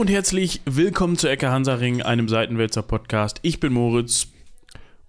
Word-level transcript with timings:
Hallo 0.00 0.08
und 0.08 0.14
herzlich 0.14 0.62
willkommen 0.64 1.18
zu 1.18 1.28
Ecke 1.28 1.50
Hansaring, 1.50 2.00
einem 2.00 2.26
Seitenwälzer 2.26 2.80
Podcast. 2.80 3.38
Ich 3.42 3.60
bin 3.60 3.74
Moritz. 3.74 4.28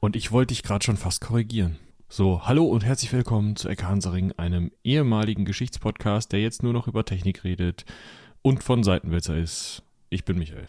Und 0.02 0.18
ich 0.18 0.34
wollte 0.34 0.54
dich 0.54 0.64
gerade 0.64 0.84
schon 0.84 0.98
fast 0.98 1.22
korrigieren. 1.22 1.78
So, 2.10 2.46
hallo 2.46 2.66
und 2.66 2.84
herzlich 2.84 3.14
willkommen 3.14 3.56
zu 3.56 3.70
Ecke 3.70 3.88
Hansaring, 3.88 4.34
einem 4.34 4.70
ehemaligen 4.84 5.46
Geschichtspodcast, 5.46 6.34
der 6.34 6.42
jetzt 6.42 6.62
nur 6.62 6.74
noch 6.74 6.90
über 6.90 7.06
Technik 7.06 7.46
redet 7.46 7.86
und 8.42 8.66
von 8.66 8.84
Seitenwälzer 8.84 9.38
ist. 9.38 9.82
Ich 10.10 10.26
bin 10.26 10.38
Michael. 10.38 10.68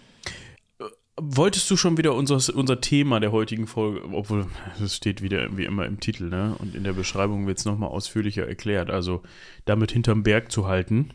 Wolltest 1.20 1.68
du 1.68 1.77
schon 1.77 1.96
wieder 1.96 2.14
unser, 2.14 2.54
unser 2.54 2.80
Thema 2.80 3.18
der 3.18 3.32
heutigen 3.32 3.66
Folge, 3.66 4.04
obwohl 4.12 4.46
es 4.80 4.95
steht 4.95 5.20
wieder 5.23 5.48
wie 5.57 5.65
immer 5.65 5.84
im 5.87 5.98
Titel, 5.98 6.29
ne? 6.29 6.54
Und 6.60 6.77
in 6.77 6.84
der 6.84 6.93
Beschreibung 6.93 7.48
wird 7.48 7.59
es 7.59 7.65
nochmal 7.65 7.88
ausführlicher 7.88 8.46
erklärt. 8.46 8.88
Also 8.88 9.24
damit 9.65 9.91
hinterm 9.91 10.23
Berg 10.23 10.52
zu 10.52 10.68
halten. 10.68 11.12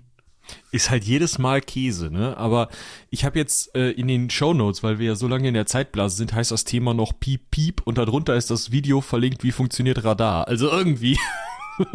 Ist 0.72 0.90
halt 0.90 1.04
jedes 1.04 1.38
Mal 1.38 1.62
Käse, 1.62 2.12
ne? 2.12 2.38
Aber 2.38 2.70
ich 3.10 3.26
habe 3.26 3.40
jetzt 3.40 3.76
äh, 3.76 3.92
in 3.92 4.08
den 4.08 4.30
Show 4.30 4.54
Notes, 4.54 4.84
weil 4.84 5.00
wir 5.00 5.08
ja 5.08 5.16
so 5.16 5.28
lange 5.28 5.48
in 5.48 5.54
der 5.54 5.66
Zeitblase 5.66 6.18
sind, 6.18 6.34
heißt 6.34 6.52
das 6.52 6.64
Thema 6.64 6.94
noch 6.94 7.20
Piep 7.20 7.52
Piep 7.52 7.82
und 7.86 7.98
darunter 7.98 8.36
ist 8.36 8.52
das 8.52 8.72
Video 8.72 9.02
verlinkt, 9.02 9.44
wie 9.44 9.52
funktioniert 9.52 10.04
Radar. 10.04 10.48
Also 10.48 10.70
irgendwie. 10.70 11.18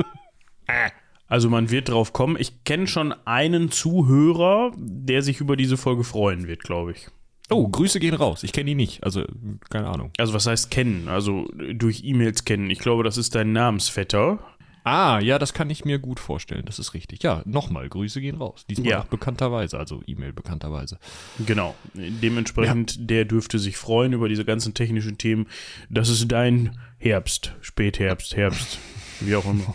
Also 1.33 1.49
man 1.49 1.71
wird 1.71 1.89
drauf 1.89 2.13
kommen. 2.13 2.37
Ich 2.39 2.63
kenne 2.65 2.87
schon 2.87 3.15
einen 3.25 3.71
Zuhörer, 3.71 4.71
der 4.77 5.23
sich 5.23 5.41
über 5.41 5.57
diese 5.57 5.79
Folge 5.79 6.05
freuen 6.05 6.47
wird, 6.47 6.63
glaube 6.63 6.93
ich. 6.93 7.09
Oh, 7.49 7.67
Grüße 7.69 8.01
gehen 8.01 8.13
raus. 8.13 8.43
Ich 8.43 8.53
kenne 8.53 8.71
ihn 8.71 8.77
nicht. 8.77 9.03
Also, 9.03 9.25
keine 9.71 9.89
Ahnung. 9.89 10.11
Also 10.19 10.35
was 10.35 10.47
heißt 10.47 10.71
kennen? 10.71 11.09
Also 11.09 11.49
durch 11.73 12.05
E-Mails 12.05 12.45
kennen. 12.45 12.69
Ich 12.69 12.81
glaube, 12.81 13.03
das 13.03 13.17
ist 13.17 13.35
dein 13.35 13.53
Namensvetter. 13.53 14.41
Ah, 14.85 15.21
ja, 15.21 15.39
das 15.39 15.53
kann 15.55 15.71
ich 15.71 15.85
mir 15.85 15.99
gut 15.99 16.19
vorstellen. 16.19 16.65
Das 16.67 16.79
ist 16.79 16.95
richtig. 16.95 17.23
Ja, 17.23 17.43
nochmal, 17.45 17.89
Grüße 17.89 18.21
gehen 18.21 18.37
raus. 18.37 18.65
Diesmal 18.69 18.89
Ja. 18.91 19.01
auch 19.03 19.07
bekannterweise, 19.07 19.79
also 19.79 20.03
E-Mail 20.07 20.33
bekannterweise. 20.33 20.99
Genau. 21.47 21.75
Dementsprechend, 21.95 23.09
der 23.11 23.25
dürfte 23.25 23.59
sich 23.59 23.77
freuen 23.77 24.13
über 24.13 24.29
diese 24.29 24.45
ganzen 24.45 24.75
technischen 24.75 25.19
Themen. 25.19 25.47
Das 25.89 26.09
ist 26.09 26.27
dein 26.33 26.79
Herbst, 26.99 27.55
Spätherbst, 27.61 28.37
Herbst, 28.37 28.79
wie 29.21 29.37
auch 29.37 29.45
immer. 29.45 29.75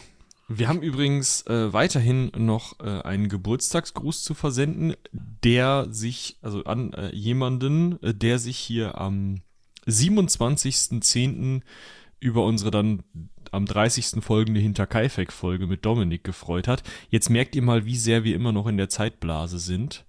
Wir 0.50 0.70
haben 0.70 0.82
übrigens 0.82 1.46
äh, 1.48 1.74
weiterhin 1.74 2.32
noch 2.38 2.80
äh, 2.80 3.02
einen 3.02 3.28
Geburtstagsgruß 3.28 4.24
zu 4.24 4.34
versenden, 4.34 4.94
der 5.12 5.88
sich, 5.90 6.38
also 6.42 6.64
an 6.64 6.94
äh, 6.94 7.14
jemanden, 7.14 8.02
äh, 8.02 8.14
der 8.14 8.40
sich 8.40 8.58
hier 8.58 8.98
am 8.98 9.42
27.10. 9.86 11.62
über 12.20 12.44
unsere 12.46 12.72
dann 12.72 13.04
am 13.54 13.66
30. 13.66 14.24
folgende 14.24 14.60
Hinterkaifeck-Folge 14.60 15.68
mit 15.68 15.86
Dominik 15.86 16.24
gefreut 16.24 16.68
hat. 16.68 16.84
Jetzt 17.10 17.30
merkt 17.30 17.56
ihr 17.56 17.62
mal, 17.62 17.86
wie 17.86 17.98
sehr 17.98 18.24
wir 18.24 18.36
immer 18.36 18.52
noch 18.52 18.68
in 18.68 18.78
der 18.78 18.90
Zeitblase 18.90 19.60
sind. 19.60 20.06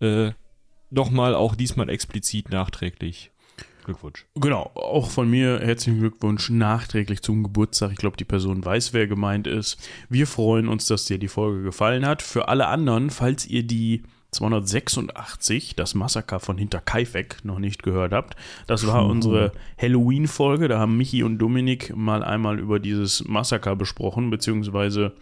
Äh, 0.00 0.32
Nochmal 0.94 1.34
auch 1.34 1.54
diesmal 1.54 1.88
explizit 1.88 2.50
nachträglich. 2.50 3.30
Glückwunsch. 3.86 4.26
Genau, 4.34 4.70
auch 4.74 5.08
von 5.08 5.28
mir 5.28 5.58
herzlichen 5.60 6.00
Glückwunsch 6.00 6.50
nachträglich 6.50 7.22
zum 7.22 7.42
Geburtstag. 7.42 7.92
Ich 7.92 7.96
glaube, 7.96 8.18
die 8.18 8.26
Person 8.26 8.62
weiß, 8.62 8.92
wer 8.92 9.06
gemeint 9.06 9.46
ist. 9.46 9.78
Wir 10.10 10.26
freuen 10.26 10.68
uns, 10.68 10.86
dass 10.86 11.06
dir 11.06 11.16
die 11.16 11.28
Folge 11.28 11.62
gefallen 11.62 12.04
hat. 12.04 12.20
Für 12.20 12.48
alle 12.48 12.66
anderen, 12.66 13.08
falls 13.08 13.46
ihr 13.46 13.62
die 13.62 14.02
286, 14.32 15.76
das 15.76 15.94
Massaker 15.94 16.40
von 16.40 16.56
Hinterkaifeck, 16.58 17.44
noch 17.44 17.58
nicht 17.58 17.82
gehört 17.82 18.12
habt, 18.12 18.34
das 18.66 18.86
war 18.86 19.06
unsere 19.06 19.52
Halloween-Folge. 19.80 20.68
Da 20.68 20.78
haben 20.78 20.96
Michi 20.96 21.22
und 21.22 21.38
Dominik 21.38 21.94
mal 21.94 22.24
einmal 22.24 22.58
über 22.58 22.80
dieses 22.80 23.26
Massaker 23.28 23.76
besprochen, 23.76 24.30
beziehungsweise 24.30 25.12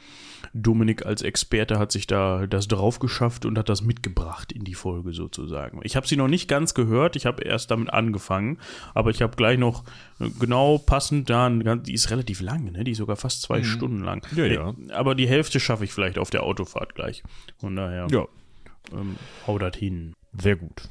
Dominik 0.55 1.07
als 1.07 1.23
Experte 1.23 1.79
hat 1.79 1.93
sich 1.93 2.07
da 2.07 2.47
das 2.47 2.67
drauf 2.67 2.99
geschafft 2.99 3.45
und 3.45 3.59
hat 3.59 3.69
das 3.69 3.83
mitgebracht 3.83 4.53
in 4.53 4.65
die 4.65 4.75
Folge 4.75 5.13
sozusagen. 5.13 5.81
Ich 5.83 5.97
habe 5.97 6.07
sie 6.07 6.17
noch 6.17 6.29
nicht 6.29 6.49
ganz 6.49 6.75
gehört, 6.75 7.17
ich 7.17 7.27
habe 7.27 7.43
erst 7.43 7.71
damit 7.71 7.93
angefangen, 7.93 8.59
aber 8.95 9.11
ich 9.11 9.23
habe 9.23 9.37
gleich 9.37 9.59
noch 9.59 9.85
äh, 10.19 10.29
genau 10.39 10.79
passend 10.79 11.31
da, 11.31 11.47
ein 11.47 11.83
die 11.83 11.95
ist 11.95 12.11
relativ 12.11 12.41
lang, 12.41 12.73
ne? 12.73 12.85
die 12.85 12.93
ist 12.93 12.99
sogar 12.99 13.17
fast 13.17 13.43
zwei 13.43 13.63
Stunden 13.63 14.01
lang. 14.01 14.27
Ja, 14.35 14.47
ja. 14.47 14.71
Äh, 14.71 14.93
Aber 14.93 15.15
die 15.15 15.29
Hälfte 15.29 15.61
schaffe 15.61 15.85
ich 15.85 15.93
vielleicht 15.93 16.19
auf 16.19 16.31
der 16.31 16.43
Autofahrt 16.43 16.95
gleich. 16.95 17.23
Von 17.59 17.77
daher, 17.77 18.07
Ja, 18.11 18.27
ähm, 18.93 19.17
hau 19.47 19.59
das 19.59 19.77
hin. 19.77 20.15
Sehr 20.39 20.57
gut. 20.57 20.89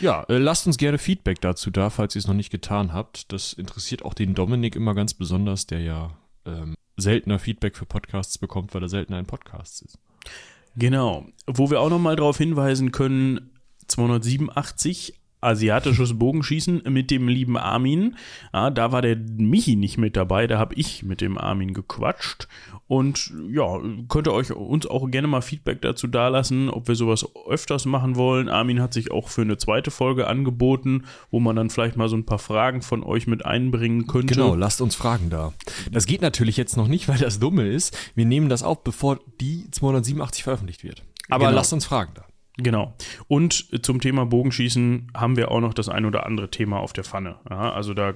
Ja, 0.00 0.24
äh, 0.24 0.38
lasst 0.38 0.66
uns 0.66 0.78
gerne 0.78 0.98
Feedback 0.98 1.40
dazu 1.40 1.70
da, 1.70 1.90
falls 1.90 2.14
ihr 2.14 2.20
es 2.20 2.26
noch 2.26 2.34
nicht 2.34 2.50
getan 2.50 2.92
habt. 2.92 3.32
Das 3.32 3.52
interessiert 3.52 4.04
auch 4.04 4.14
den 4.14 4.34
Dominik 4.34 4.74
immer 4.74 4.94
ganz 4.94 5.14
besonders, 5.14 5.66
der 5.66 5.80
ja 5.80 6.16
ähm, 6.46 6.74
seltener 6.96 7.38
Feedback 7.38 7.76
für 7.76 7.86
Podcasts 7.86 8.38
bekommt, 8.38 8.74
weil 8.74 8.82
er 8.82 8.88
seltener 8.88 9.18
in 9.18 9.26
Podcasts 9.26 9.82
ist. 9.82 9.98
Genau. 10.76 11.26
Wo 11.46 11.70
wir 11.70 11.80
auch 11.80 11.90
nochmal 11.90 12.16
darauf 12.16 12.38
hinweisen 12.38 12.92
können, 12.92 13.50
287 13.88 15.14
asiatisches 15.42 16.18
Bogenschießen 16.18 16.82
mit 16.88 17.10
dem 17.10 17.28
lieben 17.28 17.56
Armin. 17.58 18.16
Ja, 18.52 18.70
da 18.70 18.92
war 18.92 19.02
der 19.02 19.16
Michi 19.16 19.76
nicht 19.76 19.98
mit 19.98 20.16
dabei, 20.16 20.46
da 20.46 20.58
habe 20.58 20.74
ich 20.74 21.02
mit 21.02 21.20
dem 21.20 21.36
Armin 21.36 21.74
gequatscht. 21.74 22.48
Und 22.86 23.32
ja, 23.50 23.78
könnt 24.08 24.26
ihr 24.28 24.32
euch 24.32 24.52
uns 24.52 24.86
auch 24.86 25.10
gerne 25.10 25.26
mal 25.28 25.40
Feedback 25.40 25.80
dazu 25.82 26.06
dalassen, 26.06 26.68
ob 26.68 26.88
wir 26.88 26.94
sowas 26.94 27.26
öfters 27.48 27.86
machen 27.86 28.16
wollen. 28.16 28.48
Armin 28.48 28.80
hat 28.80 28.92
sich 28.94 29.10
auch 29.10 29.28
für 29.28 29.42
eine 29.42 29.56
zweite 29.56 29.90
Folge 29.90 30.26
angeboten, 30.26 31.04
wo 31.30 31.40
man 31.40 31.56
dann 31.56 31.70
vielleicht 31.70 31.96
mal 31.96 32.08
so 32.08 32.16
ein 32.16 32.26
paar 32.26 32.38
Fragen 32.38 32.82
von 32.82 33.02
euch 33.02 33.26
mit 33.26 33.46
einbringen 33.46 34.06
könnte. 34.06 34.34
Genau, 34.34 34.54
lasst 34.54 34.80
uns 34.80 34.94
Fragen 34.94 35.30
da. 35.30 35.52
Das 35.90 36.06
geht 36.06 36.22
natürlich 36.22 36.56
jetzt 36.56 36.76
noch 36.76 36.88
nicht, 36.88 37.08
weil 37.08 37.18
das 37.18 37.38
Dumme 37.40 37.66
ist. 37.66 37.96
Wir 38.14 38.26
nehmen 38.26 38.48
das 38.48 38.62
auf, 38.62 38.84
bevor 38.84 39.18
die 39.40 39.70
287 39.70 40.42
veröffentlicht 40.44 40.84
wird. 40.84 41.02
Aber 41.30 41.46
Genau. 41.46 41.56
lasst 41.56 41.72
uns 41.72 41.86
Fragen 41.86 42.12
da. 42.14 42.24
Genau. 42.62 42.94
Und 43.28 43.84
zum 43.84 44.00
Thema 44.00 44.26
Bogenschießen 44.26 45.12
haben 45.16 45.36
wir 45.36 45.50
auch 45.50 45.60
noch 45.60 45.74
das 45.74 45.88
ein 45.88 46.04
oder 46.04 46.26
andere 46.26 46.50
Thema 46.50 46.78
auf 46.80 46.92
der 46.92 47.04
Pfanne. 47.04 47.36
Ja, 47.50 47.72
also 47.72 47.94
da 47.94 48.14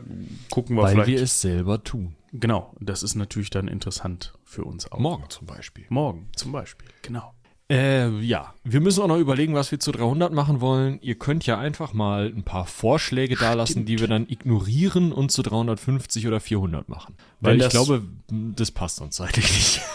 gucken 0.51 0.77
wir 0.77 0.83
Weil 0.83 0.93
vielleicht. 0.93 1.09
wir 1.11 1.23
es 1.23 1.41
selber 1.41 1.83
tun. 1.83 2.15
genau, 2.33 2.75
das 2.81 3.03
ist 3.03 3.15
natürlich 3.15 3.51
dann 3.51 3.69
interessant 3.69 4.35
für 4.45 4.65
uns 4.65 4.91
auch. 4.93 4.99
Morgen 4.99 5.25
zum 5.31 5.47
Beispiel. 5.47 5.85
Morgen 5.89 6.29
zum 6.37 6.53
Beispiel, 6.53 6.89
genau. 7.03 7.33
Äh, 7.69 8.21
ja, 8.21 8.55
wir 8.63 8.81
müssen 8.81 9.03
auch 9.03 9.09
noch 9.09 9.19
überlegen, 9.19 9.55
was 9.55 9.73
wir 9.73 9.81
zu 9.81 9.91
300 9.91 10.33
machen 10.33 10.61
wollen. 10.61 11.01
Ihr 11.03 11.17
könnt 11.17 11.47
ja 11.47 11.59
einfach 11.59 11.93
mal 11.95 12.27
ein 12.33 12.45
paar 12.45 12.65
Vorschläge 12.65 13.35
dalassen, 13.35 13.85
die 13.87 13.99
wir 13.99 14.07
dann 14.07 14.29
ignorieren 14.29 15.11
und 15.11 15.33
zu 15.33 15.43
350 15.43 16.29
oder 16.29 16.39
400 16.39 16.89
machen. 16.89 17.17
Weil 17.41 17.55
Wenn 17.55 17.57
ich 17.59 17.65
das- 17.65 17.73
glaube, 17.73 18.05
das 18.31 18.71
passt 18.71 19.01
uns 19.01 19.17
zeitlich 19.17 19.53
nicht. 19.53 19.81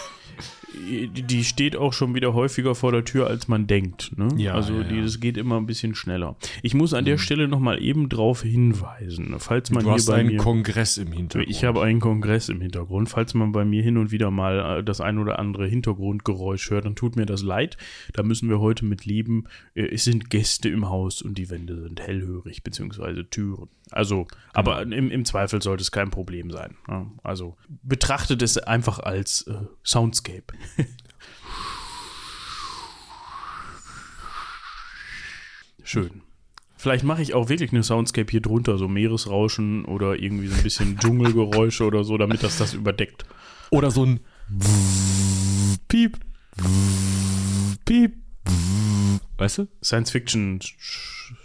Die 0.74 1.44
steht 1.44 1.76
auch 1.76 1.92
schon 1.92 2.14
wieder 2.14 2.34
häufiger 2.34 2.74
vor 2.74 2.92
der 2.92 3.04
Tür, 3.04 3.26
als 3.26 3.48
man 3.48 3.66
denkt. 3.66 4.12
Ne? 4.16 4.28
Ja, 4.36 4.54
also 4.54 4.74
ja, 4.80 4.90
ja. 4.90 5.02
das 5.02 5.20
geht 5.20 5.36
immer 5.36 5.56
ein 5.56 5.66
bisschen 5.66 5.94
schneller. 5.94 6.36
Ich 6.62 6.74
muss 6.74 6.94
an 6.94 7.04
der 7.04 7.18
Stelle 7.18 7.48
nochmal 7.48 7.82
eben 7.82 8.08
drauf 8.08 8.42
hinweisen, 8.42 9.34
falls 9.38 9.70
man 9.70 9.82
Du 9.82 9.90
hier 9.90 9.94
hast 9.94 10.06
bei 10.06 10.16
einen 10.16 10.28
mir... 10.30 10.36
Kongress 10.38 10.98
im 10.98 11.12
Hintergrund. 11.12 11.50
Ich 11.50 11.64
habe 11.64 11.82
einen 11.82 12.00
Kongress 12.00 12.48
im 12.48 12.60
Hintergrund. 12.60 13.08
Falls 13.08 13.34
man 13.34 13.52
bei 13.52 13.64
mir 13.64 13.82
hin 13.82 13.96
und 13.96 14.10
wieder 14.12 14.30
mal 14.30 14.78
äh, 14.78 14.84
das 14.84 15.00
ein 15.00 15.18
oder 15.18 15.38
andere 15.38 15.66
Hintergrundgeräusch 15.66 16.70
hört, 16.70 16.84
dann 16.84 16.96
tut 16.96 17.16
mir 17.16 17.26
das 17.26 17.42
leid. 17.42 17.76
Da 18.12 18.22
müssen 18.22 18.48
wir 18.48 18.60
heute 18.60 18.84
mit 18.84 19.04
leben. 19.04 19.44
Äh, 19.74 19.86
Es 19.92 20.04
sind 20.04 20.30
Gäste 20.30 20.68
im 20.68 20.88
Haus 20.88 21.22
und 21.22 21.38
die 21.38 21.50
Wände 21.50 21.80
sind 21.82 22.00
hellhörig, 22.00 22.62
beziehungsweise 22.62 23.28
Türen. 23.28 23.68
Also, 23.92 24.26
aber 24.52 24.82
im, 24.82 25.10
im 25.10 25.24
Zweifel 25.24 25.62
sollte 25.62 25.82
es 25.82 25.90
kein 25.90 26.10
Problem 26.10 26.50
sein. 26.50 26.76
Ja, 26.88 27.06
also 27.22 27.56
betrachtet 27.82 28.42
es 28.42 28.58
einfach 28.58 28.98
als 28.98 29.46
äh, 29.46 29.54
Soundscape. 29.84 30.54
Schön. 35.84 36.22
Vielleicht 36.76 37.04
mache 37.04 37.22
ich 37.22 37.34
auch 37.34 37.48
wirklich 37.48 37.70
eine 37.72 37.84
Soundscape 37.84 38.30
hier 38.30 38.40
drunter, 38.40 38.76
so 38.76 38.88
Meeresrauschen 38.88 39.84
oder 39.84 40.16
irgendwie 40.16 40.48
so 40.48 40.56
ein 40.56 40.62
bisschen 40.62 40.98
Dschungelgeräusche 41.00 41.84
oder 41.84 42.02
so, 42.02 42.18
damit 42.18 42.42
das 42.42 42.58
das 42.58 42.74
überdeckt. 42.74 43.24
Oder 43.70 43.90
so 43.90 44.04
ein 44.04 44.20
Piep, 45.86 46.18
Piep, 47.84 48.14
weißt 49.38 49.58
du? 49.58 49.68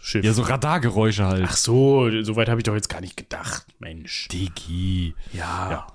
Science-Fiction-Schiff. 0.07 0.25
Ja, 0.25 0.33
so 0.33 0.41
Radargeräusche 0.43 1.25
halt. 1.25 1.45
Ach 1.47 1.55
so, 1.57 2.09
soweit 2.23 2.49
habe 2.49 2.59
ich 2.59 2.63
doch 2.63 2.73
jetzt 2.75 2.89
gar 2.89 3.01
nicht 3.01 3.17
gedacht, 3.17 3.65
Mensch. 3.79 4.27
Digi. 4.29 5.15
Ja. 5.33 5.87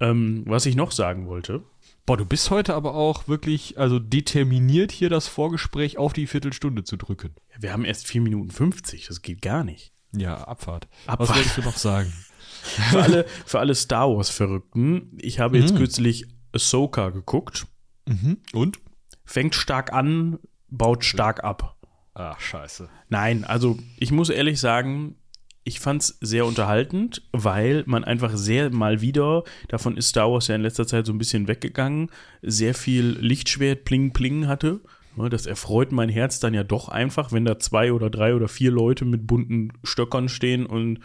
Ähm, 0.00 0.44
was 0.46 0.66
ich 0.66 0.76
noch 0.76 0.92
sagen 0.92 1.26
wollte, 1.26 1.62
Boah, 2.06 2.16
du 2.16 2.24
bist 2.24 2.50
heute 2.50 2.74
aber 2.74 2.94
auch 2.94 3.28
wirklich, 3.28 3.78
also 3.78 4.00
determiniert 4.00 4.90
hier 4.90 5.10
das 5.10 5.28
Vorgespräch 5.28 5.96
auf 5.96 6.12
die 6.12 6.26
Viertelstunde 6.26 6.82
zu 6.82 6.96
drücken. 6.96 7.34
wir 7.60 7.72
haben 7.72 7.84
erst 7.84 8.06
4 8.08 8.20
Minuten 8.22 8.50
50, 8.50 9.06
das 9.06 9.22
geht 9.22 9.42
gar 9.42 9.62
nicht. 9.62 9.92
Ja, 10.16 10.34
Abfahrt. 10.38 10.88
Abfahrt. 11.06 11.20
Was 11.28 11.36
wolltest 11.36 11.56
du 11.58 11.62
noch 11.62 11.76
sagen? 11.76 12.12
Für 12.90 13.00
alle, 13.02 13.26
für 13.46 13.58
alle 13.60 13.74
Star 13.74 14.08
Wars-Verrückten, 14.14 15.16
ich 15.22 15.38
habe 15.40 15.56
jetzt 15.56 15.76
kürzlich 15.76 16.26
Ahsoka 16.52 17.08
geguckt, 17.10 17.66
Mhm. 18.06 18.38
Und? 18.52 18.78
fängt 19.24 19.54
stark 19.54 19.92
an, 19.92 20.38
baut 20.68 21.04
stark 21.04 21.44
ab. 21.44 21.76
Ach, 22.14 22.40
scheiße. 22.40 22.88
Nein, 23.08 23.44
also 23.44 23.78
ich 23.98 24.10
muss 24.10 24.30
ehrlich 24.30 24.58
sagen, 24.58 25.16
ich 25.64 25.78
fand 25.80 26.02
es 26.02 26.18
sehr 26.20 26.46
unterhaltend, 26.46 27.22
weil 27.32 27.84
man 27.86 28.02
einfach 28.04 28.36
sehr 28.36 28.70
mal 28.70 29.00
wieder, 29.00 29.44
davon 29.68 29.96
ist 29.96 30.08
Star 30.08 30.30
Wars 30.30 30.48
ja 30.48 30.54
in 30.54 30.62
letzter 30.62 30.86
Zeit 30.86 31.06
so 31.06 31.12
ein 31.12 31.18
bisschen 31.18 31.48
weggegangen, 31.48 32.10
sehr 32.42 32.74
viel 32.74 33.16
Lichtschwert, 33.20 33.84
Pling, 33.84 34.12
Pling 34.12 34.46
hatte. 34.46 34.80
Das 35.28 35.44
erfreut 35.44 35.92
mein 35.92 36.08
Herz 36.08 36.40
dann 36.40 36.54
ja 36.54 36.64
doch 36.64 36.88
einfach, 36.88 37.30
wenn 37.32 37.44
da 37.44 37.58
zwei 37.58 37.92
oder 37.92 38.08
drei 38.08 38.34
oder 38.34 38.48
vier 38.48 38.70
Leute 38.70 39.04
mit 39.04 39.26
bunten 39.26 39.72
Stöckern 39.84 40.28
stehen 40.28 40.64
und 40.64 41.00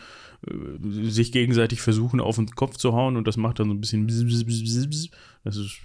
äh, 0.48 1.10
sich 1.10 1.32
gegenseitig 1.32 1.82
versuchen, 1.82 2.22
auf 2.22 2.38
den 2.38 2.50
Kopf 2.52 2.78
zu 2.78 2.94
hauen 2.94 3.18
und 3.18 3.28
das 3.28 3.36
macht 3.36 3.60
dann 3.60 3.68
so 3.68 3.74
ein 3.74 3.82
bisschen. 3.82 4.08
Das 5.44 5.58
ist 5.58 5.80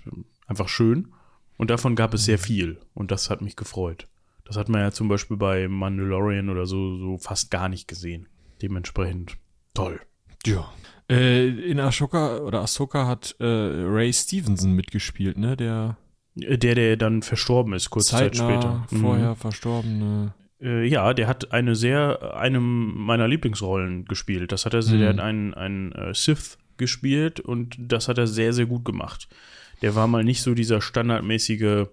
einfach 0.47 0.69
schön. 0.69 1.09
Und 1.57 1.71
davon 1.71 1.97
gab 1.97 2.15
es 2.15 2.25
sehr 2.25 2.39
viel 2.39 2.79
und 2.95 3.11
das 3.11 3.31
hat 3.31 3.43
mich 3.43 3.57
gefreut. 3.57 4.07
Das 4.50 4.56
hat 4.56 4.69
man 4.69 4.81
ja 4.81 4.91
zum 4.91 5.06
Beispiel 5.06 5.37
bei 5.37 5.69
Mandalorian 5.69 6.49
oder 6.49 6.67
so, 6.67 6.97
so 6.99 7.19
fast 7.19 7.52
gar 7.52 7.69
nicht 7.69 7.87
gesehen. 7.87 8.26
Dementsprechend 8.61 9.37
toll. 9.75 10.00
Ja. 10.44 10.73
Äh, 11.08 11.47
in 11.70 11.79
Ashoka 11.79 12.38
oder 12.38 12.61
Ahsoka 12.62 13.06
hat 13.06 13.37
äh, 13.38 13.44
Ray 13.44 14.12
Stevenson 14.12 14.73
mitgespielt, 14.75 15.38
ne? 15.38 15.56
Der 15.56 15.97
Der, 16.35 16.75
der 16.75 16.97
dann 16.97 17.23
verstorben 17.23 17.75
ist, 17.75 17.91
kurze 17.91 18.17
Zeit 18.17 18.37
später. 18.37 18.87
Mhm. 18.91 18.97
vorher 19.00 19.37
verstorbene. 19.37 20.35
Äh, 20.61 20.85
ja, 20.88 21.14
der 21.14 21.29
hat 21.29 21.52
eine 21.52 21.76
sehr, 21.76 22.35
eine 22.37 22.58
meiner 22.58 23.29
Lieblingsrollen 23.29 24.05
gespielt. 24.06 24.50
Das 24.50 24.67
hat 24.67 24.75
er, 24.75 24.82
Mhm. 24.82 24.99
der 24.99 25.08
hat 25.11 25.20
einen, 25.20 25.55
einen 25.55 25.93
äh, 25.93 26.12
Sith 26.12 26.58
gespielt 26.76 27.38
und 27.38 27.76
das 27.79 28.08
hat 28.08 28.19
er 28.19 28.26
sehr, 28.26 28.52
sehr 28.52 28.67
gut 28.67 28.85
gemacht. 28.85 29.29
Der 29.82 29.94
war 29.94 30.06
mal 30.06 30.25
nicht 30.25 30.43
so 30.43 30.55
dieser 30.55 30.81
standardmäßige, 30.81 31.62
äh, 31.62 31.87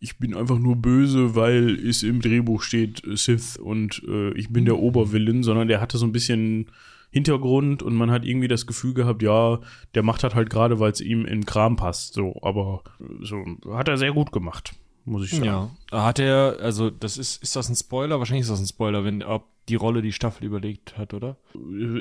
ich 0.00 0.18
bin 0.18 0.34
einfach 0.34 0.58
nur 0.58 0.76
böse, 0.76 1.34
weil 1.34 1.74
es 1.74 2.02
im 2.02 2.20
Drehbuch 2.20 2.62
steht 2.62 3.04
äh, 3.04 3.16
Sith 3.16 3.56
und 3.56 4.02
äh, 4.06 4.32
ich 4.32 4.50
bin 4.50 4.64
der 4.64 4.78
Obervillain, 4.78 5.42
sondern 5.42 5.68
der 5.68 5.80
hatte 5.80 5.98
so 5.98 6.06
ein 6.06 6.12
bisschen 6.12 6.70
Hintergrund 7.10 7.82
und 7.82 7.94
man 7.96 8.10
hat 8.10 8.24
irgendwie 8.24 8.48
das 8.48 8.66
Gefühl 8.66 8.94
gehabt, 8.94 9.22
ja, 9.22 9.58
der 9.94 10.02
macht 10.02 10.22
das 10.22 10.34
halt 10.34 10.48
gerade, 10.48 10.78
weil 10.78 10.92
es 10.92 11.00
ihm 11.00 11.24
in 11.24 11.40
den 11.40 11.46
Kram 11.46 11.76
passt, 11.76 12.14
so, 12.14 12.38
aber 12.42 12.84
äh, 13.00 13.24
so 13.24 13.44
hat 13.72 13.88
er 13.88 13.98
sehr 13.98 14.12
gut 14.12 14.30
gemacht, 14.30 14.74
muss 15.04 15.24
ich 15.24 15.32
sagen. 15.32 15.44
Ja. 15.44 15.70
Hat 15.90 16.20
er, 16.20 16.58
also 16.60 16.88
das 16.88 17.18
ist, 17.18 17.42
ist 17.42 17.56
das 17.56 17.68
ein 17.68 17.74
Spoiler? 17.74 18.18
Wahrscheinlich 18.20 18.42
ist 18.42 18.50
das 18.50 18.60
ein 18.60 18.66
Spoiler, 18.66 19.04
wenn 19.04 19.22
ob 19.24 19.44
die 19.68 19.74
Rolle 19.74 20.02
die 20.02 20.12
Staffel 20.12 20.44
überlegt 20.44 20.96
hat, 20.98 21.14
oder? 21.14 21.36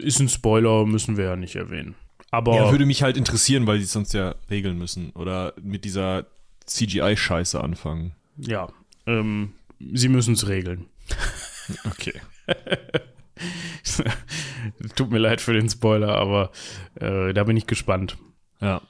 Ist 0.01 0.19
ein 0.19 0.30
Spoiler, 0.30 0.86
müssen 0.86 1.18
wir 1.18 1.25
ja 1.25 1.36
nicht 1.36 1.56
erwähnen. 1.56 1.95
Aber 2.31 2.56
Ja, 2.56 2.72
würde 2.72 2.86
mich 2.86 3.02
halt 3.04 3.18
interessieren, 3.18 3.66
weil 3.68 3.78
die 3.80 3.84
es 3.86 3.92
sonst 3.92 4.14
ja 4.14 4.36
regeln 4.50 4.78
müssen. 4.78 5.10
Oder 5.12 5.54
mit 5.62 5.84
dieser 5.86 6.26
CGI-Scheiße 6.68 7.60
anfangen. 7.60 8.14
ja, 8.38 8.68
ähm, 9.08 9.54
sie 9.94 10.10
müssen 10.10 10.34
es 10.34 10.48
regeln. 10.48 10.86
Okay. 11.86 12.20
Tut 14.96 15.12
mir 15.12 15.20
leid 15.20 15.40
für 15.40 15.54
den 15.54 15.70
Spoiler, 15.70 16.16
aber 16.16 16.52
äh, 16.96 17.31
da 17.34 17.44
bin 17.44 17.56
ich 17.58 17.68
gespannt. 17.68 18.18
Ja. 18.60 18.82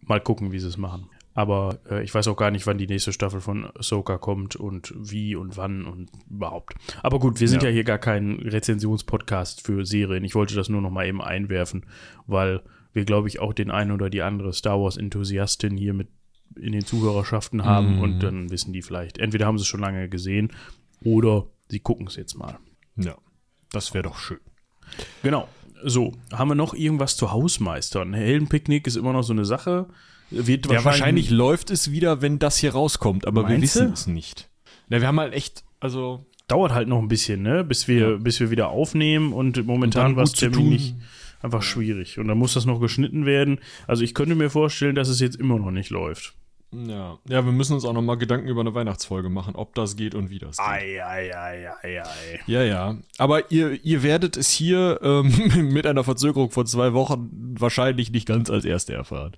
Mal 0.00 0.20
gucken, 0.20 0.52
wie 0.52 0.58
sie 0.58 0.68
es 0.68 0.78
machen. 0.78 1.10
Aber 1.36 1.78
äh, 1.90 2.02
ich 2.02 2.12
weiß 2.14 2.26
auch 2.28 2.36
gar 2.36 2.50
nicht, 2.50 2.66
wann 2.66 2.78
die 2.78 2.86
nächste 2.86 3.12
Staffel 3.12 3.40
von 3.40 3.66
Ahsoka 3.76 4.16
kommt 4.18 4.56
und 4.56 4.92
wie 4.96 5.36
und 5.36 5.56
wann 5.58 5.84
und 5.84 6.10
überhaupt. 6.30 6.74
Aber 7.02 7.18
gut, 7.18 7.38
wir 7.40 7.46
sind 7.48 7.62
ja, 7.62 7.68
Ja. 7.68 7.74
hier 7.74 7.84
gar 7.84 7.98
kein 7.98 8.36
Rezensionspodcast 8.40 9.60
für 9.64 9.84
Serien. 9.84 10.24
Ich 10.24 10.34
wollte 10.34 10.54
das 10.54 10.68
nur 10.68 10.80
noch 10.80 10.90
mal 10.90 11.06
eben 11.06 11.20
einwerfen, 11.22 11.84
weil 12.26 12.62
wir, 12.92 13.04
glaube 13.04 13.28
ich, 13.28 13.38
auch 13.38 13.52
den 13.52 13.70
einen 13.70 13.92
oder 13.92 14.08
die 14.10 14.22
andere 14.22 14.52
Star 14.54 14.80
Wars-Enthusiastin 14.80 15.76
hier 15.76 15.92
mit 15.94 16.08
in 16.58 16.72
den 16.72 16.86
Zuhörerschaften 16.86 17.64
haben 17.64 17.96
Mhm. 17.96 18.00
und 18.02 18.20
dann 18.20 18.50
wissen 18.50 18.72
die 18.72 18.80
vielleicht, 18.80 19.18
entweder 19.18 19.44
haben 19.46 19.58
sie 19.58 19.62
es 19.62 19.68
schon 19.68 19.80
lange 19.80 20.08
gesehen 20.08 20.52
oder 21.04 21.46
sie 21.68 21.80
gucken 21.80 22.06
es 22.06 22.16
jetzt 22.16 22.34
mal. 22.34 22.58
Ja. 22.96 23.16
Das 23.72 23.92
wäre 23.92 24.04
doch 24.04 24.16
schön. 24.18 24.38
Genau. 25.22 25.48
So, 25.84 26.12
haben 26.32 26.48
wir 26.48 26.54
noch 26.54 26.72
irgendwas 26.72 27.16
zu 27.16 27.30
Hausmeistern? 27.32 28.14
Heldenpicknick 28.14 28.86
ist 28.86 28.96
immer 28.96 29.12
noch 29.12 29.22
so 29.22 29.34
eine 29.34 29.44
Sache. 29.44 29.88
Wird 30.30 30.66
Ja, 30.70 30.84
wahrscheinlich 30.84 31.30
läuft 31.30 31.70
es 31.70 31.90
wieder, 31.92 32.20
wenn 32.22 32.38
das 32.38 32.56
hier 32.58 32.72
rauskommt, 32.72 33.26
aber 33.26 33.48
wir 33.48 33.60
wissen 33.60 33.88
du? 33.88 33.92
es 33.92 34.06
nicht. 34.06 34.48
Ja, 34.88 35.00
wir 35.00 35.06
haben 35.08 35.20
halt 35.20 35.34
echt, 35.34 35.64
also 35.80 36.26
dauert 36.48 36.72
halt 36.72 36.88
noch 36.88 36.98
ein 37.00 37.08
bisschen, 37.08 37.42
ne, 37.42 37.64
bis 37.64 37.86
wir, 37.88 38.10
Ja. 38.10 38.16
bis 38.16 38.40
wir 38.40 38.50
wieder 38.50 38.68
aufnehmen 38.68 39.32
und 39.32 39.64
momentan 39.66 40.16
war 40.16 40.24
es 40.24 40.32
terminlich 40.32 40.94
einfach 41.42 41.62
schwierig. 41.62 42.18
Und 42.18 42.28
dann 42.28 42.38
muss 42.38 42.54
das 42.54 42.66
noch 42.66 42.80
geschnitten 42.80 43.24
werden. 43.26 43.60
Also 43.86 44.02
ich 44.04 44.14
könnte 44.14 44.34
mir 44.34 44.50
vorstellen, 44.50 44.94
dass 44.94 45.08
es 45.08 45.20
jetzt 45.20 45.36
immer 45.36 45.58
noch 45.58 45.70
nicht 45.70 45.90
läuft. 45.90 46.34
ja, 46.72 47.18
ja, 47.28 47.44
wir 47.44 47.52
müssen 47.52 47.74
uns 47.74 47.84
auch 47.84 47.92
noch 47.92 48.02
mal 48.02 48.16
Gedanken 48.16 48.48
über 48.48 48.60
eine 48.62 48.74
Weihnachtsfolge 48.74 49.28
machen, 49.28 49.54
ob 49.54 49.74
das 49.76 49.94
geht 49.96 50.14
und 50.16 50.30
wie 50.30 50.38
das 50.40 50.56
geht. 50.56 50.66
Ei, 50.66 51.04
ei, 51.04 51.36
ei, 51.36 51.68
ei, 51.82 52.02
ei. 52.02 52.40
Ja, 52.46 52.62
ja. 52.64 52.96
Aber 53.18 53.50
ihr, 53.52 53.84
ihr 53.84 54.02
werdet 54.02 54.36
es 54.36 54.50
hier 54.50 54.98
ähm, 55.02 55.72
mit 55.72 55.86
einer 55.86 56.02
Verzögerung 56.04 56.50
von 56.50 56.66
zwei 56.66 56.92
Wochen 56.92 57.54
wahrscheinlich 57.58 58.10
nicht 58.10 58.26
ganz 58.26 58.50
als 58.50 58.64
Erste 58.64 58.94
erfahren. 58.94 59.32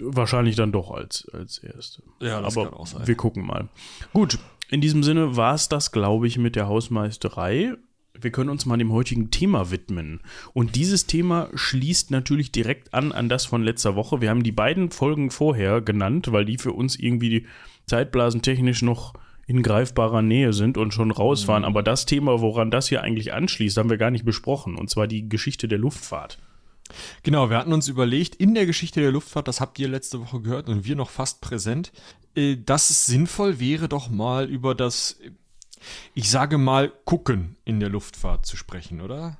Wahrscheinlich 0.00 0.56
dann 0.56 0.72
doch 0.72 0.90
als, 0.90 1.28
als 1.32 1.58
erste. 1.58 2.02
Ja, 2.20 2.40
das 2.40 2.56
Aber 2.56 2.70
kann 2.70 2.78
auch 2.78 2.86
sein. 2.86 3.06
wir 3.06 3.14
gucken 3.14 3.46
mal. 3.46 3.68
Gut, 4.12 4.38
in 4.70 4.80
diesem 4.80 5.02
Sinne 5.02 5.36
war 5.36 5.54
es 5.54 5.68
das, 5.68 5.92
glaube 5.92 6.26
ich, 6.26 6.38
mit 6.38 6.56
der 6.56 6.66
Hausmeisterei. 6.68 7.74
Wir 8.18 8.30
können 8.30 8.50
uns 8.50 8.66
mal 8.66 8.76
dem 8.76 8.92
heutigen 8.92 9.30
Thema 9.30 9.70
widmen. 9.70 10.20
Und 10.52 10.76
dieses 10.76 11.06
Thema 11.06 11.48
schließt 11.54 12.10
natürlich 12.10 12.52
direkt 12.52 12.94
an 12.94 13.12
an 13.12 13.28
das 13.28 13.44
von 13.44 13.62
letzter 13.62 13.96
Woche. 13.96 14.20
Wir 14.20 14.30
haben 14.30 14.42
die 14.42 14.52
beiden 14.52 14.90
Folgen 14.90 15.30
vorher 15.30 15.80
genannt, 15.80 16.32
weil 16.32 16.44
die 16.44 16.58
für 16.58 16.72
uns 16.72 16.96
irgendwie 16.96 17.46
zeitblasentechnisch 17.86 18.82
noch 18.82 19.14
in 19.46 19.62
greifbarer 19.62 20.22
Nähe 20.22 20.52
sind 20.52 20.78
und 20.78 20.94
schon 20.94 21.10
raus 21.10 21.48
waren. 21.48 21.64
Aber 21.64 21.82
das 21.82 22.06
Thema, 22.06 22.40
woran 22.40 22.70
das 22.70 22.88
hier 22.88 23.02
eigentlich 23.02 23.32
anschließt, 23.32 23.76
haben 23.76 23.90
wir 23.90 23.98
gar 23.98 24.10
nicht 24.10 24.24
besprochen. 24.24 24.76
Und 24.76 24.88
zwar 24.88 25.06
die 25.06 25.28
Geschichte 25.28 25.68
der 25.68 25.78
Luftfahrt. 25.78 26.38
Genau, 27.22 27.50
wir 27.50 27.58
hatten 27.58 27.72
uns 27.72 27.88
überlegt, 27.88 28.34
in 28.34 28.54
der 28.54 28.66
Geschichte 28.66 29.00
der 29.00 29.12
Luftfahrt, 29.12 29.48
das 29.48 29.60
habt 29.60 29.78
ihr 29.78 29.88
letzte 29.88 30.20
Woche 30.20 30.40
gehört 30.40 30.68
und 30.68 30.84
wir 30.84 30.96
noch 30.96 31.10
fast 31.10 31.40
präsent, 31.40 31.92
äh, 32.34 32.56
dass 32.56 32.90
es 32.90 33.06
sinnvoll 33.06 33.58
wäre, 33.60 33.88
doch 33.88 34.08
mal 34.08 34.48
über 34.48 34.74
das, 34.74 35.18
ich 36.14 36.30
sage 36.30 36.58
mal, 36.58 36.92
Gucken 37.04 37.56
in 37.64 37.80
der 37.80 37.88
Luftfahrt 37.88 38.46
zu 38.46 38.56
sprechen, 38.56 39.00
oder? 39.00 39.38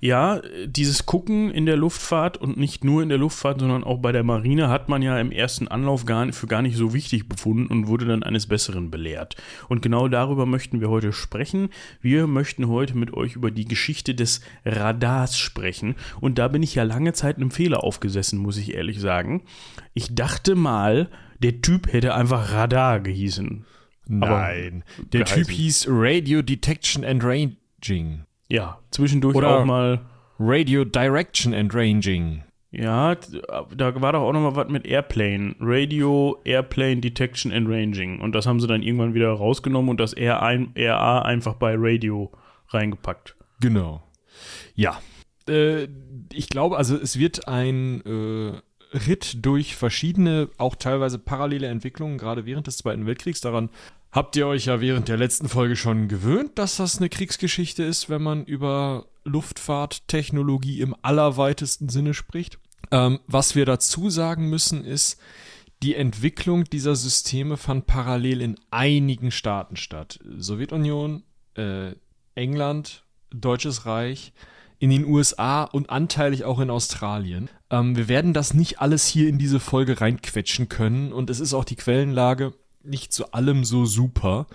Ja, 0.00 0.40
dieses 0.66 1.06
Gucken 1.06 1.50
in 1.50 1.66
der 1.66 1.76
Luftfahrt 1.76 2.36
und 2.36 2.56
nicht 2.56 2.84
nur 2.84 3.02
in 3.02 3.08
der 3.08 3.18
Luftfahrt, 3.18 3.60
sondern 3.60 3.84
auch 3.84 3.98
bei 3.98 4.12
der 4.12 4.22
Marine 4.22 4.68
hat 4.68 4.88
man 4.88 5.02
ja 5.02 5.18
im 5.18 5.32
ersten 5.32 5.68
Anlauf 5.68 6.04
gar, 6.04 6.32
für 6.32 6.46
gar 6.46 6.62
nicht 6.62 6.76
so 6.76 6.94
wichtig 6.94 7.28
befunden 7.28 7.66
und 7.66 7.88
wurde 7.88 8.06
dann 8.06 8.22
eines 8.22 8.46
Besseren 8.46 8.90
belehrt. 8.90 9.36
Und 9.68 9.82
genau 9.82 10.08
darüber 10.08 10.46
möchten 10.46 10.80
wir 10.80 10.90
heute 10.90 11.12
sprechen. 11.12 11.70
Wir 12.00 12.26
möchten 12.26 12.68
heute 12.68 12.96
mit 12.96 13.14
euch 13.14 13.34
über 13.36 13.50
die 13.50 13.64
Geschichte 13.64 14.14
des 14.14 14.40
Radars 14.64 15.38
sprechen. 15.38 15.94
Und 16.20 16.38
da 16.38 16.48
bin 16.48 16.62
ich 16.62 16.74
ja 16.74 16.82
lange 16.82 17.12
Zeit 17.12 17.36
einem 17.36 17.50
Fehler 17.50 17.84
aufgesessen, 17.84 18.38
muss 18.38 18.56
ich 18.56 18.74
ehrlich 18.74 19.00
sagen. 19.00 19.42
Ich 19.94 20.14
dachte 20.14 20.54
mal, 20.54 21.08
der 21.42 21.60
Typ 21.60 21.92
hätte 21.92 22.14
einfach 22.14 22.52
Radar 22.52 23.00
gehießen. 23.00 23.64
Nein. 24.06 24.84
Der 25.12 25.24
geheißen. 25.24 25.44
Typ 25.44 25.50
hieß 25.50 25.86
Radio 25.88 26.42
Detection 26.42 27.04
and 27.04 27.24
Ranging. 27.24 28.24
Ja, 28.48 28.78
zwischendurch 28.90 29.36
Oder- 29.36 29.58
auch 29.60 29.64
mal. 29.64 30.00
Radio 30.38 30.84
Direction 30.84 31.54
and 31.54 31.72
Ranging. 31.74 32.42
Ja, 32.76 33.14
da 33.14 34.00
war 34.00 34.12
doch 34.12 34.22
auch 34.22 34.32
noch 34.32 34.40
mal 34.40 34.56
was 34.56 34.68
mit 34.68 34.84
Airplane. 34.84 35.54
Radio, 35.60 36.40
Airplane 36.44 36.96
Detection 36.96 37.52
and 37.52 37.68
Ranging. 37.68 38.20
Und 38.20 38.34
das 38.34 38.46
haben 38.46 38.58
sie 38.58 38.66
dann 38.66 38.82
irgendwann 38.82 39.14
wieder 39.14 39.30
rausgenommen 39.30 39.90
und 39.90 40.00
das 40.00 40.16
RA 40.16 41.22
einfach 41.22 41.54
bei 41.54 41.74
Radio 41.78 42.32
reingepackt. 42.70 43.36
Genau. 43.60 44.02
Ja. 44.74 45.00
Äh, 45.48 45.86
ich 46.32 46.48
glaube, 46.48 46.76
also 46.76 46.96
es 46.96 47.16
wird 47.16 47.46
ein 47.46 48.00
äh, 48.04 48.96
Ritt 48.96 49.44
durch 49.46 49.76
verschiedene, 49.76 50.48
auch 50.58 50.74
teilweise 50.74 51.20
parallele 51.20 51.68
Entwicklungen, 51.68 52.18
gerade 52.18 52.44
während 52.44 52.66
des 52.66 52.78
Zweiten 52.78 53.06
Weltkriegs. 53.06 53.40
Daran 53.40 53.70
habt 54.14 54.36
ihr 54.36 54.46
euch 54.46 54.66
ja 54.66 54.80
während 54.80 55.08
der 55.08 55.18
letzten 55.18 55.48
Folge 55.48 55.76
schon 55.76 56.08
gewöhnt, 56.08 56.56
dass 56.58 56.76
das 56.76 56.98
eine 56.98 57.08
Kriegsgeschichte 57.08 57.82
ist, 57.82 58.08
wenn 58.08 58.22
man 58.22 58.44
über 58.44 59.06
Luftfahrttechnologie 59.24 60.80
im 60.80 60.94
allerweitesten 61.02 61.88
Sinne 61.88 62.14
spricht. 62.14 62.58
Ähm, 62.90 63.18
was 63.26 63.56
wir 63.56 63.66
dazu 63.66 64.08
sagen 64.10 64.48
müssen, 64.48 64.84
ist, 64.84 65.18
die 65.82 65.96
Entwicklung 65.96 66.64
dieser 66.64 66.94
Systeme 66.94 67.56
fand 67.56 67.86
parallel 67.86 68.40
in 68.40 68.56
einigen 68.70 69.30
Staaten 69.32 69.76
statt. 69.76 70.20
Sowjetunion, 70.36 71.24
äh, 71.56 71.92
England, 72.34 73.04
Deutsches 73.30 73.84
Reich, 73.84 74.32
in 74.78 74.90
den 74.90 75.06
USA 75.06 75.64
und 75.64 75.90
anteilig 75.90 76.44
auch 76.44 76.60
in 76.60 76.70
Australien. 76.70 77.50
Ähm, 77.70 77.96
wir 77.96 78.06
werden 78.06 78.32
das 78.32 78.54
nicht 78.54 78.80
alles 78.80 79.06
hier 79.06 79.28
in 79.28 79.38
diese 79.38 79.58
Folge 79.58 80.00
reinquetschen 80.00 80.68
können 80.68 81.12
und 81.12 81.30
es 81.30 81.40
ist 81.40 81.52
auch 81.52 81.64
die 81.64 81.76
Quellenlage 81.76 82.52
nicht 82.84 83.12
zu 83.12 83.32
allem 83.32 83.64
so 83.64 83.84
super. 83.84 84.46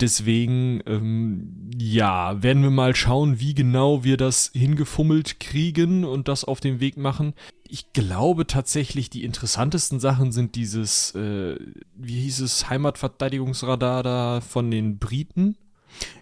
Deswegen, 0.00 0.82
ähm, 0.86 1.70
ja, 1.78 2.42
werden 2.42 2.62
wir 2.62 2.70
mal 2.70 2.94
schauen, 2.94 3.40
wie 3.40 3.54
genau 3.54 4.04
wir 4.04 4.18
das 4.18 4.50
hingefummelt 4.52 5.40
kriegen 5.40 6.04
und 6.04 6.28
das 6.28 6.44
auf 6.44 6.60
den 6.60 6.80
Weg 6.80 6.98
machen. 6.98 7.32
Ich 7.66 7.94
glaube 7.94 8.46
tatsächlich, 8.46 9.08
die 9.08 9.24
interessantesten 9.24 9.98
Sachen 9.98 10.32
sind 10.32 10.54
dieses, 10.54 11.14
äh, 11.14 11.56
wie 11.94 12.20
hieß 12.20 12.40
es, 12.40 12.68
Heimatverteidigungsradar 12.68 14.02
da 14.02 14.40
von 14.42 14.70
den 14.70 14.98
Briten. 14.98 15.56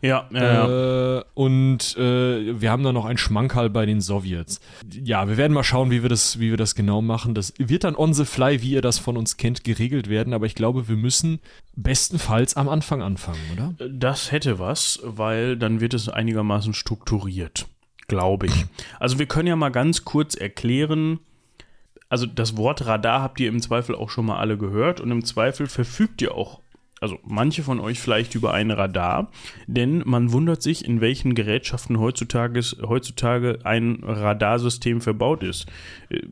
Ja, 0.02 0.28
ja, 0.32 0.42
ja. 0.42 1.18
Äh, 1.18 1.24
und 1.34 1.96
äh, 1.96 2.60
wir 2.60 2.70
haben 2.70 2.82
da 2.82 2.92
noch 2.92 3.04
ein 3.06 3.18
Schmankerl 3.18 3.70
bei 3.70 3.86
den 3.86 4.00
Sowjets. 4.00 4.60
Ja, 4.90 5.28
wir 5.28 5.36
werden 5.36 5.52
mal 5.52 5.64
schauen, 5.64 5.90
wie 5.90 6.02
wir 6.02 6.08
das, 6.08 6.38
wie 6.38 6.50
wir 6.50 6.56
das 6.56 6.74
genau 6.74 7.00
machen. 7.00 7.34
Das 7.34 7.54
wird 7.58 7.84
dann 7.84 7.96
on 7.96 8.12
the 8.12 8.24
fly, 8.24 8.60
wie 8.62 8.70
ihr 8.70 8.82
das 8.82 8.98
von 8.98 9.16
uns 9.16 9.36
kennt, 9.36 9.64
geregelt 9.64 10.08
werden. 10.08 10.34
Aber 10.34 10.46
ich 10.46 10.54
glaube, 10.54 10.88
wir 10.88 10.96
müssen 10.96 11.40
bestenfalls 11.76 12.56
am 12.56 12.68
Anfang 12.68 13.02
anfangen, 13.02 13.40
oder? 13.52 13.74
Das 13.88 14.30
hätte 14.32 14.58
was, 14.58 15.00
weil 15.02 15.56
dann 15.56 15.80
wird 15.80 15.94
es 15.94 16.08
einigermaßen 16.08 16.74
strukturiert, 16.74 17.66
glaube 18.08 18.46
ich. 18.46 18.66
Also 19.00 19.18
wir 19.18 19.26
können 19.26 19.48
ja 19.48 19.56
mal 19.56 19.70
ganz 19.70 20.04
kurz 20.04 20.34
erklären, 20.34 21.18
also 22.08 22.26
das 22.26 22.56
Wort 22.56 22.86
Radar 22.86 23.22
habt 23.22 23.40
ihr 23.40 23.48
im 23.48 23.60
Zweifel 23.60 23.94
auch 23.94 24.10
schon 24.10 24.26
mal 24.26 24.38
alle 24.38 24.56
gehört 24.56 25.00
und 25.00 25.10
im 25.10 25.24
Zweifel 25.24 25.66
verfügt 25.66 26.22
ihr 26.22 26.34
auch, 26.34 26.60
also 27.00 27.18
manche 27.22 27.62
von 27.62 27.80
euch 27.80 28.00
vielleicht 28.00 28.34
über 28.34 28.54
ein 28.54 28.70
Radar, 28.70 29.30
denn 29.66 30.02
man 30.06 30.32
wundert 30.32 30.62
sich, 30.62 30.84
in 30.84 31.00
welchen 31.00 31.34
Gerätschaften 31.34 31.98
heutzutage, 31.98 32.60
heutzutage 32.82 33.58
ein 33.64 34.00
Radarsystem 34.02 35.00
verbaut 35.00 35.42
ist. 35.42 35.66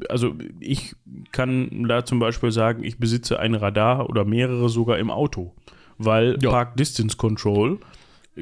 Also 0.08 0.34
ich 0.60 0.94
kann 1.32 1.86
da 1.88 2.04
zum 2.04 2.18
Beispiel 2.18 2.52
sagen, 2.52 2.84
ich 2.84 2.98
besitze 2.98 3.38
ein 3.38 3.54
Radar 3.54 4.08
oder 4.08 4.24
mehrere 4.24 4.68
sogar 4.68 4.98
im 4.98 5.10
Auto, 5.10 5.54
weil 5.98 6.38
Ja. 6.40 6.50
Park 6.50 6.76
Distance 6.76 7.16
Control 7.16 7.78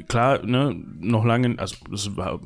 klar, 0.07 0.45
ne, 0.45 0.75
noch 0.99 1.25
lange, 1.25 1.57
also 1.57 1.75
das 1.89 2.15
war, 2.15 2.39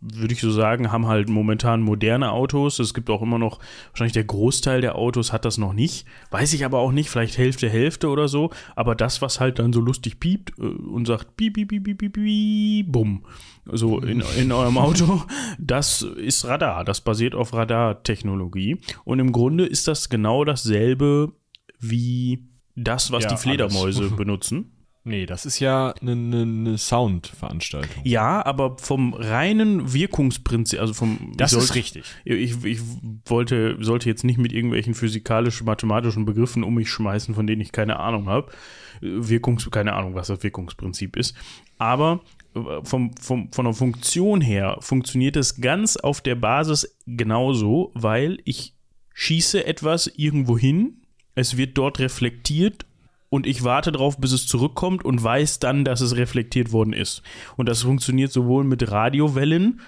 würde 0.00 0.32
ich 0.32 0.40
so 0.40 0.50
sagen, 0.50 0.92
haben 0.92 1.08
halt 1.08 1.28
momentan 1.28 1.82
moderne 1.82 2.30
Autos. 2.30 2.78
Es 2.78 2.94
gibt 2.94 3.10
auch 3.10 3.20
immer 3.20 3.38
noch, 3.38 3.58
wahrscheinlich 3.90 4.12
der 4.12 4.24
Großteil 4.24 4.80
der 4.80 4.94
Autos 4.94 5.32
hat 5.32 5.44
das 5.44 5.58
noch 5.58 5.72
nicht. 5.72 6.06
Weiß 6.30 6.52
ich 6.52 6.64
aber 6.64 6.78
auch 6.78 6.92
nicht, 6.92 7.10
vielleicht 7.10 7.36
Hälfte, 7.36 7.68
Hälfte 7.68 8.08
oder 8.08 8.28
so. 8.28 8.50
Aber 8.76 8.94
das, 8.94 9.22
was 9.22 9.40
halt 9.40 9.58
dann 9.58 9.72
so 9.72 9.80
lustig 9.80 10.20
piept 10.20 10.52
äh, 10.58 10.62
und 10.62 11.06
sagt, 11.06 11.36
piep, 11.36 11.54
piep, 11.54 11.68
piep, 11.68 11.84
piep, 11.84 11.98
piep, 11.98 12.12
piep, 12.12 12.92
bumm, 12.92 13.24
so 13.66 13.98
in, 13.98 14.22
in 14.38 14.52
eurem 14.52 14.78
Auto, 14.78 15.22
das 15.58 16.02
ist 16.02 16.44
Radar. 16.44 16.84
Das 16.84 17.00
basiert 17.00 17.34
auf 17.34 17.52
Radartechnologie. 17.52 18.78
Und 19.04 19.18
im 19.18 19.32
Grunde 19.32 19.66
ist 19.66 19.88
das 19.88 20.08
genau 20.08 20.44
dasselbe 20.44 21.32
wie 21.80 22.44
das, 22.76 23.10
was 23.10 23.24
Ja, 23.24 23.30
die 23.30 23.36
Fledermäuse 23.36 24.02
alles. 24.02 24.12
benutzen. 24.16 24.77
Nee, 25.08 25.24
das 25.24 25.46
ist 25.46 25.58
ja 25.58 25.94
eine, 26.02 26.12
eine, 26.12 26.42
eine 26.42 26.78
Soundveranstaltung. 26.78 28.02
Ja, 28.04 28.44
aber 28.44 28.76
vom 28.78 29.14
reinen 29.14 29.92
Wirkungsprinzip, 29.94 30.78
also 30.78 30.92
vom. 30.92 31.32
Das 31.36 31.52
ich 31.52 31.58
ist 31.58 31.64
sollte- 31.68 31.78
richtig. 31.78 32.04
Ich, 32.24 32.64
ich 32.64 32.80
wollte, 33.24 33.76
sollte 33.80 34.08
jetzt 34.08 34.22
nicht 34.24 34.38
mit 34.38 34.52
irgendwelchen 34.52 34.94
physikalisch-mathematischen 34.94 36.24
Begriffen 36.26 36.62
um 36.62 36.74
mich 36.74 36.90
schmeißen, 36.90 37.34
von 37.34 37.46
denen 37.46 37.62
ich 37.62 37.72
keine 37.72 37.98
Ahnung 37.98 38.28
habe. 38.28 38.52
Wirkungs, 39.00 39.70
keine 39.70 39.92
Ahnung, 39.94 40.14
was 40.14 40.26
das 40.26 40.42
Wirkungsprinzip 40.42 41.16
ist. 41.16 41.34
Aber 41.78 42.20
äh, 42.54 42.60
vom, 42.82 43.16
vom, 43.16 43.50
von 43.52 43.64
der 43.64 43.74
Funktion 43.74 44.40
her 44.40 44.76
funktioniert 44.80 45.36
es 45.36 45.60
ganz 45.60 45.96
auf 45.96 46.20
der 46.20 46.34
Basis 46.34 46.96
genauso, 47.06 47.92
weil 47.94 48.38
ich 48.44 48.74
schieße 49.14 49.64
etwas 49.64 50.06
irgendwo 50.16 50.58
hin, 50.58 51.02
es 51.34 51.56
wird 51.56 51.78
dort 51.78 51.98
reflektiert 52.00 52.84
und 53.30 53.46
ich 53.46 53.64
warte 53.64 53.92
darauf, 53.92 54.18
bis 54.18 54.32
es 54.32 54.46
zurückkommt 54.46 55.04
und 55.04 55.22
weiß 55.22 55.58
dann, 55.58 55.84
dass 55.84 56.00
es 56.00 56.16
reflektiert 56.16 56.72
worden 56.72 56.92
ist. 56.92 57.22
Und 57.56 57.68
das 57.68 57.82
funktioniert 57.82 58.32
sowohl 58.32 58.64
mit 58.64 58.90
Radiowellen, 58.90 59.80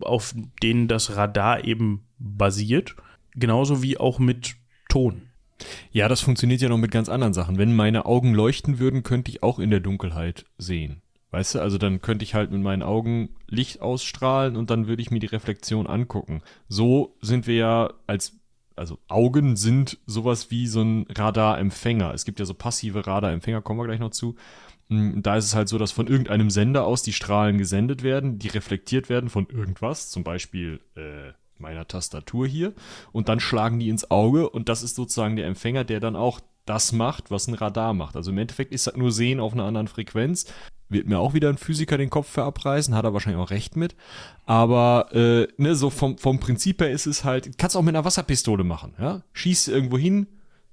auf 0.00 0.34
denen 0.62 0.88
das 0.88 1.16
Radar 1.16 1.64
eben 1.64 2.06
basiert, 2.18 2.96
genauso 3.34 3.82
wie 3.82 3.98
auch 3.98 4.18
mit 4.18 4.56
Ton. 4.88 5.22
Ja, 5.90 6.08
das 6.08 6.20
funktioniert 6.20 6.60
ja 6.60 6.68
noch 6.68 6.78
mit 6.78 6.90
ganz 6.90 7.08
anderen 7.08 7.34
Sachen. 7.34 7.58
Wenn 7.58 7.74
meine 7.74 8.06
Augen 8.06 8.34
leuchten 8.34 8.78
würden, 8.78 9.02
könnte 9.02 9.30
ich 9.30 9.42
auch 9.42 9.58
in 9.58 9.70
der 9.70 9.80
Dunkelheit 9.80 10.44
sehen. 10.56 11.02
Weißt 11.30 11.56
du, 11.56 11.60
also 11.60 11.76
dann 11.76 12.00
könnte 12.00 12.22
ich 12.22 12.34
halt 12.34 12.50
mit 12.50 12.62
meinen 12.62 12.82
Augen 12.82 13.30
Licht 13.48 13.82
ausstrahlen 13.82 14.56
und 14.56 14.70
dann 14.70 14.86
würde 14.86 15.02
ich 15.02 15.10
mir 15.10 15.18
die 15.18 15.26
Reflexion 15.26 15.86
angucken. 15.86 16.42
So 16.68 17.16
sind 17.20 17.46
wir 17.46 17.54
ja 17.54 17.92
als, 18.06 18.37
also 18.78 18.98
Augen 19.08 19.56
sind 19.56 19.98
sowas 20.06 20.50
wie 20.50 20.66
so 20.66 20.82
ein 20.82 21.06
Radarempfänger. 21.10 22.14
Es 22.14 22.24
gibt 22.24 22.40
ja 22.40 22.46
so 22.46 22.54
passive 22.54 23.06
Radarempfänger, 23.06 23.62
kommen 23.62 23.80
wir 23.80 23.86
gleich 23.86 24.00
noch 24.00 24.10
zu. 24.10 24.36
Mm, 24.88 25.20
Da 25.20 25.36
ist 25.36 25.46
es 25.46 25.54
halt 25.54 25.68
so, 25.68 25.78
dass 25.78 25.92
von 25.92 26.06
irgendeinem 26.06 26.50
Sender 26.50 26.84
aus 26.84 27.02
die 27.02 27.12
Strahlen 27.12 27.58
gesendet 27.58 28.02
werden, 28.02 28.38
die 28.38 28.48
reflektiert 28.48 29.08
werden 29.08 29.30
von 29.30 29.46
irgendwas, 29.48 30.10
zum 30.10 30.24
Beispiel 30.24 30.80
äh, 30.96 31.32
meiner 31.58 31.86
Tastatur 31.86 32.46
hier, 32.46 32.72
und 33.12 33.28
dann 33.28 33.40
schlagen 33.40 33.78
die 33.78 33.88
ins 33.88 34.10
Auge 34.10 34.48
und 34.48 34.68
das 34.68 34.82
ist 34.82 34.96
sozusagen 34.96 35.36
der 35.36 35.46
Empfänger, 35.46 35.84
der 35.84 36.00
dann 36.00 36.16
auch 36.16 36.40
das 36.64 36.92
macht, 36.92 37.30
was 37.30 37.48
ein 37.48 37.54
Radar 37.54 37.94
macht. 37.94 38.14
Also 38.16 38.30
im 38.30 38.38
Endeffekt 38.38 38.72
ist 38.72 38.86
das 38.86 38.96
nur 38.96 39.10
Sehen 39.10 39.40
auf 39.40 39.52
einer 39.54 39.64
anderen 39.64 39.88
Frequenz. 39.88 40.46
Wird 40.88 41.06
mir 41.06 41.18
auch 41.18 41.34
wieder 41.34 41.50
ein 41.50 41.58
Physiker 41.58 41.98
den 41.98 42.10
Kopf 42.10 42.28
für 42.28 42.44
abreißen, 42.44 42.94
hat 42.94 43.04
er 43.04 43.12
wahrscheinlich 43.12 43.42
auch 43.42 43.50
recht 43.50 43.76
mit. 43.76 43.94
Aber 44.46 45.08
äh, 45.12 45.46
ne, 45.58 45.74
so 45.74 45.90
vom, 45.90 46.16
vom 46.16 46.40
Prinzip 46.40 46.80
her 46.80 46.90
ist 46.90 47.06
es 47.06 47.24
halt, 47.24 47.58
kannst 47.58 47.76
auch 47.76 47.82
mit 47.82 47.94
einer 47.94 48.04
Wasserpistole 48.04 48.64
machen, 48.64 48.94
ja? 48.98 49.22
Schießt 49.34 49.68
irgendwo 49.68 49.98
hin, 49.98 50.26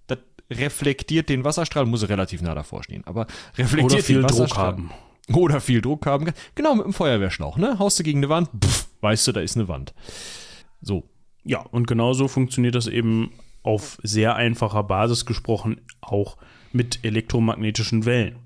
das 0.07 0.19
reflektiert 0.49 1.27
den 1.27 1.43
Wasserstrahl, 1.43 1.85
muss 1.85 2.07
relativ 2.07 2.41
nah 2.41 2.55
davor 2.55 2.83
stehen, 2.83 3.03
aber 3.05 3.27
reflektiert 3.57 3.93
Oder 3.93 4.03
viel 4.03 4.21
den 4.21 4.27
Druck 4.27 4.57
haben. 4.57 4.91
Oder 5.33 5.59
viel 5.59 5.81
Druck 5.81 6.05
haben. 6.05 6.31
Genau, 6.53 6.75
mit 6.75 6.85
dem 6.85 6.93
Feuerwehrschlauch, 6.93 7.57
ne? 7.57 7.77
Haust 7.79 7.99
du 7.99 8.03
gegen 8.03 8.19
eine 8.19 8.29
Wand, 8.29 8.49
pff, 8.63 8.87
weißt 9.01 9.27
du, 9.27 9.31
da 9.33 9.41
ist 9.41 9.57
eine 9.57 9.67
Wand. 9.67 9.93
So. 10.81 11.03
Ja, 11.43 11.59
und 11.59 11.87
genauso 11.87 12.27
funktioniert 12.27 12.75
das 12.75 12.87
eben 12.87 13.31
auf 13.63 13.97
sehr 14.03 14.35
einfacher 14.35 14.83
Basis 14.83 15.25
gesprochen 15.25 15.81
auch 16.01 16.37
mit 16.71 17.03
elektromagnetischen 17.03 18.05
Wellen. 18.05 18.37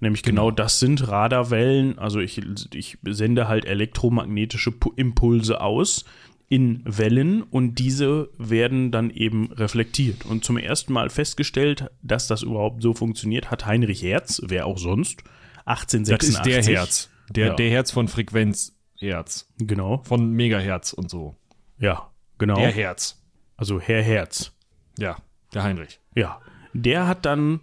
Nämlich 0.00 0.22
genau, 0.22 0.50
das 0.50 0.78
sind 0.80 1.06
Radarwellen. 1.08 1.98
Also 1.98 2.20
ich, 2.20 2.40
ich 2.74 2.98
sende 3.04 3.48
halt 3.48 3.64
elektromagnetische 3.64 4.70
Pu- 4.70 4.92
Impulse 4.96 5.60
aus 5.60 6.04
in 6.48 6.82
Wellen 6.84 7.42
und 7.42 7.78
diese 7.80 8.28
werden 8.38 8.92
dann 8.92 9.10
eben 9.10 9.50
reflektiert. 9.52 10.24
Und 10.26 10.44
zum 10.44 10.58
ersten 10.58 10.92
Mal 10.92 11.10
festgestellt, 11.10 11.90
dass 12.02 12.28
das 12.28 12.42
überhaupt 12.42 12.82
so 12.82 12.94
funktioniert, 12.94 13.50
hat 13.50 13.66
Heinrich 13.66 14.02
Hertz, 14.02 14.40
wer 14.44 14.66
auch 14.66 14.78
sonst, 14.78 15.24
1886. 15.64 16.06
Das 16.16 16.28
ist 16.28 16.66
der 16.68 16.74
Herz. 16.76 17.10
Der, 17.30 17.46
Ja. 17.48 17.54
der 17.54 17.70
Herz 17.70 17.90
von 17.90 18.06
Frequenzherz. 18.06 19.48
Genau. 19.58 20.02
Von 20.04 20.30
Megahertz 20.30 20.92
und 20.92 21.10
so. 21.10 21.36
Ja, 21.78 22.10
genau. 22.38 22.54
Der 22.56 22.70
Herz. 22.70 23.22
Also 23.56 23.80
Herr 23.80 24.02
Herz. 24.02 24.52
Ja, 24.98 25.16
der 25.52 25.64
Heinrich. 25.64 25.98
Ja, 26.14 26.40
der 26.72 27.06
hat 27.08 27.26
dann 27.26 27.60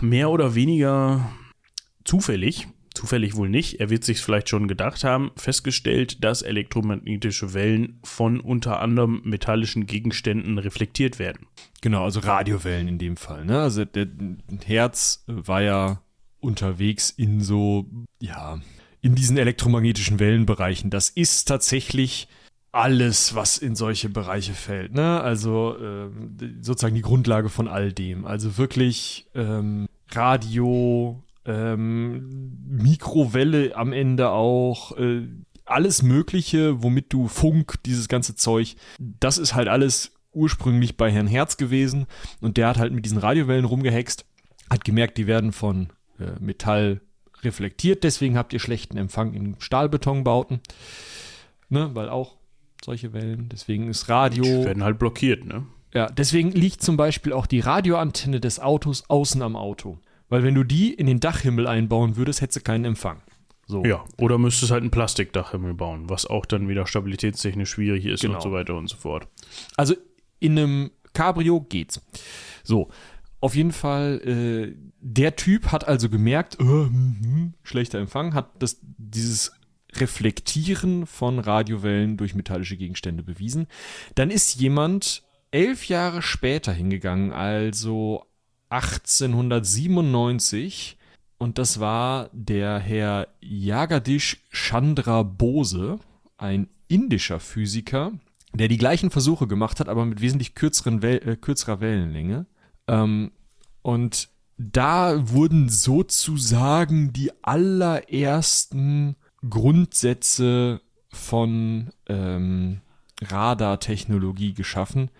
mehr 0.00 0.30
oder 0.30 0.54
weniger 0.54 1.30
zufällig, 2.04 2.68
zufällig 2.94 3.36
wohl 3.36 3.48
nicht, 3.48 3.80
er 3.80 3.90
wird 3.90 4.04
sich 4.04 4.20
vielleicht 4.20 4.48
schon 4.48 4.68
gedacht 4.68 5.04
haben, 5.04 5.30
festgestellt, 5.36 6.24
dass 6.24 6.42
elektromagnetische 6.42 7.54
Wellen 7.54 8.00
von 8.02 8.40
unter 8.40 8.80
anderem 8.80 9.22
metallischen 9.24 9.86
Gegenständen 9.86 10.58
reflektiert 10.58 11.18
werden. 11.18 11.46
Genau, 11.80 12.04
also 12.04 12.20
Radiowellen 12.20 12.88
in 12.88 12.98
dem 12.98 13.16
Fall. 13.16 13.44
Ne? 13.44 13.60
Also 13.60 13.84
der 13.84 14.08
Herz 14.64 15.24
war 15.26 15.62
ja 15.62 16.02
unterwegs 16.40 17.10
in 17.10 17.40
so, 17.40 17.86
ja, 18.20 18.60
in 19.00 19.14
diesen 19.14 19.38
elektromagnetischen 19.38 20.18
Wellenbereichen. 20.18 20.90
Das 20.90 21.08
ist 21.08 21.44
tatsächlich 21.46 22.28
alles, 22.72 23.34
was 23.34 23.58
in 23.58 23.74
solche 23.74 24.08
Bereiche 24.08 24.54
fällt. 24.54 24.94
Ne? 24.94 25.20
Also 25.20 25.76
ähm, 25.78 26.36
sozusagen 26.60 26.94
die 26.94 27.02
Grundlage 27.02 27.48
von 27.48 27.68
all 27.68 27.92
dem. 27.92 28.24
Also 28.24 28.58
wirklich 28.58 29.26
ähm, 29.34 29.86
Radio, 30.10 31.22
ähm, 31.44 32.58
Mikrowelle 32.66 33.76
am 33.76 33.92
Ende 33.92 34.30
auch. 34.30 34.96
Äh, 34.96 35.26
alles 35.64 36.02
Mögliche, 36.02 36.82
womit 36.82 37.12
du 37.12 37.28
Funk, 37.28 37.76
dieses 37.86 38.08
ganze 38.08 38.34
Zeug, 38.34 38.74
das 38.98 39.38
ist 39.38 39.54
halt 39.54 39.68
alles 39.68 40.12
ursprünglich 40.32 40.96
bei 40.96 41.10
Herrn 41.10 41.26
Herz 41.26 41.56
gewesen 41.56 42.06
und 42.40 42.56
der 42.56 42.68
hat 42.68 42.78
halt 42.78 42.92
mit 42.92 43.04
diesen 43.04 43.18
Radiowellen 43.18 43.64
rumgehext, 43.64 44.24
hat 44.68 44.84
gemerkt, 44.84 45.16
die 45.16 45.26
werden 45.26 45.52
von 45.52 45.90
äh, 46.18 46.40
Metall 46.40 47.00
reflektiert, 47.42 48.04
deswegen 48.04 48.36
habt 48.36 48.52
ihr 48.52 48.58
schlechten 48.58 48.96
Empfang 48.96 49.32
in 49.32 49.56
Stahlbetonbauten, 49.60 50.60
ne, 51.68 51.90
weil 51.94 52.08
auch 52.08 52.36
solche 52.84 53.12
Wellen, 53.12 53.48
deswegen 53.50 53.88
ist 53.88 54.06
Die 54.08 54.12
Radio, 54.12 54.64
werden 54.64 54.82
halt 54.84 54.98
blockiert, 54.98 55.44
ne? 55.44 55.64
ja, 55.92 56.06
deswegen 56.06 56.50
liegt 56.52 56.82
zum 56.82 56.96
Beispiel 56.96 57.32
auch 57.32 57.46
die 57.46 57.60
Radioantenne 57.60 58.40
des 58.40 58.60
Autos 58.60 59.04
außen 59.08 59.42
am 59.42 59.56
Auto, 59.56 59.98
weil 60.28 60.42
wenn 60.42 60.54
du 60.54 60.64
die 60.64 60.94
in 60.94 61.06
den 61.06 61.20
Dachhimmel 61.20 61.66
einbauen 61.66 62.16
würdest, 62.16 62.40
hättest 62.40 62.58
du 62.58 62.62
keinen 62.62 62.84
Empfang. 62.84 63.20
So. 63.66 63.84
Ja, 63.84 64.04
oder 64.18 64.36
müsstest 64.38 64.72
halt 64.72 64.82
ein 64.82 64.90
Plastikdachhimmel 64.90 65.74
bauen, 65.74 66.08
was 66.10 66.26
auch 66.26 66.44
dann 66.44 66.68
wieder 66.68 66.86
stabilitätstechnisch 66.86 67.70
schwierig 67.70 68.04
ist 68.06 68.20
Genau. 68.22 68.34
und 68.34 68.42
so 68.42 68.50
weiter 68.50 68.74
und 68.74 68.88
so 68.88 68.96
fort. 68.96 69.28
Also 69.76 69.94
in 70.40 70.58
einem 70.58 70.90
Cabrio 71.12 71.60
geht's. 71.60 72.00
So, 72.64 72.88
auf 73.40 73.54
jeden 73.54 73.72
Fall, 73.72 74.20
äh, 74.26 74.74
der 75.00 75.36
Typ 75.36 75.70
hat 75.72 75.86
also 75.86 76.08
gemerkt, 76.08 76.56
äh, 76.60 76.64
hm, 76.64 77.16
hm, 77.22 77.54
schlechter 77.62 77.98
Empfang, 78.00 78.34
hat 78.34 78.50
das, 78.58 78.78
dieses 78.82 79.52
Reflektieren 79.96 81.06
von 81.06 81.38
Radiowellen 81.38 82.16
durch 82.16 82.34
metallische 82.34 82.76
Gegenstände 82.76 83.22
bewiesen. 83.22 83.66
Dann 84.14 84.30
ist 84.30 84.60
jemand 84.60 85.22
elf 85.50 85.88
Jahre 85.88 86.22
später 86.22 86.72
hingegangen, 86.72 87.32
also 87.32 88.24
1897, 88.70 90.96
und 91.38 91.58
das 91.58 91.80
war 91.80 92.30
der 92.32 92.78
Herr 92.78 93.28
Jagadish 93.40 94.44
Chandra 94.50 95.22
Bose, 95.22 95.98
ein 96.36 96.68
indischer 96.86 97.40
Physiker, 97.40 98.12
der 98.52 98.68
die 98.68 98.78
gleichen 98.78 99.10
Versuche 99.10 99.46
gemacht 99.46 99.80
hat, 99.80 99.88
aber 99.88 100.04
mit 100.04 100.20
wesentlich 100.20 100.54
kürzeren 100.54 101.02
Wel 101.02 101.26
äh, 101.26 101.36
kürzerer 101.36 101.80
Wellenlänge. 101.80 102.44
Ähm, 102.88 103.32
und 103.82 104.28
da 104.58 105.30
wurden 105.30 105.70
sozusagen 105.70 107.14
die 107.14 107.30
allerersten 107.42 109.16
Grundsätze 109.48 110.80
von 111.12 111.90
ähm, 112.06 112.80
Radartechnologie 113.22 114.54
geschaffen 114.54 115.10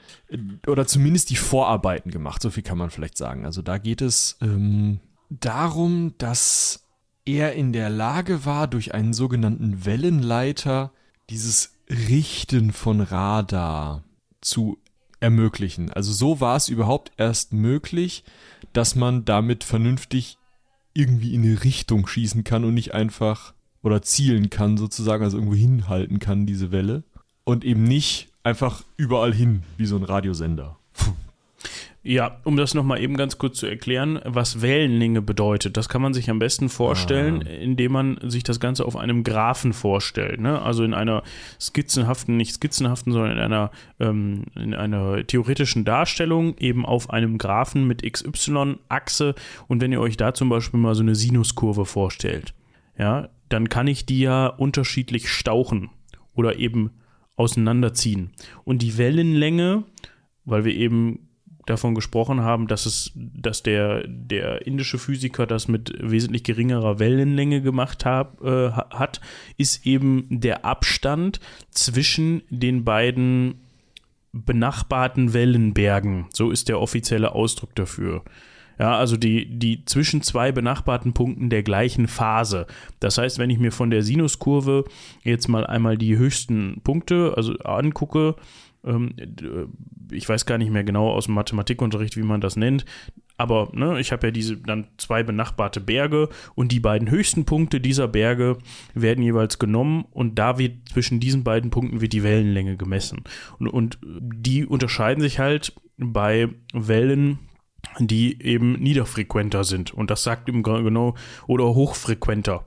oder 0.67 0.87
zumindest 0.87 1.31
die 1.31 1.37
Vorarbeiten 1.37 2.11
gemacht, 2.11 2.41
so 2.41 2.51
viel 2.51 2.63
kann 2.63 2.79
man 2.79 2.91
vielleicht 2.91 3.17
sagen. 3.17 3.45
Also 3.45 3.63
da 3.63 3.79
geht 3.79 4.01
es 4.01 4.39
ähm, 4.41 5.01
darum, 5.29 6.15
dass 6.19 6.87
er 7.25 7.53
in 7.55 7.73
der 7.73 7.91
Lage 7.91 8.45
war, 8.45 8.67
durch 8.67 8.95
einen 8.95 9.13
sogenannten 9.13 9.85
Wellenleiter 9.85 10.93
dieses 11.29 11.75
Richten 11.89 12.73
von 12.73 13.01
Radar 13.01 14.05
zu 14.41 14.79
ermöglichen. 15.21 15.91
Also 15.93 16.13
so 16.13 16.41
war 16.41 16.57
es 16.57 16.69
überhaupt 16.69 17.13
erst 17.19 17.53
möglich, 17.53 18.25
dass 18.73 18.95
man 18.95 19.25
damit 19.25 19.65
vernünftig 19.65 20.39
irgendwie 20.95 21.35
in 21.35 21.45
eine 21.45 21.63
Richtung 21.63 22.07
schießen 22.07 22.43
kann 22.43 22.65
und 22.65 22.75
nicht 22.75 22.95
einfach 22.95 23.55
oder 23.83 24.03
zielen 24.03 24.51
kann 24.51 24.77
sozusagen, 24.77 25.25
also 25.25 25.39
irgendwo 25.39 25.57
hinhalten 25.57 26.19
kann, 26.19 26.47
diese 26.47 26.73
Welle. 26.73 27.03
Und 27.45 27.65
eben 27.65 27.85
nicht 27.85 28.29
einfach 28.43 28.83
überall 28.97 29.35
hin, 29.35 29.63
wie 29.77 29.87
so 29.87 29.97
ein 29.97 30.05
Radiosender. 30.05 30.77
Ja, 32.03 32.39
um 32.45 32.57
das 32.57 32.73
nochmal 32.73 33.03
eben 33.03 33.15
ganz 33.15 33.37
kurz 33.37 33.59
zu 33.59 33.67
erklären, 33.67 34.21
was 34.25 34.63
Wellenlänge 34.63 35.21
bedeutet, 35.21 35.77
das 35.77 35.91
kann 35.91 36.01
man 36.01 36.15
sich 36.15 36.31
am 36.31 36.39
besten 36.39 36.71
vorstellen, 36.71 37.45
ah. 37.47 37.51
indem 37.51 37.93
man 37.93 38.19
sich 38.23 38.43
das 38.43 38.59
Ganze 38.59 38.87
auf 38.87 38.97
einem 38.97 39.23
Graphen 39.23 39.75
vorstellt. 39.75 40.41
Ne? 40.41 40.63
Also 40.63 40.83
in 40.83 40.95
einer 40.95 41.23
skizzenhaften, 41.61 42.39
nicht 42.39 42.55
skizzenhaften, 42.55 43.13
sondern 43.13 43.33
in 43.33 43.39
einer, 43.39 43.71
ähm, 43.99 44.45
in 44.55 44.75
einer 44.75 45.27
theoretischen 45.27 45.85
Darstellung, 45.85 46.57
eben 46.57 46.87
auf 46.87 47.11
einem 47.11 47.37
Graphen 47.37 47.87
mit 47.87 48.03
XY-Achse. 48.11 49.35
Und 49.69 49.83
wenn 49.83 49.93
ihr 49.93 50.01
euch 50.01 50.17
da 50.17 50.33
zum 50.33 50.49
Beispiel 50.49 50.81
mal 50.81 50.95
so 50.95 51.03
eine 51.03 51.15
Sinuskurve 51.15 51.85
vorstellt, 51.85 52.55
ja, 52.97 53.29
dann 53.51 53.69
kann 53.69 53.87
ich 53.87 54.07
die 54.07 54.21
ja 54.21 54.47
unterschiedlich 54.47 55.29
stauchen 55.29 55.91
oder 56.35 56.59
eben 56.59 56.91
auseinanderziehen. 57.37 58.31
Und 58.65 58.81
die 58.81 58.97
Wellenlänge, 58.97 59.85
weil 60.45 60.65
wir 60.65 60.75
eben 60.75 61.29
davon 61.67 61.95
gesprochen 61.95 62.41
haben, 62.41 62.67
dass 62.67 62.87
es, 62.87 63.13
dass 63.15 63.63
der, 63.63 64.07
der 64.07 64.67
indische 64.67 64.99
Physiker 64.99 65.47
das 65.47 65.69
mit 65.69 65.93
wesentlich 66.01 66.45
geringerer 66.45 66.99
Wellenlänge 66.99 67.61
gemacht 67.61 68.05
hab, 68.05 68.43
äh, 68.43 68.71
hat, 68.71 69.21
ist 69.57 69.87
eben 69.87 70.27
der 70.31 70.65
Abstand 70.65 71.41
zwischen 71.71 72.43
den 72.51 72.85
beiden 72.85 73.61
benachbarten 74.33 75.33
Wellenbergen. 75.33 76.27
So 76.33 76.51
ist 76.51 76.69
der 76.69 76.81
offizielle 76.81 77.33
Ausdruck 77.33 77.75
dafür. 77.75 78.25
Ja, 78.81 78.97
also 78.97 79.19
die, 79.19 79.45
die 79.59 79.85
zwischen 79.85 80.23
zwei 80.23 80.53
benachbarten 80.53 81.13
Punkten 81.13 81.51
der 81.51 81.63
gleichen 81.63 82.09
Phase. 82.09 82.67
Das 82.99 83.19
heißt, 83.19 83.39
wenn 83.39 83.51
ich 83.51 83.59
mir 83.59 83.73
von 83.73 83.91
der 83.91 84.03
Sinuskurve 84.03 84.85
jetzt 85.23 85.49
mal 85.49 85.67
einmal 85.67 85.99
die 85.99 86.17
höchsten 86.17 86.81
Punkte 86.83 87.35
also 87.37 87.53
angucke, 87.59 88.37
ähm, 88.83 89.15
ich 90.11 90.27
weiß 90.27 90.47
gar 90.47 90.57
nicht 90.57 90.71
mehr 90.71 90.83
genau 90.83 91.11
aus 91.11 91.27
dem 91.27 91.35
Mathematikunterricht, 91.35 92.17
wie 92.17 92.23
man 92.23 92.41
das 92.41 92.57
nennt, 92.57 92.87
aber 93.37 93.69
ne, 93.75 94.01
ich 94.01 94.13
habe 94.13 94.29
ja 94.29 94.31
diese 94.31 94.57
dann 94.57 94.87
zwei 94.97 95.23
benachbarte 95.25 95.83
Berge 95.83 96.31
und 96.55 96.73
die 96.73 96.81
beiden 96.81 97.11
höchsten 97.11 97.45
Punkte 97.45 97.83
dieser 97.83 98.09
Berge 98.09 98.57
werden 98.95 99.23
jeweils 99.23 99.59
genommen 99.59 100.07
und 100.11 100.39
da 100.39 100.57
wird 100.57 100.89
zwischen 100.89 101.21
diesen 101.21 101.45
beiden 101.45 101.71
Punkten 101.71 102.01
wird 102.01 102.15
die 102.15 102.23
Wellenlänge 102.23 102.79
gemessen. 102.79 103.25
Und, 103.59 103.69
und 103.69 103.99
die 104.03 104.65
unterscheiden 104.65 105.21
sich 105.21 105.39
halt 105.39 105.75
bei 105.99 106.49
Wellen 106.73 107.41
die 107.99 108.43
eben 108.43 108.73
niederfrequenter 108.75 109.65
sind. 109.65 109.93
Und 109.93 110.11
das 110.11 110.23
sagt 110.23 110.49
im 110.49 110.63
genau 110.63 111.15
oder 111.47 111.65
hochfrequenter. 111.75 112.65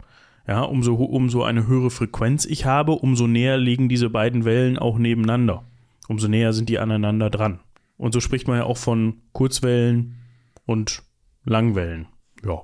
Ja, 0.47 0.62
umso, 0.63 0.95
umso 0.95 1.43
eine 1.43 1.67
höhere 1.67 1.89
Frequenz 1.89 2.45
ich 2.45 2.65
habe, 2.65 2.93
umso 2.93 3.28
näher 3.28 3.58
liegen 3.58 3.88
diese 3.88 4.10
beiden 4.10 4.43
Wellen 4.43 4.78
auch 4.78 4.97
nebeneinander. 4.97 5.63
Umso 6.10 6.28
näher 6.28 6.52
sind 6.52 6.67
die 6.67 6.80
aneinander 6.80 7.30
dran. 7.30 7.60
Und 7.97 8.13
so 8.13 8.19
spricht 8.19 8.47
man 8.47 8.58
ja 8.58 8.63
auch 8.65 8.78
von 8.78 9.21
Kurzwellen 9.32 10.15
und 10.65 11.04
Langwellen. 11.45 12.08
Ja. 12.43 12.63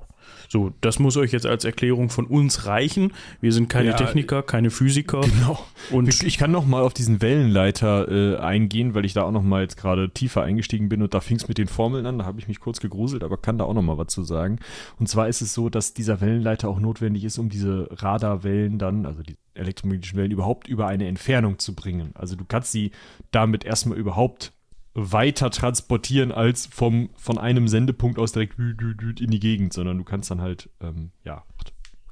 So, 0.52 0.72
das 0.80 0.98
muss 0.98 1.16
euch 1.16 1.30
jetzt 1.30 1.46
als 1.46 1.64
Erklärung 1.64 2.10
von 2.10 2.26
uns 2.26 2.66
reichen. 2.66 3.12
Wir 3.40 3.52
sind 3.52 3.68
keine 3.68 3.90
ja, 3.90 3.96
Techniker, 3.96 4.42
keine 4.42 4.70
Physiker. 4.70 5.20
Genau. 5.20 5.64
Und 5.92 6.24
ich 6.24 6.38
kann 6.38 6.50
noch 6.50 6.66
mal 6.66 6.82
auf 6.82 6.92
diesen 6.92 7.22
Wellenleiter 7.22 8.08
äh, 8.10 8.36
eingehen, 8.36 8.92
weil 8.94 9.04
ich 9.04 9.12
da 9.12 9.22
auch 9.22 9.30
noch 9.30 9.44
mal 9.44 9.62
jetzt 9.62 9.76
gerade 9.76 10.10
tiefer 10.10 10.42
eingestiegen 10.42 10.88
bin 10.88 11.02
und 11.02 11.14
da 11.14 11.20
fing 11.20 11.36
es 11.36 11.46
mit 11.46 11.56
den 11.56 11.68
Formeln 11.68 12.04
an. 12.04 12.18
Da 12.18 12.24
habe 12.24 12.40
ich 12.40 12.48
mich 12.48 12.58
kurz 12.58 12.80
gegruselt, 12.80 13.22
aber 13.22 13.36
kann 13.36 13.58
da 13.58 13.64
auch 13.64 13.74
noch 13.74 13.82
mal 13.82 13.96
was 13.96 14.08
zu 14.08 14.24
sagen. 14.24 14.58
Und 14.98 15.08
zwar 15.08 15.28
ist 15.28 15.40
es 15.40 15.54
so, 15.54 15.68
dass 15.68 15.94
dieser 15.94 16.20
Wellenleiter 16.20 16.68
auch 16.68 16.80
notwendig 16.80 17.22
ist, 17.22 17.38
um 17.38 17.48
diese 17.48 17.88
Radarwellen 17.92 18.78
dann, 18.78 19.06
also 19.06 19.22
die 19.22 19.36
elektromagnetischen 19.54 20.18
Wellen 20.18 20.32
überhaupt 20.32 20.66
über 20.66 20.88
eine 20.88 21.06
Entfernung 21.06 21.60
zu 21.60 21.76
bringen. 21.76 22.10
Also 22.14 22.34
du 22.34 22.44
kannst 22.44 22.72
sie 22.72 22.90
damit 23.30 23.64
erstmal 23.64 23.98
überhaupt 23.98 24.52
weiter 24.94 25.50
transportieren 25.50 26.32
als 26.32 26.66
vom, 26.66 27.10
von 27.16 27.38
einem 27.38 27.68
Sendepunkt 27.68 28.18
aus 28.18 28.32
direkt 28.32 28.58
in 28.58 29.30
die 29.30 29.40
Gegend, 29.40 29.72
sondern 29.72 29.98
du 29.98 30.04
kannst 30.04 30.30
dann 30.30 30.40
halt, 30.40 30.68
ähm, 30.80 31.12
ja, 31.24 31.44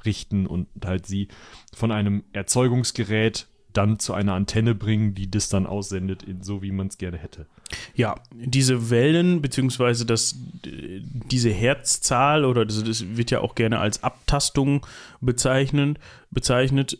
richten 0.05 0.47
und 0.47 0.69
halt 0.85 1.07
sie 1.07 1.29
von 1.75 1.91
einem 1.91 2.25
Erzeugungsgerät 2.33 3.49
dann 3.73 3.99
zu 3.99 4.14
einer 4.14 4.35
Antenne 4.35 4.75
bringen, 4.75 5.14
die 5.14 5.31
das 5.31 5.49
dann 5.49 5.67
aussendet, 5.67 6.25
so 6.41 6.62
wie 6.62 6.73
man 6.73 6.87
es 6.87 6.99
gerne 6.99 7.19
hätte. 7.19 7.47
Ja, 7.95 8.14
diese 8.33 8.91
Wellen, 8.91 9.43
beziehungsweise 9.43 10.07
das, 10.07 10.37
diese 10.64 11.51
Herzzahl 11.51 12.45
oder 12.45 12.64
das, 12.64 12.83
das 12.83 13.17
wird 13.17 13.31
ja 13.31 13.41
auch 13.41 13.55
gerne 13.55 13.79
als 13.79 14.03
Abtastung 14.03 14.87
bezeichnet, 15.21 15.99
bezeichnet, 16.31 16.99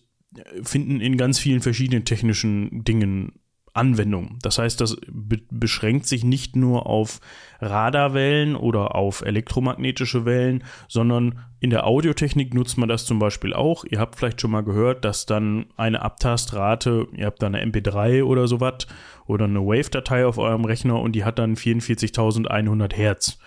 finden 0.63 1.01
in 1.01 1.17
ganz 1.17 1.39
vielen 1.39 1.63
verschiedenen 1.63 2.05
technischen 2.05 2.85
Dingen 2.85 3.33
Anwendung. 3.75 4.39
Das 4.43 4.59
heißt, 4.59 4.81
das 4.81 4.97
be 5.11 5.39
beschränkt 5.51 6.07
sich 6.07 6.25
nicht 6.25 6.57
nur 6.57 6.87
auf 6.87 7.21
Radarwellen 7.61 8.57
oder 8.57 8.95
auf 8.95 9.23
elektromagnetische 9.23 10.25
Wellen, 10.25 10.65
sondern 10.89 11.41
in 11.61 11.71
der 11.71 11.87
Audiotechnik 11.87 12.55
nutzt 12.55 12.79
man 12.79 12.89
das 12.89 13.05
zum 13.05 13.19
Beispiel 13.19 13.53
auch. 13.53 13.85
Ihr 13.85 13.99
habt 13.99 14.17
vielleicht 14.17 14.41
schon 14.41 14.51
mal 14.51 14.63
gehört, 14.63 15.05
dass 15.05 15.27
dann 15.27 15.67
eine 15.77 16.03
Abtastrate, 16.03 17.09
ihr 17.15 17.27
habt 17.27 17.43
da 17.43 17.47
eine 17.47 17.65
MP3 17.65 18.23
oder 18.25 18.47
sowas 18.47 18.87
oder 19.27 19.47
eine 19.47 19.61
Wave-Datei 19.61 20.27
auf 20.27 20.39
eurem 20.39 20.65
Rechner 20.65 21.01
und 21.01 21.13
die 21.13 21.25
hat 21.25 21.39
dann 21.39 21.57
44.100 21.57 22.95
Hertz 22.95 23.39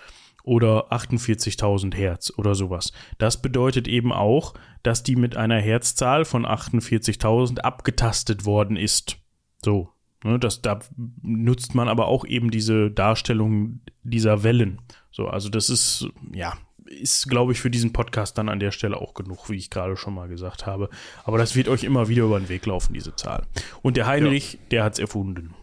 oder 0.44 0.92
48.000 0.92 1.94
Hertz 1.94 2.32
oder 2.36 2.54
sowas. 2.54 2.92
Das 3.18 3.40
bedeutet 3.40 3.88
eben 3.88 4.12
auch, 4.12 4.54
dass 4.82 5.02
die 5.02 5.16
mit 5.16 5.36
einer 5.36 5.60
Herzzahl 5.60 6.24
von 6.24 6.44
48.000 6.44 7.60
abgetastet 7.60 8.44
worden 8.44 8.76
ist. 8.76 9.18
So, 9.64 9.91
Ne, 10.24 10.38
das, 10.38 10.62
da 10.62 10.78
nutzt 11.22 11.74
man 11.74 11.88
aber 11.88 12.06
auch 12.06 12.24
eben 12.24 12.50
diese 12.50 12.90
Darstellung 12.90 13.80
dieser 14.02 14.42
Wellen. 14.42 14.80
So, 15.10 15.26
also 15.26 15.48
das 15.48 15.68
ist, 15.68 16.08
ja, 16.32 16.54
ist, 16.86 17.28
glaube 17.28 17.52
ich, 17.52 17.60
für 17.60 17.70
diesen 17.70 17.92
Podcast 17.92 18.38
dann 18.38 18.48
an 18.48 18.60
der 18.60 18.70
Stelle 18.70 18.98
auch 18.98 19.14
genug, 19.14 19.50
wie 19.50 19.56
ich 19.56 19.70
gerade 19.70 19.96
schon 19.96 20.14
mal 20.14 20.28
gesagt 20.28 20.66
habe. 20.66 20.90
Aber 21.24 21.38
das 21.38 21.56
wird 21.56 21.68
euch 21.68 21.84
immer 21.84 22.08
wieder 22.08 22.24
über 22.24 22.38
den 22.38 22.48
Weg 22.48 22.66
laufen, 22.66 22.94
diese 22.94 23.16
Zahl. 23.16 23.46
Und 23.82 23.96
der 23.96 24.06
Heinrich, 24.06 24.54
ja. 24.54 24.58
der 24.70 24.84
hat 24.84 24.94
es 24.94 24.98
erfunden. 24.98 25.54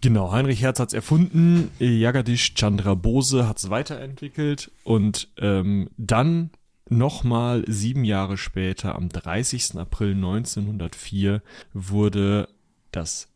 Genau, 0.00 0.30
Heinrich 0.30 0.62
Herz 0.62 0.78
hat 0.78 0.88
es 0.88 0.94
erfunden, 0.94 1.72
Jagadish 1.80 2.54
Chandra 2.54 2.94
Bose 2.94 3.48
hat 3.48 3.58
es 3.58 3.68
weiterentwickelt 3.68 4.70
und 4.84 5.28
ähm, 5.38 5.90
dann 5.96 6.50
nochmal 6.88 7.64
sieben 7.66 8.04
Jahre 8.04 8.36
später, 8.38 8.94
am 8.94 9.08
30. 9.08 9.76
April 9.76 10.14
1904, 10.14 11.42
wurde 11.74 12.48
das 12.92 13.28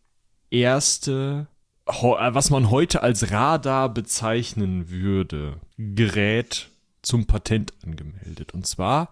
erste, 0.53 1.47
äh, 1.87 1.93
was 1.93 2.51
man 2.51 2.71
heute 2.71 3.03
als 3.03 3.31
Radar 3.31 3.89
bezeichnen 3.89 4.91
würde, 4.91 5.61
Gerät 5.77 6.69
zum 7.03 7.27
Patent 7.27 7.73
angemeldet. 7.85 8.55
Und 8.55 8.67
zwar 8.67 9.11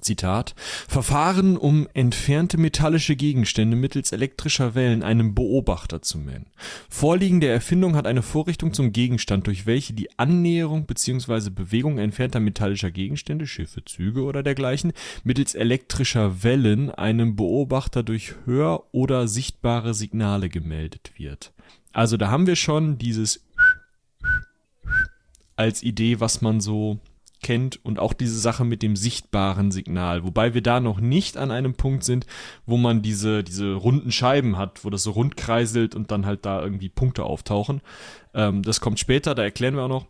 Zitat, 0.00 0.54
Verfahren, 0.86 1.56
um 1.56 1.88
entfernte 1.94 2.58
metallische 2.58 3.16
Gegenstände 3.16 3.76
mittels 3.76 4.12
elektrischer 4.12 4.74
Wellen 4.74 5.02
einem 5.02 5.34
Beobachter 5.34 6.02
zu 6.02 6.18
messen. 6.18 6.46
Vorliegen 6.88 7.40
Erfindung 7.52 7.96
hat 7.96 8.06
eine 8.06 8.22
Vorrichtung 8.22 8.72
zum 8.72 8.92
Gegenstand, 8.92 9.46
durch 9.46 9.66
welche 9.66 9.92
die 9.92 10.08
Annäherung 10.18 10.86
bzw. 10.86 11.50
Bewegung 11.50 11.98
entfernter 11.98 12.40
metallischer 12.40 12.90
Gegenstände, 12.90 13.46
Schiffe, 13.46 13.84
Züge 13.84 14.22
oder 14.22 14.42
dergleichen, 14.42 14.92
mittels 15.24 15.54
elektrischer 15.54 16.42
Wellen 16.42 16.90
einem 16.90 17.36
Beobachter 17.36 18.02
durch 18.02 18.34
hör- 18.44 18.84
oder 18.92 19.28
sichtbare 19.28 19.94
Signale 19.94 20.48
gemeldet 20.48 21.12
wird. 21.16 21.52
Also 21.92 22.16
da 22.16 22.30
haben 22.30 22.46
wir 22.46 22.56
schon 22.56 22.98
dieses 22.98 23.44
als 25.56 25.82
Idee, 25.82 26.20
was 26.20 26.40
man 26.40 26.60
so 26.60 27.00
kennt 27.40 27.84
und 27.84 27.98
auch 27.98 28.12
diese 28.12 28.38
Sache 28.38 28.64
mit 28.64 28.82
dem 28.82 28.96
sichtbaren 28.96 29.70
Signal, 29.70 30.24
wobei 30.24 30.54
wir 30.54 30.62
da 30.62 30.80
noch 30.80 31.00
nicht 31.00 31.36
an 31.36 31.50
einem 31.50 31.74
Punkt 31.74 32.04
sind, 32.04 32.26
wo 32.66 32.76
man 32.76 33.02
diese, 33.02 33.44
diese 33.44 33.74
runden 33.74 34.12
Scheiben 34.12 34.56
hat, 34.56 34.84
wo 34.84 34.90
das 34.90 35.02
so 35.02 35.12
rund 35.12 35.36
kreiselt 35.36 35.94
und 35.94 36.10
dann 36.10 36.26
halt 36.26 36.44
da 36.44 36.62
irgendwie 36.62 36.88
Punkte 36.88 37.24
auftauchen. 37.24 37.80
Ähm, 38.34 38.62
das 38.62 38.80
kommt 38.80 38.98
später, 38.98 39.34
da 39.34 39.42
erklären 39.42 39.76
wir 39.76 39.84
auch 39.84 39.88
noch, 39.88 40.06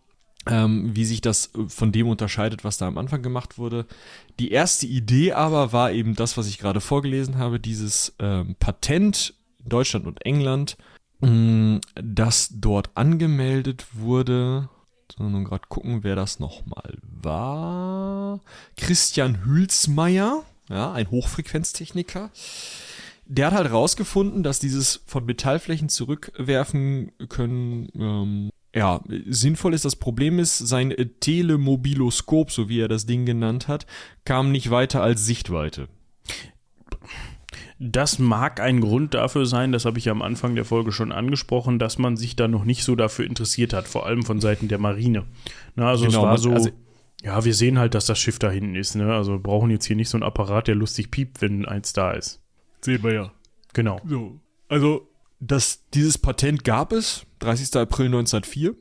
ähm, 0.47 0.95
wie 0.95 1.05
sich 1.05 1.21
das 1.21 1.51
von 1.69 1.93
dem 1.93 2.09
unterscheidet, 2.09 2.65
was 2.65 2.79
da 2.79 2.87
am 2.87 2.99
Anfang 2.99 3.23
gemacht 3.23 3.59
wurde. 3.59 3.87
Die 4.39 4.51
erste 4.51 4.87
Idee 4.87 5.33
aber 5.33 5.73
war 5.73 5.93
eben 5.93 6.15
das, 6.15 6.37
was 6.37 6.49
ich 6.49 6.59
gerade 6.59 6.81
vorgelesen 6.81 7.39
habe, 7.39 7.61
dieses 7.61 8.15
ähm, 8.19 8.57
Patent 8.59 9.35
in 9.63 9.69
Deutschland 9.69 10.07
und 10.07 10.25
England, 10.25 10.77
mh, 11.21 11.29
mm, 11.31 11.81
das 11.95 12.51
dort 12.55 12.91
angemeldet 12.95 13.87
wurde. 13.93 14.69
So, 15.17 15.25
nun 15.25 15.45
gerade 15.45 15.67
gucken, 15.69 16.05
wer 16.05 16.17
das 16.17 16.39
nochmal 16.39 16.99
war. 17.03 18.41
Christian 18.77 19.45
Hülsmeier, 19.45 20.45
ja, 20.69 20.93
ein 20.93 21.11
Hochfrequenztechniker. 21.11 22.31
Der 23.27 23.47
hat 23.47 23.55
halt 23.55 23.73
rausgefunden, 23.73 24.43
dass 24.43 24.59
dieses 24.59 25.03
von 25.07 25.27
Metallflächen 25.27 25.89
zurückwerfen 25.89 27.13
können 27.29 27.89
ähm, 27.95 28.51
ja, 28.75 29.03
sinnvoll 29.27 29.75
ist. 29.75 29.85
Das 29.85 29.97
Problem 29.97 30.39
ist, 30.39 30.59
sein 30.59 30.95
Telemobiloskop, 31.21 32.51
so 32.51 32.69
wie 32.69 32.81
er 32.81 32.89
das 32.89 33.07
Ding 33.07 33.27
genannt 33.27 33.69
hat, 33.69 33.87
kam 34.25 34.53
nicht 34.53 34.71
weiter 34.71 35.03
als 35.03 35.25
Sichtweite. 35.25 35.89
Das 37.81 38.19
mag 38.19 38.61
ein 38.61 38.81
Grund 38.81 39.15
dafür 39.15 39.47
sein, 39.47 39.71
das 39.71 39.85
habe 39.85 39.99
ich 39.99 40.07
ja 40.07 40.13
am 40.13 40.23
Anfang 40.23 40.57
der 40.57 40.65
Folge 40.65 40.91
schon 40.91 41.13
angesprochen, 41.13 41.79
dass 41.79 41.97
man 41.97 42.17
sich 42.17 42.35
da 42.35 42.49
noch 42.49 42.65
nicht 42.65 42.83
so 42.83 42.97
dafür 42.97 43.25
interessiert 43.25 43.73
hat, 43.73 43.87
vor 43.87 44.05
allem 44.05 44.25
von 44.25 44.41
Seiten 44.41 44.67
der 44.67 44.79
Marine. 44.79 45.27
Na, 45.77 45.89
also 45.89 46.07
genau, 46.07 46.19
es 46.19 46.25
war 46.25 46.39
so, 46.39 46.53
also, 46.53 46.71
ja, 47.23 47.45
wir 47.45 47.55
sehen 47.55 47.79
halt, 47.79 47.95
dass 47.95 48.07
das 48.07 48.19
Schiff 48.19 48.39
da 48.39 48.51
hinten 48.51 48.75
ist. 48.75 48.95
Ne? 48.95 49.13
Also 49.13 49.33
wir 49.33 49.39
brauchen 49.39 49.71
jetzt 49.71 49.87
hier 49.87 49.97
nicht 49.97 50.09
so 50.09 50.17
einen 50.17 50.25
Apparat, 50.25 50.69
der 50.69 50.75
lustig 50.75 51.11
piept, 51.11 51.41
wenn 51.41 51.67
eins 51.67 51.93
da 51.93 52.13
ist. 52.13 52.41
Sehen 52.81 53.03
wir 53.03 53.13
ja. 53.13 53.33
Genau. 53.73 54.01
So. 54.07 54.41
Also 54.69 55.09
das, 55.41 55.85
dieses 55.95 56.19
Patent 56.19 56.65
gab 56.65 56.93
es, 56.93 57.27
30. 57.41 57.77
April 57.77 58.07
1904. 58.07 58.75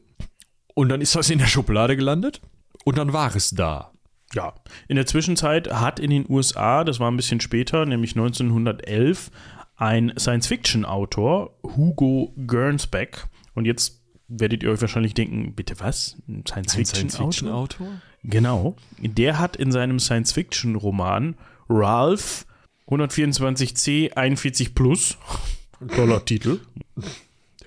Und 0.73 0.89
dann 0.89 1.01
ist 1.01 1.15
das 1.15 1.29
in 1.29 1.39
der 1.39 1.47
Schublade 1.47 1.95
gelandet. 1.95 2.41
Und 2.83 2.97
dann 2.97 3.13
war 3.13 3.35
es 3.35 3.51
da. 3.51 3.91
Ja, 4.33 4.53
in 4.87 4.95
der 4.97 5.05
Zwischenzeit 5.05 5.71
hat 5.71 5.99
in 5.99 6.09
den 6.09 6.25
USA, 6.29 6.83
das 6.83 6.99
war 6.99 7.09
ein 7.09 7.15
bisschen 7.15 7.39
später, 7.39 7.85
nämlich 7.85 8.11
1911, 8.11 9.31
ein 9.77 10.13
Science-Fiction-Autor, 10.17 11.57
Hugo 11.63 12.33
Gernsback, 12.35 13.27
und 13.53 13.65
jetzt 13.65 14.01
werdet 14.27 14.63
ihr 14.63 14.71
euch 14.71 14.81
wahrscheinlich 14.81 15.13
denken, 15.13 15.53
bitte 15.55 15.79
was? 15.79 16.17
Ein 16.27 16.43
Science-Fiction-Autor? 16.45 17.31
Science 17.31 18.01
genau. 18.23 18.75
Der 18.99 19.39
hat 19.39 19.55
in 19.55 19.71
seinem 19.71 19.99
Science-Fiction-Roman 19.99 21.35
Ralph 21.69 22.45
124c 22.87 24.13
41 24.13 24.75
Plus 24.75 25.17
Toller 25.95 26.23
Titel. 26.25 26.59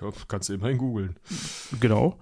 Ja, 0.00 0.10
kannst 0.28 0.48
du 0.48 0.54
immerhin 0.54 0.78
googeln. 0.78 1.16
Genau. 1.78 2.18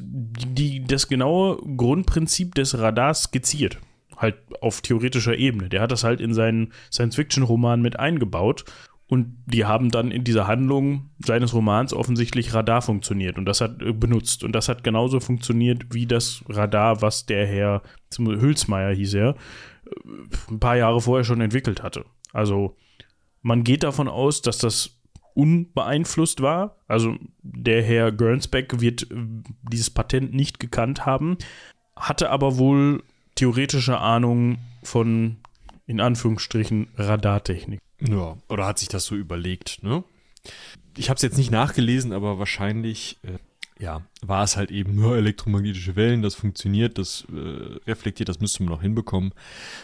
Die, 0.00 0.84
das 0.84 1.08
genaue 1.08 1.56
Grundprinzip 1.76 2.54
des 2.54 2.78
Radars 2.78 3.24
skizziert. 3.24 3.78
Halt 4.16 4.36
auf 4.60 4.80
theoretischer 4.80 5.36
Ebene. 5.36 5.68
Der 5.68 5.80
hat 5.80 5.92
das 5.92 6.04
halt 6.04 6.20
in 6.20 6.34
seinen 6.34 6.72
Science-Fiction-Roman 6.92 7.82
mit 7.82 7.98
eingebaut. 7.98 8.64
Und 9.12 9.36
die 9.44 9.66
haben 9.66 9.90
dann 9.90 10.10
in 10.10 10.24
dieser 10.24 10.46
Handlung 10.46 11.10
seines 11.18 11.52
Romans 11.52 11.92
offensichtlich 11.92 12.54
Radar 12.54 12.80
funktioniert 12.80 13.36
und 13.36 13.44
das 13.44 13.60
hat 13.60 13.82
äh, 13.82 13.92
benutzt. 13.92 14.42
Und 14.42 14.52
das 14.52 14.70
hat 14.70 14.84
genauso 14.84 15.20
funktioniert 15.20 15.92
wie 15.92 16.06
das 16.06 16.42
Radar, 16.48 17.02
was 17.02 17.26
der 17.26 17.46
Herr 17.46 17.82
Hülsmeier 18.16 18.94
hieß 18.94 19.12
er, 19.12 19.28
äh, 19.28 19.34
ein 20.50 20.60
paar 20.60 20.76
Jahre 20.78 21.02
vorher 21.02 21.24
schon 21.24 21.42
entwickelt 21.42 21.82
hatte. 21.82 22.06
Also 22.32 22.74
man 23.42 23.64
geht 23.64 23.82
davon 23.82 24.08
aus, 24.08 24.40
dass 24.40 24.56
das 24.56 25.01
unbeeinflusst 25.34 26.40
war. 26.42 26.76
Also 26.88 27.16
der 27.42 27.82
Herr 27.82 28.12
Gernsback 28.12 28.80
wird 28.80 29.10
äh, 29.10 29.16
dieses 29.70 29.90
Patent 29.90 30.34
nicht 30.34 30.60
gekannt 30.60 31.06
haben, 31.06 31.38
hatte 31.96 32.30
aber 32.30 32.58
wohl 32.58 33.02
theoretische 33.34 33.98
Ahnung 33.98 34.58
von, 34.82 35.36
in 35.86 36.00
Anführungsstrichen, 36.00 36.88
Radartechnik. 36.96 37.80
Ja, 38.00 38.36
oder 38.48 38.66
hat 38.66 38.78
sich 38.78 38.88
das 38.88 39.04
so 39.04 39.14
überlegt, 39.14 39.82
ne? 39.82 40.04
Ich 40.96 41.08
habe 41.08 41.16
es 41.16 41.22
jetzt 41.22 41.38
nicht 41.38 41.50
nachgelesen, 41.50 42.12
aber 42.12 42.38
wahrscheinlich, 42.38 43.18
äh, 43.22 43.38
ja, 43.82 44.02
war 44.20 44.44
es 44.44 44.56
halt 44.56 44.70
eben 44.70 44.94
nur 44.94 45.16
elektromagnetische 45.16 45.96
Wellen, 45.96 46.20
das 46.20 46.34
funktioniert, 46.34 46.98
das 46.98 47.26
äh, 47.32 47.78
reflektiert, 47.86 48.28
das 48.28 48.40
müsste 48.40 48.62
man 48.62 48.72
noch 48.72 48.82
hinbekommen. 48.82 49.32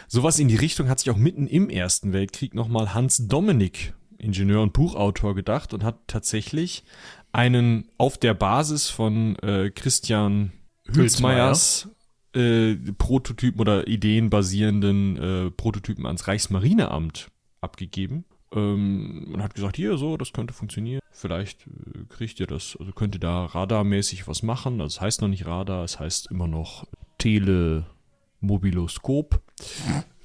Sowas 0.07 0.37
in 0.37 0.49
die 0.49 0.57
Richtung 0.57 0.89
hat 0.89 0.99
sich 0.99 1.09
auch 1.09 1.17
mitten 1.17 1.47
im 1.47 1.69
Ersten 1.69 2.13
Weltkrieg 2.13 2.53
nochmal 2.53 2.93
Hans 2.93 3.27
Dominik 3.27 3.93
Ingenieur 4.19 4.61
und 4.61 4.73
Buchautor 4.73 5.35
gedacht 5.35 5.73
und 5.73 5.83
hat 5.83 5.99
tatsächlich 6.07 6.83
einen 7.31 7.89
auf 7.97 8.17
der 8.17 8.33
Basis 8.33 8.89
von 8.89 9.37
äh, 9.37 9.69
Christian 9.69 10.51
Hülsmeyers 10.93 11.89
äh, 12.35 12.75
Prototypen 12.97 13.61
oder 13.61 13.87
Ideen 13.87 14.29
basierenden 14.29 15.17
äh, 15.17 15.49
Prototypen 15.51 16.05
ans 16.05 16.27
Reichsmarineamt 16.27 17.29
abgegeben 17.61 18.25
ähm, 18.53 19.31
und 19.33 19.43
hat 19.43 19.55
gesagt, 19.55 19.77
hier 19.77 19.97
so, 19.97 20.17
das 20.17 20.33
könnte 20.33 20.53
funktionieren. 20.53 20.99
Vielleicht 21.11 21.65
äh, 21.67 22.05
kriegt 22.09 22.39
ihr 22.39 22.47
das, 22.47 22.77
also 22.79 22.91
könnt 22.91 23.15
ihr 23.15 23.19
da 23.19 23.45
radarmäßig 23.45 24.27
was 24.27 24.41
machen. 24.43 24.81
Also 24.81 24.97
es 24.97 25.01
heißt 25.01 25.21
noch 25.21 25.27
nicht 25.27 25.45
Radar, 25.45 25.83
es 25.83 25.99
heißt 25.99 26.31
immer 26.31 26.47
noch 26.47 26.87
Telemobiloskop. 27.17 29.41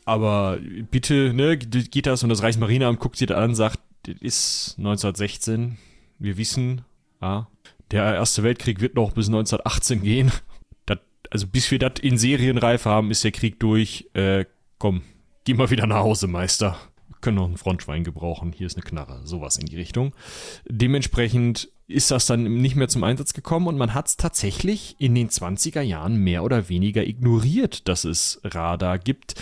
Aber 0.05 0.59
bitte, 0.90 1.33
ne, 1.35 1.57
geht 1.57 2.07
das 2.07 2.23
und 2.23 2.29
das 2.29 2.43
Reichsmarineamt 2.43 2.99
guckt 2.99 3.17
sich 3.17 3.29
da 3.29 3.37
an 3.37 3.51
und 3.51 3.55
sagt, 3.55 3.81
das 4.03 4.17
ist 4.21 4.75
1916. 4.79 5.79
Wir 6.19 6.37
wissen, 6.37 6.83
ja, 7.23 7.49
der 7.90 8.14
Erste 8.14 8.43
Weltkrieg 8.43 8.81
wird 8.81 8.95
noch 8.95 9.12
bis 9.12 9.27
1918 9.29 10.03
gehen. 10.03 10.33
Das, 10.87 10.99
also 11.31 11.47
bis 11.47 11.71
wir 11.71 11.79
das 11.79 12.01
in 12.01 12.19
Serienreife 12.19 12.88
haben, 12.88 13.11
ist 13.11 13.25
der 13.25 13.33
Krieg 13.33 13.59
durch. 13.61 14.09
Äh, 14.14 14.45
komm, 14.79 15.03
geh 15.45 15.55
mal 15.55 15.71
wieder 15.71 15.87
nach 15.87 16.01
Hause, 16.01 16.27
Meister. 16.27 16.77
Wir 17.09 17.17
können 17.21 17.37
noch 17.37 17.49
ein 17.49 17.57
Frontschwein 17.57 18.05
gebrauchen. 18.05 18.53
Hier 18.53 18.67
ist 18.67 18.77
eine 18.77 18.85
Knarre. 18.85 19.23
Sowas 19.25 19.57
in 19.57 19.67
die 19.67 19.77
Richtung. 19.77 20.14
Dementsprechend 20.69 21.71
ist 21.87 22.11
das 22.11 22.27
dann 22.27 22.43
nicht 22.43 22.77
mehr 22.77 22.88
zum 22.88 23.05
Einsatz 23.05 23.35
gekommen 23.35 23.67
und 23.67 23.77
man 23.77 23.93
hat 23.93 24.09
es 24.09 24.17
tatsächlich 24.17 24.97
in 24.99 25.14
den 25.14 25.29
20er 25.29 25.83
Jahren 25.83 26.17
mehr 26.17 26.43
oder 26.43 26.69
weniger 26.69 27.07
ignoriert, 27.07 27.88
dass 27.88 28.05
es 28.05 28.40
Radar 28.43 28.99
gibt. 28.99 29.35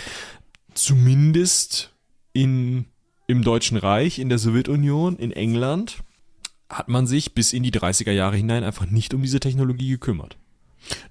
Zumindest 0.73 1.93
in 2.33 2.85
im 3.27 3.43
Deutschen 3.43 3.77
Reich, 3.77 4.19
in 4.19 4.29
der 4.29 4.37
Sowjetunion, 4.37 5.15
in 5.17 5.31
England 5.31 6.03
hat 6.69 6.89
man 6.89 7.07
sich 7.07 7.33
bis 7.33 7.53
in 7.53 7.63
die 7.63 7.71
30er 7.71 8.11
Jahre 8.11 8.35
hinein 8.35 8.63
einfach 8.63 8.85
nicht 8.85 9.13
um 9.13 9.21
diese 9.21 9.39
Technologie 9.39 9.89
gekümmert. 9.89 10.37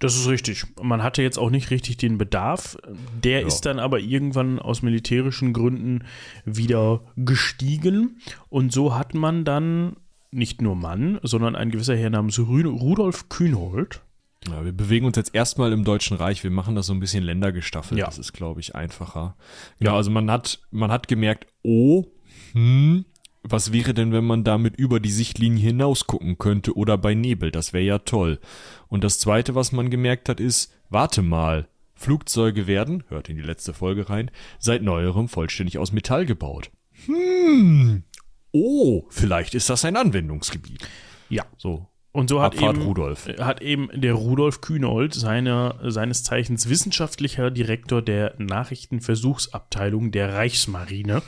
Das 0.01 0.17
ist 0.17 0.29
richtig. 0.29 0.67
Man 0.83 1.03
hatte 1.03 1.23
jetzt 1.23 1.39
auch 1.39 1.51
nicht 1.51 1.71
richtig 1.71 1.97
den 1.97 2.19
Bedarf. 2.19 2.77
Der 3.23 3.41
ja. 3.41 3.47
ist 3.47 3.63
dann 3.63 3.79
aber 3.79 4.01
irgendwann 4.01 4.59
aus 4.59 4.83
militärischen 4.83 5.55
Gründen 5.55 6.05
wieder 6.45 7.01
gestiegen. 7.17 8.21
Und 8.51 8.73
so 8.73 8.95
hat 8.95 9.15
man 9.15 9.45
dann 9.45 9.97
nicht 10.31 10.61
nur 10.61 10.77
Mann, 10.77 11.19
sondern 11.23 11.57
ein 11.57 11.71
gewisser 11.71 11.97
Herr 11.97 12.11
namens 12.11 12.39
Rudolf 12.39 13.29
Kühnhold. 13.31 14.03
Ja, 14.49 14.65
wir 14.65 14.73
bewegen 14.73 15.07
uns 15.07 15.17
jetzt 15.17 15.35
erstmal 15.35 15.73
im 15.73 15.85
Deutschen 15.85 16.17
Reich. 16.17 16.43
Wir 16.43 16.51
machen 16.51 16.75
das 16.75 16.87
so 16.87 16.93
ein 16.93 17.01
bisschen 17.01 17.23
ländergestaffelt. 17.23 17.99
Ja. 17.99 18.07
Das 18.07 18.19
ist, 18.19 18.33
glaube 18.33 18.61
ich, 18.61 18.75
einfacher. 18.75 19.37
Genau, 19.79 19.93
ja. 19.93 19.97
also 19.97 20.11
man 20.11 20.31
hat, 20.31 20.61
man 20.71 20.91
hat 20.91 21.09
gemerkt, 21.09 21.47
oh, 21.63 22.07
hm, 22.53 23.05
was 23.43 23.73
wäre 23.73 23.95
denn, 23.95 24.13
wenn 24.13 24.25
man 24.25 24.45
damit 24.45 24.77
über 24.77 25.01
die 25.01 25.11
Sichtlinie 25.11 25.63
hinaus 25.63 26.07
gucken 26.07 26.39
könnte 26.39 26.77
oder 26.77 26.99
bei 26.99 27.15
Nebel? 27.15 27.51
Das 27.51 27.73
wäre 27.73 27.85
ja 27.85 27.99
toll. 27.99 28.41
Und 28.89 29.05
das 29.05 29.19
zweite, 29.19 29.55
was 29.55 29.73
man 29.73 29.91
gemerkt 29.91 30.29
hat, 30.29 30.41
ist, 30.41 30.73
warte 30.89 31.23
mal, 31.23 31.69
Flugzeuge 31.95 32.67
werden, 32.67 33.05
hört 33.09 33.29
in 33.29 33.37
die 33.37 33.43
letzte 33.43 33.75
Folge 33.75 34.11
rein, 34.11 34.31
seit 34.59 34.83
neuerem 34.83 35.29
vollständig 35.29 35.79
aus 35.79 35.93
Metall 35.93 36.27
gebaut. 36.27 36.71
Hm, 37.07 38.05
oh, 38.53 39.05
vielleicht 39.09 39.55
ist 39.55 39.71
das 39.71 39.85
ein 39.85 39.97
Anwendungsgebiet. 39.97 40.87
Ja. 41.29 41.45
So, 41.57 41.89
und 42.13 42.29
so 42.29 42.43
hat 42.43 42.55
eben, 42.55 42.83
Rudolf. 42.83 43.27
hat 43.41 43.63
eben 43.63 43.89
der 43.95 44.13
Rudolf 44.13 44.61
Kühnold, 44.61 45.15
seine, 45.15 45.77
seines 45.83 46.23
Zeichens 46.23 46.69
wissenschaftlicher 46.69 47.51
Direktor 47.51 48.03
der 48.03 48.35
Nachrichtenversuchsabteilung 48.37 50.11
der 50.11 50.35
Reichsmarine, 50.35 51.23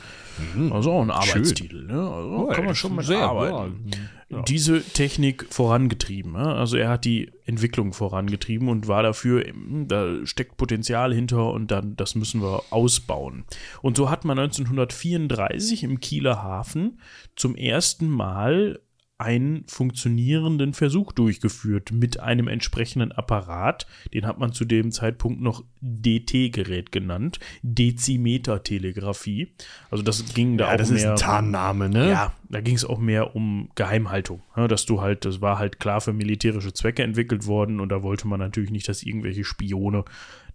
mhm. 0.53 0.71
also 0.71 0.91
auch 0.91 1.01
ein 1.01 1.09
Arbeitstitel, 1.09 1.87
ne? 1.87 1.93
also 1.93 2.29
oh, 2.29 2.47
kann 2.47 2.65
man 2.65 2.75
schon 2.75 2.95
mit 2.95 3.05
sehr, 3.05 3.19
arbeiten. 3.19 3.89
Ja. 4.29 4.41
Diese 4.43 4.83
Technik 4.83 5.47
vorangetrieben. 5.51 6.33
Ne? 6.33 6.55
Also 6.55 6.77
er 6.77 6.89
hat 6.89 7.05
die 7.05 7.31
Entwicklung 7.45 7.93
vorangetrieben 7.93 8.69
und 8.69 8.87
war 8.87 9.03
dafür, 9.03 9.45
da 9.87 10.25
steckt 10.25 10.57
Potenzial 10.57 11.13
hinter 11.13 11.51
und 11.51 11.69
dann, 11.69 11.95
das 11.95 12.15
müssen 12.15 12.41
wir 12.41 12.63
ausbauen. 12.71 13.45
Und 13.81 13.97
so 13.97 14.09
hat 14.09 14.25
man 14.25 14.37
1934 14.37 15.83
im 15.83 15.99
Kieler 15.99 16.41
Hafen 16.41 16.99
zum 17.35 17.55
ersten 17.55 18.09
Mal 18.09 18.79
einen 19.17 19.63
funktionierenden 19.67 20.73
Versuch 20.73 21.13
durchgeführt 21.13 21.91
mit 21.93 22.19
einem 22.19 22.49
entsprechenden 22.49 23.13
Apparat. 23.13 23.87
Den 24.13 24.25
hat 24.25 24.39
man 24.39 24.51
zu 24.51 24.65
dem 24.65 24.91
Zeitpunkt 24.91 25.41
noch 25.41 25.63
DT-Gerät 25.81 26.91
genannt, 26.91 27.39
Dezimeter-Telegrafie. 27.63 29.53
Also 29.89 30.03
das 30.03 30.33
ging 30.33 30.57
da 30.57 30.65
Ja, 30.67 30.73
auch 30.73 30.77
das 30.77 30.89
mehr. 30.89 30.97
ist 30.99 31.05
ein 31.05 31.15
Tarnname, 31.15 31.89
ne? 31.89 32.09
Ja, 32.09 32.33
da 32.49 32.61
ging 32.61 32.75
es 32.75 32.83
auch 32.85 32.99
mehr 32.99 33.35
um 33.35 33.69
Geheimhaltung. 33.75 34.41
Ja, 34.55 34.67
dass 34.67 34.85
du 34.85 35.01
halt, 35.01 35.25
das 35.25 35.41
war 35.41 35.59
halt 35.59 35.79
klar 35.79 36.01
für 36.01 36.13
militärische 36.13 36.73
Zwecke 36.73 37.03
entwickelt 37.03 37.45
worden 37.47 37.79
und 37.79 37.89
da 37.89 38.03
wollte 38.03 38.27
man 38.27 38.39
natürlich 38.39 38.71
nicht, 38.71 38.87
dass 38.89 39.03
irgendwelche 39.03 39.43
Spione 39.43 40.03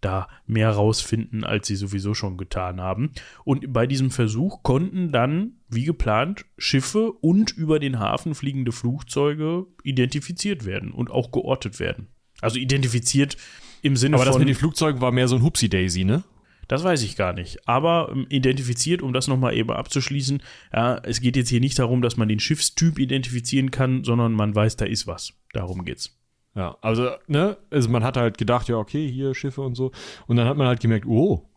da 0.00 0.28
mehr 0.46 0.70
rausfinden, 0.70 1.44
als 1.44 1.66
sie 1.66 1.76
sowieso 1.76 2.14
schon 2.14 2.36
getan 2.36 2.80
haben. 2.80 3.12
Und 3.44 3.72
bei 3.72 3.86
diesem 3.86 4.10
Versuch 4.10 4.62
konnten 4.62 5.12
dann, 5.12 5.52
wie 5.68 5.84
geplant, 5.84 6.44
Schiffe 6.58 7.12
und 7.12 7.50
über 7.50 7.78
den 7.78 7.98
Hafen 7.98 8.34
fliegende 8.34 8.72
Flugzeuge 8.72 9.66
identifiziert 9.82 10.64
werden 10.64 10.92
und 10.92 11.10
auch 11.10 11.30
geortet 11.32 11.80
werden. 11.80 12.08
Also 12.40 12.58
identifiziert 12.58 13.36
im 13.82 13.96
Sinne 13.96 14.16
Aber 14.16 14.24
das 14.24 14.34
von. 14.34 14.40
mit 14.40 14.48
den 14.48 14.56
Flugzeugen 14.56 15.00
war 15.00 15.12
mehr 15.12 15.28
so 15.28 15.36
ein 15.36 15.42
Hupsi-Daisy, 15.42 16.04
ne? 16.04 16.24
Das 16.68 16.84
weiß 16.84 17.02
ich 17.02 17.16
gar 17.16 17.32
nicht. 17.32 17.66
Aber 17.66 18.10
ähm, 18.12 18.26
identifiziert, 18.28 19.02
um 19.02 19.12
das 19.12 19.26
nochmal 19.26 19.56
eben 19.56 19.70
abzuschließen, 19.70 20.40
ja, 20.72 20.98
es 20.98 21.20
geht 21.20 21.36
jetzt 21.36 21.48
hier 21.48 21.58
nicht 21.58 21.78
darum, 21.78 22.00
dass 22.00 22.16
man 22.16 22.28
den 22.28 22.38
Schiffstyp 22.38 23.00
identifizieren 23.00 23.72
kann, 23.72 24.04
sondern 24.04 24.32
man 24.32 24.54
weiß, 24.54 24.76
da 24.76 24.84
ist 24.84 25.08
was. 25.08 25.32
Darum 25.52 25.84
geht's. 25.84 26.19
Ja, 26.54 26.76
also, 26.80 27.10
ne, 27.26 27.56
also 27.70 27.88
man 27.88 28.02
hat 28.02 28.16
halt 28.16 28.38
gedacht, 28.38 28.68
ja, 28.68 28.76
okay, 28.76 29.10
hier 29.10 29.34
Schiffe 29.34 29.62
und 29.62 29.74
so. 29.76 29.92
Und 30.26 30.36
dann 30.36 30.48
hat 30.48 30.56
man 30.56 30.66
halt 30.66 30.80
gemerkt, 30.80 31.06
oh, 31.06 31.48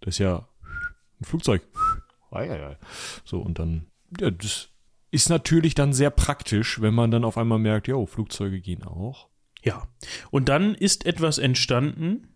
das 0.00 0.14
ist 0.14 0.18
ja 0.18 0.48
ein 1.20 1.24
Flugzeug. 1.24 1.62
So, 3.24 3.40
und 3.40 3.58
dann, 3.58 3.86
ja, 4.20 4.30
das 4.30 4.68
ist 5.10 5.30
natürlich 5.30 5.74
dann 5.74 5.92
sehr 5.92 6.10
praktisch, 6.10 6.80
wenn 6.80 6.94
man 6.94 7.10
dann 7.10 7.24
auf 7.24 7.38
einmal 7.38 7.58
merkt, 7.58 7.88
ja, 7.88 8.04
Flugzeuge 8.06 8.60
gehen 8.60 8.84
auch. 8.84 9.28
Ja. 9.62 9.88
Und 10.30 10.48
dann 10.48 10.74
ist 10.74 11.06
etwas 11.06 11.38
entstanden, 11.38 12.34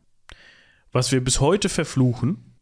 was 0.90 1.12
wir 1.12 1.22
bis 1.22 1.40
heute 1.40 1.68
verfluchen. 1.68 2.58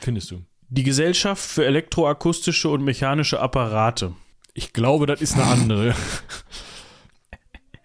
Findest 0.00 0.30
du? 0.30 0.44
Die 0.68 0.82
Gesellschaft 0.84 1.42
für 1.42 1.64
elektroakustische 1.64 2.68
und 2.68 2.84
mechanische 2.84 3.40
Apparate. 3.40 4.14
Ich 4.54 4.72
glaube, 4.72 5.06
das 5.06 5.20
ist 5.20 5.34
eine 5.34 5.44
andere. 5.44 5.94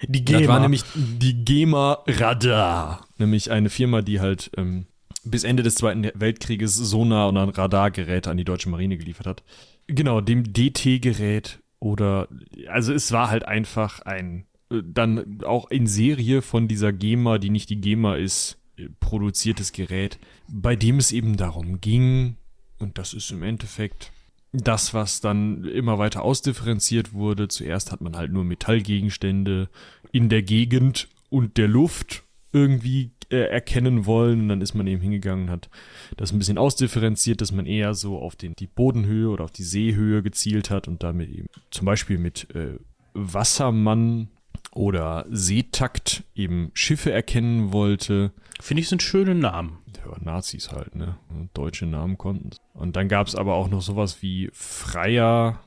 Die 0.08 0.24
Das 0.26 0.42
GEMA. 0.42 0.54
war 0.54 0.60
nämlich 0.60 0.84
die 0.96 1.46
GEMA 1.46 2.00
Radar. 2.08 3.06
Nämlich 3.18 3.52
eine 3.52 3.70
Firma, 3.70 4.02
die 4.02 4.20
halt 4.20 4.52
ähm, 4.58 4.86
bis 5.24 5.44
Ende 5.44 5.64
des 5.64 5.76
Zweiten 5.76 6.10
Weltkrieges 6.14 6.76
Sonar- 6.76 7.30
und 7.30 7.38
Radargeräte 7.38 8.30
an 8.30 8.38
die 8.38 8.44
deutsche 8.44 8.70
Marine 8.70 8.98
geliefert 8.98 9.28
hat. 9.28 9.44
Genau, 9.88 10.22
dem 10.22 10.54
DT-Gerät 10.54 11.60
oder, 11.80 12.30
also 12.70 12.94
es 12.94 13.12
war 13.12 13.30
halt 13.30 13.46
einfach 13.46 14.00
ein, 14.02 14.46
äh, 14.72 14.82
dann 14.86 15.44
auch 15.44 15.70
in 15.70 15.88
Serie 15.88 16.42
von 16.42 16.68
dieser 16.70 16.94
GEMA, 16.94 17.38
die 17.38 17.50
nicht 17.50 17.70
die 17.70 17.82
GEMA 17.82 18.16
ist, 18.16 18.58
äh, 18.78 18.88
produziertes 19.02 19.74
Gerät, 19.74 20.20
bei 20.48 20.78
dem 20.78 20.98
es 20.98 21.12
eben 21.12 21.36
darum 21.36 21.82
ging, 21.82 22.38
und 22.80 22.98
das 22.98 23.14
ist 23.14 23.32
im 23.32 23.44
Endeffekt 23.44 24.13
das, 24.54 24.94
was 24.94 25.20
dann 25.20 25.66
immer 25.66 25.98
weiter 25.98 26.22
ausdifferenziert 26.22 27.14
wurde. 27.14 27.48
Zuerst 27.48 27.92
hat 27.92 28.02
man 28.02 28.16
halt 28.16 28.32
nur 28.32 28.44
Metallgegenstände 28.44 29.68
in 30.12 30.30
der 30.30 30.44
Gegend 30.44 31.10
und 31.30 31.58
der 31.58 31.68
Luft 31.68 32.24
irgendwie 32.52 33.12
äh, 33.30 33.48
erkennen 33.50 34.06
wollen. 34.06 34.42
Und 34.42 34.50
dann 34.50 34.62
ist 34.62 34.76
man 34.76 34.86
eben 34.86 35.02
hingegangen 35.02 35.46
und 35.46 35.52
hat 35.52 35.70
das 36.18 36.32
ein 36.32 36.38
bisschen 36.38 36.60
ausdifferenziert, 36.60 37.42
dass 37.42 37.52
man 37.52 37.66
eher 37.66 37.96
so 37.96 38.20
auf 38.20 38.36
den, 38.36 38.56
die 38.56 38.68
Bodenhöhe 38.68 39.30
oder 39.30 39.44
auf 39.44 39.52
die 39.52 39.64
Seehöhe 39.64 40.22
gezielt 40.22 40.70
hat 40.70 40.88
und 40.88 41.02
damit 41.02 41.30
eben 41.30 41.48
zum 41.72 41.86
Beispiel 41.86 42.20
mit 42.20 42.54
äh, 42.56 42.78
Wassermann 43.16 44.30
oder 44.72 45.26
Seetakt 45.32 46.24
eben 46.36 46.70
Schiffe 46.76 47.12
erkennen 47.12 47.74
wollte. 47.74 48.32
Finde 48.62 48.82
ich, 48.82 48.90
sind 48.90 49.02
schöne 49.02 49.34
Namen. 49.34 49.80
Ja, 50.06 50.16
Nazis 50.22 50.72
halt, 50.72 50.96
ne? 50.96 51.18
Deutsche 51.54 51.86
Namen 51.86 52.18
konnten. 52.18 52.52
Und 52.74 52.96
dann 52.96 53.08
gab 53.08 53.28
es 53.28 53.36
aber 53.36 53.56
auch 53.56 53.70
noch 53.70 53.82
sowas 53.82 54.22
wie 54.22 54.50
Freier. 54.54 55.60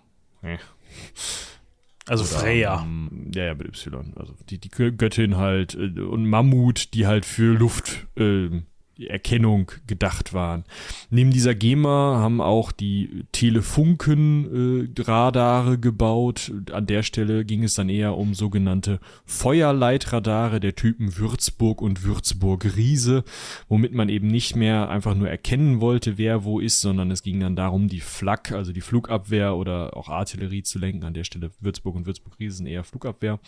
Äh, 0.43 0.59
Also 2.09 2.25
oder, 2.25 2.41
Freya. 2.43 2.83
ähm, 2.83 3.31
ja, 3.35 3.45
ja, 3.47 3.55
mit 3.55 3.67
Y. 3.69 4.13
Also 4.17 4.35
die, 4.49 4.59
die 4.59 4.69
Göttin 4.71 5.37
halt 5.37 5.75
äh, 5.75 6.01
und 6.01 6.27
Mammut, 6.27 6.95
die 6.95 7.07
halt 7.07 7.25
für 7.25 7.55
Luft. 7.55 8.07
die 8.17 8.63
Erkennung 8.99 9.71
gedacht 9.87 10.33
waren. 10.33 10.65
Neben 11.11 11.31
dieser 11.31 11.55
GEMA 11.55 12.17
haben 12.19 12.41
auch 12.41 12.73
die 12.73 13.27
Telefunken-Radare 13.33 15.75
äh, 15.75 15.79
gebaut. 15.79 16.51
An 16.73 16.87
der 16.87 17.03
Stelle 17.03 17.45
ging 17.45 17.63
es 17.63 17.75
dann 17.75 17.91
eher 17.91 18.17
um 18.17 18.33
sogenannte 18.35 19.01
Feuerleitradare 19.25 20.61
der 20.61 20.75
Typen 20.75 21.19
Würzburg 21.19 21.83
und 21.83 22.05
Würzburg-Riese, 22.05 23.25
womit 23.69 23.93
man 23.93 24.09
eben 24.09 24.29
nicht 24.29 24.57
mehr 24.57 24.89
einfach 24.89 25.15
nur 25.15 25.29
erkennen 25.29 25.81
wollte, 25.81 26.17
wer 26.19 26.45
wo 26.45 26.61
ist, 26.61 26.81
sondern 26.81 27.11
es 27.11 27.23
ging 27.23 27.41
dann 27.41 27.57
darum, 27.57 27.89
die 27.89 28.01
Flak, 28.01 28.53
also 28.53 28.73
die 28.73 28.81
Flugabwehr 28.81 29.57
oder 29.57 29.95
auch 29.97 30.09
Artillerie 30.09 30.63
zu 30.63 30.79
lenken. 30.79 31.05
An 31.05 31.15
der 31.15 31.25
Stelle 31.25 31.51
Würzburg 31.61 31.97
und 31.97 32.07
Würzburg-Riese 32.07 32.57
sind 32.57 32.67
eher 32.67 32.85
Flugabwehr. 32.85 33.39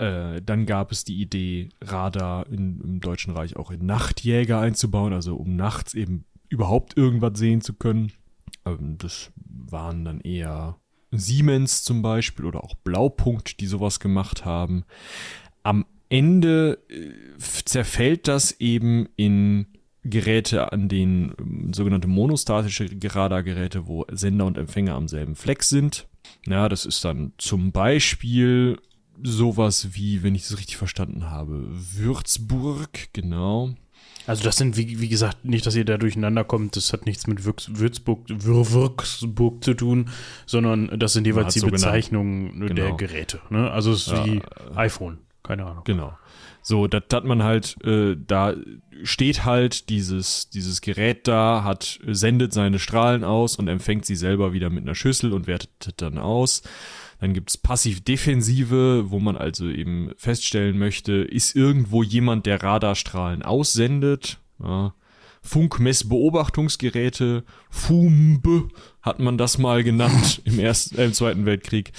Äh, 0.00 0.40
dann 0.40 0.64
gab 0.64 0.92
es 0.92 1.04
die 1.04 1.20
Idee, 1.20 1.68
Radar 1.82 2.46
in, 2.46 2.80
im 2.80 3.00
Deutschen 3.00 3.34
Reich 3.34 3.56
auch 3.56 3.70
in 3.70 3.84
Nachtjäger 3.84 4.58
einzubauen, 4.58 5.12
also 5.12 5.36
um 5.36 5.56
nachts 5.56 5.92
eben 5.92 6.24
überhaupt 6.48 6.96
irgendwas 6.96 7.38
sehen 7.38 7.60
zu 7.60 7.74
können. 7.74 8.10
Ähm, 8.64 8.96
das 8.96 9.30
waren 9.44 10.06
dann 10.06 10.22
eher 10.22 10.78
Siemens 11.10 11.82
zum 11.82 12.00
Beispiel 12.00 12.46
oder 12.46 12.64
auch 12.64 12.76
Blaupunkt, 12.76 13.60
die 13.60 13.66
sowas 13.66 14.00
gemacht 14.00 14.46
haben. 14.46 14.84
Am 15.64 15.84
Ende 16.08 16.78
äh, 16.88 17.10
zerfällt 17.38 18.26
das 18.26 18.58
eben 18.58 19.06
in 19.16 19.66
Geräte, 20.02 20.72
an 20.72 20.88
denen 20.88 21.34
ähm, 21.38 21.74
sogenannte 21.74 22.08
monostatische 22.08 22.88
Radargeräte, 23.04 23.86
wo 23.86 24.06
Sender 24.10 24.46
und 24.46 24.56
Empfänger 24.56 24.94
am 24.94 25.08
selben 25.08 25.36
Fleck 25.36 25.62
sind. 25.62 26.08
Ja, 26.46 26.70
das 26.70 26.86
ist 26.86 27.04
dann 27.04 27.34
zum 27.36 27.70
Beispiel 27.70 28.78
sowas 29.22 29.88
wie, 29.92 30.22
wenn 30.22 30.34
ich 30.34 30.42
es 30.44 30.56
richtig 30.58 30.76
verstanden 30.76 31.30
habe, 31.30 31.66
Würzburg, 31.70 33.08
genau. 33.12 33.74
Also 34.26 34.44
das 34.44 34.58
sind, 34.58 34.76
wie, 34.76 35.00
wie 35.00 35.08
gesagt, 35.08 35.44
nicht, 35.44 35.66
dass 35.66 35.74
ihr 35.74 35.84
da 35.84 35.96
durcheinander 35.96 36.44
kommt, 36.44 36.76
das 36.76 36.92
hat 36.92 37.06
nichts 37.06 37.26
mit 37.26 37.44
Würz, 37.44 37.68
Würzburg, 37.72 38.20
Wür, 38.28 38.70
Würzburg 38.70 39.64
zu 39.64 39.74
tun, 39.74 40.10
sondern 40.46 40.98
das 40.98 41.14
sind 41.14 41.26
jeweils 41.26 41.54
die 41.54 41.60
so. 41.60 41.68
Bezeichnungen 41.68 42.60
der 42.60 42.68
Genau. 42.68 42.96
Geräte. 42.96 43.40
Ne? 43.50 43.70
Also 43.70 43.92
es 43.92 44.06
ist 44.06 44.12
Ja, 44.12 44.26
wie 44.26 44.42
iPhone, 44.76 45.18
keine 45.42 45.64
Ahnung. 45.66 45.84
Genau. 45.84 46.16
So, 46.62 46.86
das 46.86 47.04
hat 47.12 47.24
man 47.24 47.42
halt, 47.42 47.76
äh, 47.84 48.14
da 48.24 48.54
steht 49.02 49.46
halt 49.46 49.88
dieses, 49.88 50.50
dieses 50.50 50.82
Gerät 50.82 51.26
da, 51.26 51.64
hat, 51.64 51.98
sendet 52.06 52.52
seine 52.52 52.78
Strahlen 52.78 53.24
aus 53.24 53.56
und 53.56 53.66
empfängt 53.68 54.04
sie 54.04 54.16
selber 54.16 54.52
wieder 54.52 54.68
mit 54.68 54.84
einer 54.84 54.94
Schüssel 54.94 55.32
und 55.32 55.46
wertet 55.46 56.02
dann 56.02 56.18
aus. 56.18 56.62
Dann 57.20 57.34
gibt's 57.34 57.58
passiv-defensive, 57.58 59.10
wo 59.10 59.20
man 59.20 59.36
also 59.36 59.68
eben 59.68 60.12
feststellen 60.16 60.78
möchte, 60.78 61.12
ist 61.12 61.54
irgendwo 61.54 62.02
jemand, 62.02 62.46
der 62.46 62.62
Radarstrahlen 62.62 63.42
aussendet. 63.42 64.38
Ja. 64.62 64.94
Funkmessbeobachtungsgeräte, 65.42 67.44
FUMB 67.70 68.70
hat 69.00 69.20
man 69.20 69.38
das 69.38 69.56
mal 69.58 69.82
genannt 69.82 70.42
im, 70.44 70.58
ersten, 70.58 70.98
äh, 70.98 71.06
im 71.06 71.14
Zweiten 71.14 71.46
Weltkrieg. 71.46 71.92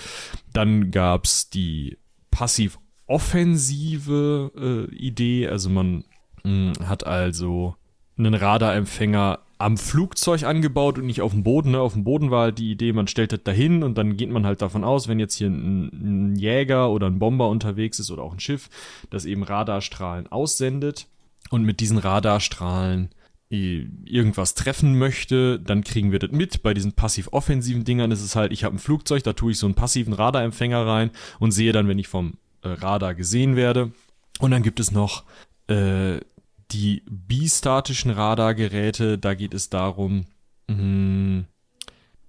Dann 0.53 0.91
gab's 0.91 1.49
die 1.49 1.97
passiv-offensive 2.29 4.51
äh, 4.55 4.85
Idee, 4.95 5.47
also 5.47 5.69
man 5.69 6.03
mh, 6.43 6.73
hat 6.87 7.03
also 7.05 7.75
einen 8.17 8.33
Radarempfänger 8.35 9.39
am 9.61 9.77
Flugzeug 9.77 10.43
angebaut 10.43 10.97
und 10.97 11.05
nicht 11.05 11.21
auf 11.21 11.31
dem 11.31 11.43
Boden. 11.43 11.71
Ne? 11.71 11.79
Auf 11.79 11.93
dem 11.93 12.03
Boden 12.03 12.31
war 12.31 12.51
die 12.51 12.71
Idee, 12.71 12.93
man 12.93 13.07
stellt 13.07 13.31
das 13.31 13.43
dahin 13.43 13.83
und 13.83 13.97
dann 13.97 14.17
geht 14.17 14.29
man 14.29 14.45
halt 14.45 14.61
davon 14.61 14.83
aus, 14.83 15.07
wenn 15.07 15.19
jetzt 15.19 15.35
hier 15.35 15.47
ein, 15.47 16.31
ein 16.31 16.35
Jäger 16.35 16.89
oder 16.89 17.07
ein 17.07 17.19
Bomber 17.19 17.49
unterwegs 17.49 17.99
ist 17.99 18.11
oder 18.11 18.23
auch 18.23 18.33
ein 18.33 18.39
Schiff, 18.39 18.69
das 19.09 19.25
eben 19.25 19.43
Radarstrahlen 19.43 20.27
aussendet 20.31 21.07
und 21.49 21.63
mit 21.63 21.79
diesen 21.79 21.97
Radarstrahlen 21.97 23.09
i- 23.51 23.87
irgendwas 24.05 24.53
treffen 24.55 24.97
möchte, 24.97 25.59
dann 25.59 25.83
kriegen 25.83 26.11
wir 26.11 26.19
das 26.19 26.31
mit. 26.31 26.63
Bei 26.63 26.73
diesen 26.73 26.93
passiv-offensiven 26.93 27.83
Dingern 27.83 28.11
ist 28.11 28.21
es 28.23 28.35
halt, 28.35 28.51
ich 28.51 28.63
habe 28.63 28.75
ein 28.75 28.79
Flugzeug, 28.79 29.23
da 29.23 29.33
tue 29.33 29.51
ich 29.51 29.57
so 29.57 29.67
einen 29.67 29.75
passiven 29.75 30.13
Radarempfänger 30.13 30.85
rein 30.85 31.11
und 31.39 31.51
sehe 31.51 31.71
dann, 31.71 31.87
wenn 31.87 31.99
ich 31.99 32.07
vom 32.07 32.33
äh, 32.63 32.69
Radar 32.69 33.15
gesehen 33.15 33.55
werde. 33.55 33.91
Und 34.39 34.51
dann 34.51 34.63
gibt 34.63 34.79
es 34.79 34.91
noch 34.91 35.23
äh, 35.67 36.19
die 36.71 37.03
bistatischen 37.09 38.11
Radargeräte, 38.11 39.17
da 39.17 39.33
geht 39.33 39.53
es 39.53 39.69
darum, 39.69 40.25
mh, 40.67 41.45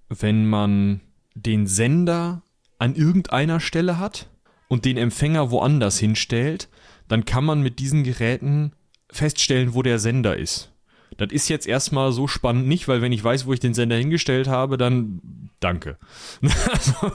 wenn 0.09 0.45
man 0.45 1.01
den 1.35 1.67
Sender 1.67 2.43
an 2.77 2.95
irgendeiner 2.95 3.59
Stelle 3.59 3.97
hat 3.97 4.29
und 4.67 4.85
den 4.85 4.97
Empfänger 4.97 5.51
woanders 5.51 5.97
hinstellt, 5.97 6.69
dann 7.07 7.25
kann 7.25 7.45
man 7.45 7.61
mit 7.61 7.79
diesen 7.79 8.03
Geräten 8.03 8.73
feststellen, 9.09 9.73
wo 9.73 9.81
der 9.81 9.99
Sender 9.99 10.37
ist. 10.37 10.71
Das 11.17 11.31
ist 11.31 11.47
jetzt 11.47 11.67
erstmal 11.67 12.11
so 12.11 12.27
spannend 12.27 12.67
nicht, 12.67 12.87
weil 12.87 13.01
wenn 13.01 13.11
ich 13.11 13.23
weiß, 13.23 13.45
wo 13.45 13.53
ich 13.53 13.59
den 13.59 13.73
Sender 13.73 13.95
hingestellt 13.95 14.47
habe, 14.47 14.77
dann 14.77 15.21
danke. 15.59 15.97
Also, 16.71 17.11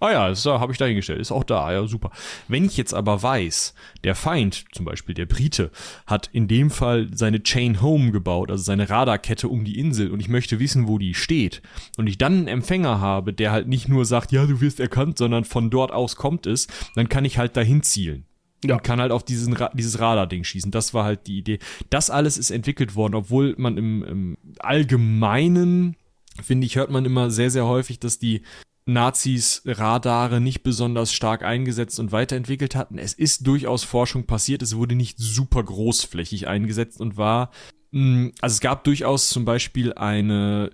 ah 0.00 0.10
ja, 0.10 0.28
das 0.28 0.44
habe 0.46 0.72
ich 0.72 0.78
dahingestellt, 0.78 1.20
ist 1.20 1.32
auch 1.32 1.44
da, 1.44 1.72
ja, 1.72 1.86
super. 1.86 2.10
Wenn 2.48 2.64
ich 2.64 2.76
jetzt 2.76 2.94
aber 2.94 3.22
weiß, 3.22 3.74
der 4.04 4.14
Feind, 4.14 4.64
zum 4.72 4.84
Beispiel 4.84 5.14
der 5.14 5.26
Brite, 5.26 5.70
hat 6.06 6.28
in 6.32 6.48
dem 6.48 6.70
Fall 6.70 7.08
seine 7.12 7.42
Chain 7.42 7.82
Home 7.82 8.12
gebaut, 8.12 8.50
also 8.50 8.62
seine 8.62 8.88
Radarkette 8.88 9.48
um 9.48 9.64
die 9.64 9.78
Insel 9.78 10.10
und 10.10 10.20
ich 10.20 10.28
möchte 10.28 10.58
wissen, 10.58 10.88
wo 10.88 10.98
die 10.98 11.14
steht 11.14 11.62
und 11.96 12.06
ich 12.06 12.18
dann 12.18 12.32
einen 12.32 12.48
Empfänger 12.48 13.00
habe, 13.00 13.32
der 13.32 13.52
halt 13.52 13.68
nicht 13.68 13.88
nur 13.88 14.04
sagt, 14.04 14.32
ja, 14.32 14.46
du 14.46 14.60
wirst 14.60 14.80
erkannt, 14.80 15.18
sondern 15.18 15.44
von 15.44 15.70
dort 15.70 15.92
aus 15.92 16.16
kommt 16.16 16.46
es, 16.46 16.68
dann 16.94 17.08
kann 17.08 17.24
ich 17.24 17.38
halt 17.38 17.56
dahin 17.56 17.82
zielen. 17.82 18.24
Ja. 18.64 18.74
Und 18.74 18.84
kann 18.84 19.00
halt 19.00 19.10
auf 19.10 19.24
diesen, 19.24 19.56
dieses 19.72 20.00
Radar-Ding 20.00 20.44
schießen. 20.44 20.70
Das 20.70 20.92
war 20.92 21.04
halt 21.04 21.26
die 21.26 21.38
Idee. 21.38 21.58
Das 21.88 22.10
alles 22.10 22.36
ist 22.36 22.50
entwickelt 22.50 22.94
worden, 22.94 23.14
obwohl 23.14 23.54
man 23.56 23.78
im, 23.78 24.04
im 24.04 24.38
Allgemeinen, 24.58 25.96
finde 26.42 26.66
ich, 26.66 26.76
hört 26.76 26.90
man 26.90 27.06
immer 27.06 27.30
sehr, 27.30 27.50
sehr 27.50 27.64
häufig, 27.66 28.00
dass 28.00 28.18
die 28.18 28.42
Nazis 28.86 29.62
Radare 29.64 30.40
nicht 30.40 30.62
besonders 30.62 31.12
stark 31.12 31.42
eingesetzt 31.42 32.00
und 32.00 32.12
weiterentwickelt 32.12 32.74
hatten. 32.74 32.98
Es 32.98 33.14
ist 33.14 33.46
durchaus 33.46 33.84
Forschung 33.84 34.26
passiert. 34.26 34.62
Es 34.62 34.76
wurde 34.76 34.94
nicht 34.94 35.18
super 35.18 35.62
großflächig 35.62 36.48
eingesetzt 36.48 37.00
und 37.00 37.16
war, 37.16 37.50
hm, 37.92 38.32
also 38.40 38.54
es 38.54 38.60
gab 38.60 38.84
durchaus 38.84 39.28
zum 39.28 39.44
Beispiel 39.44 39.92
eine 39.94 40.70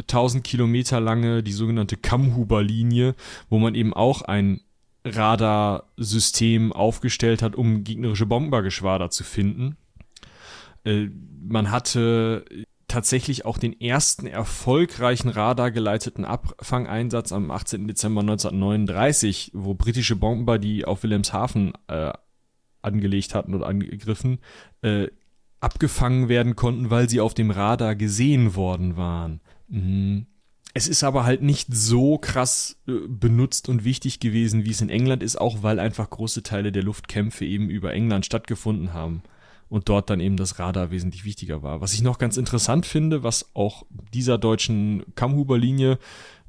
1000 0.00 0.42
Kilometer 0.44 1.00
lange, 1.00 1.42
die 1.42 1.52
sogenannte 1.52 1.96
Kamhuber-Linie, 1.96 3.14
wo 3.48 3.58
man 3.58 3.74
eben 3.74 3.94
auch 3.94 4.22
ein 4.22 4.60
Radarsystem 5.04 6.72
aufgestellt 6.72 7.42
hat, 7.42 7.56
um 7.56 7.84
gegnerische 7.84 8.26
Bombergeschwader 8.26 9.10
zu 9.10 9.22
finden. 9.22 9.76
Äh, 10.84 11.08
man 11.46 11.70
hatte 11.70 12.44
tatsächlich 12.88 13.44
auch 13.44 13.58
den 13.58 13.78
ersten 13.80 14.26
erfolgreichen 14.26 15.28
radargeleiteten 15.28 16.24
Abfangeinsatz 16.24 17.32
am 17.32 17.50
18. 17.50 17.86
Dezember 17.88 18.20
1939, 18.20 19.52
wo 19.54 19.74
britische 19.74 20.16
Bomber, 20.16 20.58
die 20.58 20.84
auf 20.84 21.02
Wilhelmshaven 21.02 21.72
äh, 21.88 22.12
angelegt 22.82 23.34
hatten 23.34 23.54
oder 23.54 23.66
angegriffen, 23.66 24.38
äh, 24.82 25.08
abgefangen 25.60 26.28
werden 26.28 26.56
konnten, 26.56 26.90
weil 26.90 27.08
sie 27.08 27.20
auf 27.20 27.34
dem 27.34 27.50
Radar 27.50 27.94
gesehen 27.94 28.54
worden 28.54 28.96
waren. 28.96 29.40
Mhm. 29.68 30.26
Es 30.76 30.88
ist 30.88 31.04
aber 31.04 31.24
halt 31.24 31.40
nicht 31.40 31.68
so 31.72 32.18
krass 32.18 32.82
äh, 32.86 32.92
benutzt 33.08 33.68
und 33.68 33.84
wichtig 33.84 34.20
gewesen, 34.20 34.64
wie 34.64 34.72
es 34.72 34.80
in 34.80 34.90
England 34.90 35.22
ist, 35.22 35.40
auch 35.40 35.62
weil 35.62 35.78
einfach 35.78 36.10
große 36.10 36.42
Teile 36.42 36.72
der 36.72 36.82
Luftkämpfe 36.82 37.44
eben 37.44 37.70
über 37.70 37.94
England 37.94 38.26
stattgefunden 38.26 38.92
haben 38.92 39.22
und 39.68 39.88
dort 39.88 40.10
dann 40.10 40.20
eben 40.20 40.36
das 40.36 40.58
Radar 40.58 40.90
wesentlich 40.90 41.24
wichtiger 41.24 41.62
war. 41.62 41.80
Was 41.80 41.94
ich 41.94 42.02
noch 42.02 42.18
ganz 42.18 42.36
interessant 42.36 42.86
finde, 42.86 43.22
was 43.22 43.50
auch 43.54 43.84
dieser 44.12 44.38
deutschen 44.38 45.04
Kamhuber-Linie 45.14 45.98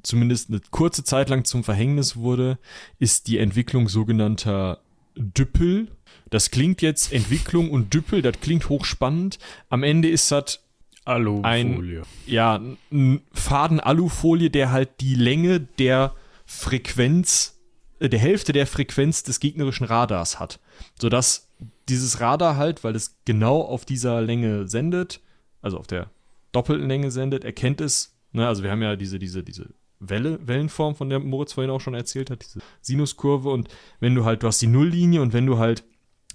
zumindest 0.02 0.50
eine 0.50 0.60
kurze 0.70 1.04
Zeit 1.04 1.28
lang 1.28 1.44
zum 1.44 1.64
Verhängnis 1.64 2.16
wurde, 2.16 2.58
ist 2.98 3.26
die 3.26 3.38
Entwicklung 3.38 3.88
sogenannter 3.88 4.80
Düppel. 5.16 5.88
Das 6.30 6.50
klingt 6.50 6.82
jetzt 6.82 7.12
Entwicklung 7.12 7.70
und 7.70 7.92
Düppel, 7.92 8.22
das 8.22 8.40
klingt 8.40 8.68
hochspannend. 8.68 9.38
Am 9.68 9.82
Ende 9.82 10.08
ist 10.08 10.30
das 10.30 10.60
Alufolie. 11.04 12.00
Ein, 12.00 12.06
ja, 12.26 12.60
ein 12.90 13.20
Faden 13.32 13.80
Alufolie, 13.80 14.50
der 14.50 14.72
halt 14.72 15.00
die 15.00 15.14
Länge 15.14 15.60
der 15.60 16.14
Frequenz, 16.44 17.58
äh, 18.00 18.08
der 18.08 18.18
Hälfte 18.18 18.52
der 18.52 18.66
Frequenz 18.66 19.22
des 19.22 19.40
gegnerischen 19.40 19.86
Radars 19.86 20.38
hat. 20.40 20.60
Sodass 21.00 21.45
dieses 21.88 22.20
Radar 22.20 22.56
halt, 22.56 22.84
weil 22.84 22.96
es 22.96 23.16
genau 23.24 23.60
auf 23.60 23.84
dieser 23.84 24.20
Länge 24.20 24.68
sendet, 24.68 25.20
also 25.62 25.78
auf 25.78 25.86
der 25.86 26.10
doppelten 26.52 26.88
Länge 26.88 27.10
sendet, 27.10 27.44
erkennt 27.44 27.80
es, 27.80 28.16
ne, 28.32 28.46
also 28.46 28.62
wir 28.62 28.70
haben 28.70 28.82
ja 28.82 28.96
diese, 28.96 29.18
diese, 29.18 29.42
diese 29.42 29.70
Welle, 29.98 30.38
Wellenform, 30.46 30.94
von 30.94 31.08
der 31.08 31.20
Moritz 31.20 31.52
vorhin 31.52 31.70
auch 31.70 31.80
schon 31.80 31.94
erzählt 31.94 32.30
hat, 32.30 32.44
diese 32.44 32.60
Sinuskurve 32.80 33.50
und 33.50 33.68
wenn 34.00 34.14
du 34.14 34.24
halt, 34.24 34.42
du 34.42 34.46
hast 34.46 34.60
die 34.60 34.66
Nulllinie 34.66 35.22
und 35.22 35.32
wenn 35.32 35.46
du 35.46 35.58
halt 35.58 35.84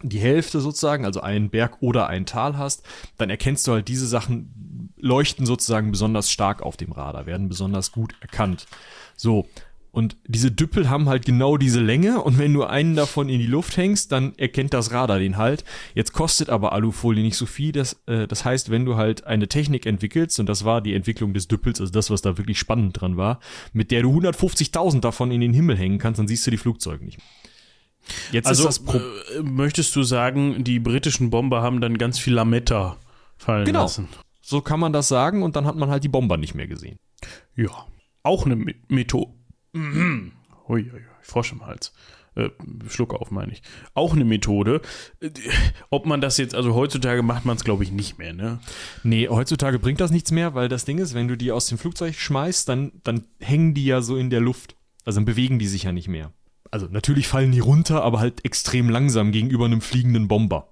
die 0.03 0.19
Hälfte 0.19 0.61
sozusagen, 0.61 1.05
also 1.05 1.21
einen 1.21 1.49
Berg 1.49 1.77
oder 1.81 2.07
ein 2.07 2.25
Tal 2.25 2.57
hast, 2.57 2.83
dann 3.17 3.29
erkennst 3.29 3.67
du 3.67 3.73
halt 3.73 3.87
diese 3.87 4.07
Sachen 4.07 4.93
leuchten 4.97 5.45
sozusagen 5.45 5.91
besonders 5.91 6.31
stark 6.31 6.61
auf 6.61 6.77
dem 6.77 6.91
Radar, 6.91 7.25
werden 7.25 7.49
besonders 7.49 7.91
gut 7.91 8.15
erkannt. 8.21 8.65
So. 9.15 9.47
Und 9.91 10.15
diese 10.25 10.51
Düppel 10.51 10.89
haben 10.89 11.09
halt 11.09 11.25
genau 11.25 11.57
diese 11.57 11.81
Länge 11.81 12.21
und 12.21 12.37
wenn 12.37 12.53
du 12.53 12.63
einen 12.63 12.95
davon 12.95 13.27
in 13.27 13.39
die 13.39 13.45
Luft 13.47 13.75
hängst, 13.75 14.11
dann 14.13 14.33
erkennt 14.37 14.73
das 14.73 14.91
Radar 14.91 15.19
den 15.19 15.35
halt. 15.35 15.65
Jetzt 15.93 16.13
kostet 16.13 16.49
aber 16.49 16.71
Alufolie 16.71 17.23
nicht 17.23 17.35
so 17.35 17.45
viel. 17.45 17.73
Das, 17.73 18.01
äh, 18.05 18.25
das 18.25 18.45
heißt, 18.45 18.69
wenn 18.69 18.85
du 18.85 18.95
halt 18.95 19.25
eine 19.25 19.49
Technik 19.49 19.85
entwickelst, 19.85 20.39
und 20.39 20.47
das 20.47 20.63
war 20.63 20.81
die 20.81 20.93
Entwicklung 20.93 21.33
des 21.33 21.49
Düppels, 21.49 21.81
also 21.81 21.91
das, 21.91 22.09
was 22.09 22.21
da 22.21 22.37
wirklich 22.37 22.57
spannend 22.57 23.01
dran 23.01 23.17
war, 23.17 23.41
mit 23.73 23.91
der 23.91 24.03
du 24.03 24.17
150.000 24.17 25.01
davon 25.01 25.29
in 25.29 25.41
den 25.41 25.53
Himmel 25.53 25.77
hängen 25.77 25.97
kannst, 25.97 26.19
dann 26.19 26.27
siehst 26.27 26.47
du 26.47 26.51
die 26.51 26.57
Flugzeuge 26.57 27.03
nicht. 27.03 27.19
Jetzt 28.31 28.47
also 28.47 28.69
äh, 28.69 29.41
möchtest 29.43 29.95
du 29.95 30.03
sagen, 30.03 30.63
die 30.63 30.79
britischen 30.79 31.29
Bomber 31.29 31.61
haben 31.61 31.81
dann 31.81 31.97
ganz 31.97 32.17
viel 32.17 32.33
Lametta 32.33 32.97
fallen 33.37 33.65
genau. 33.65 33.83
lassen? 33.83 34.07
So 34.41 34.61
kann 34.61 34.79
man 34.79 34.93
das 34.93 35.09
sagen 35.09 35.43
und 35.43 35.55
dann 35.55 35.65
hat 35.65 35.75
man 35.75 35.89
halt 35.89 36.03
die 36.03 36.09
Bomber 36.09 36.37
nicht 36.37 36.55
mehr 36.55 36.67
gesehen. 36.67 36.97
Ja, 37.55 37.85
auch 38.23 38.45
eine 38.45 38.55
Methode. 38.87 39.31
Hui, 39.73 40.89
hui, 40.91 41.01
Frosch 41.21 41.51
im 41.51 41.65
Hals. 41.65 41.93
Äh, 42.35 42.49
Schluck 42.87 43.13
auf, 43.13 43.29
meine 43.29 43.51
ich. 43.51 43.61
Auch 43.93 44.13
eine 44.13 44.23
Methode. 44.23 44.81
Ob 45.89 46.05
man 46.05 46.21
das 46.21 46.37
jetzt, 46.37 46.55
also 46.55 46.75
heutzutage 46.75 47.23
macht 47.23 47.45
man 47.45 47.57
es, 47.57 47.63
glaube 47.63 47.83
ich, 47.83 47.91
nicht 47.91 48.17
mehr, 48.17 48.33
ne? 48.33 48.59
Nee, 49.03 49.27
heutzutage 49.27 49.79
bringt 49.79 49.99
das 49.99 50.11
nichts 50.11 50.31
mehr, 50.31 50.53
weil 50.53 50.69
das 50.69 50.85
Ding 50.85 50.97
ist, 50.97 51.13
wenn 51.13 51.27
du 51.27 51.35
die 51.35 51.51
aus 51.51 51.67
dem 51.67 51.77
Flugzeug 51.77 52.15
schmeißt, 52.15 52.69
dann, 52.69 52.93
dann 53.03 53.25
hängen 53.39 53.73
die 53.73 53.85
ja 53.85 54.01
so 54.01 54.15
in 54.15 54.29
der 54.29 54.39
Luft. 54.39 54.75
Also 55.03 55.17
dann 55.17 55.25
bewegen 55.25 55.59
die 55.59 55.67
sich 55.67 55.83
ja 55.83 55.91
nicht 55.91 56.07
mehr 56.07 56.31
also 56.71 56.87
natürlich 56.89 57.27
fallen 57.27 57.51
die 57.51 57.59
runter, 57.59 58.01
aber 58.01 58.19
halt 58.19 58.43
extrem 58.45 58.89
langsam 58.89 59.31
gegenüber 59.31 59.65
einem 59.65 59.81
fliegenden 59.81 60.27
Bomber. 60.27 60.69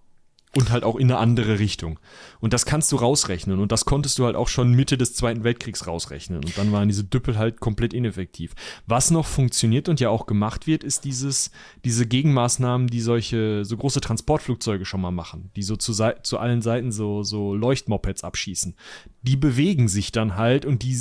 Und 0.59 0.71
halt 0.71 0.83
auch 0.83 0.97
in 0.97 1.09
eine 1.09 1.19
andere 1.19 1.59
Richtung. 1.59 1.99
Und 2.41 2.51
das 2.51 2.65
kannst 2.65 2.91
du 2.91 2.97
rausrechnen. 2.97 3.59
Und 3.59 3.71
das 3.71 3.85
konntest 3.85 4.19
du 4.19 4.25
halt 4.25 4.35
auch 4.35 4.49
schon 4.49 4.73
Mitte 4.73 4.97
des 4.97 5.13
Zweiten 5.13 5.45
Weltkriegs 5.45 5.87
rausrechnen. 5.87 6.43
Und 6.43 6.57
dann 6.57 6.71
waren 6.71 6.89
diese 6.89 7.05
Düppel 7.05 7.37
halt 7.37 7.61
komplett 7.61 7.93
ineffektiv. 7.93 8.53
Was 8.85 9.09
noch 9.09 9.25
funktioniert 9.25 9.87
und 9.87 9.99
ja 9.99 10.09
auch 10.09 10.25
gemacht 10.25 10.67
wird, 10.67 10.83
ist 10.83 11.05
dieses, 11.05 11.51
diese 11.85 12.05
Gegenmaßnahmen, 12.05 12.87
die 12.87 12.99
solche, 12.99 13.63
so 13.63 13.77
große 13.77 14.01
Transportflugzeuge 14.01 14.85
schon 14.85 15.01
mal 15.01 15.11
machen. 15.11 15.49
Die 15.55 15.63
so 15.63 15.77
zu, 15.77 15.93
zu 15.93 16.37
allen 16.37 16.61
Seiten 16.61 16.91
so, 16.91 17.23
so 17.23 17.55
Leuchtmopeds 17.55 18.23
abschießen. 18.23 18.75
Die 19.21 19.37
bewegen 19.37 19.87
sich 19.87 20.11
dann 20.11 20.35
halt 20.35 20.65
und 20.65 20.83
die 20.83 20.97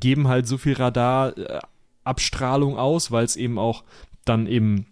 geben 0.00 0.26
halt 0.26 0.48
so 0.48 0.58
viel 0.58 0.74
Radarabstrahlung 0.74 2.76
aus, 2.76 3.12
weil 3.12 3.24
es 3.24 3.36
eben 3.36 3.58
auch 3.58 3.84
dann 4.24 4.46
eben 4.46 4.86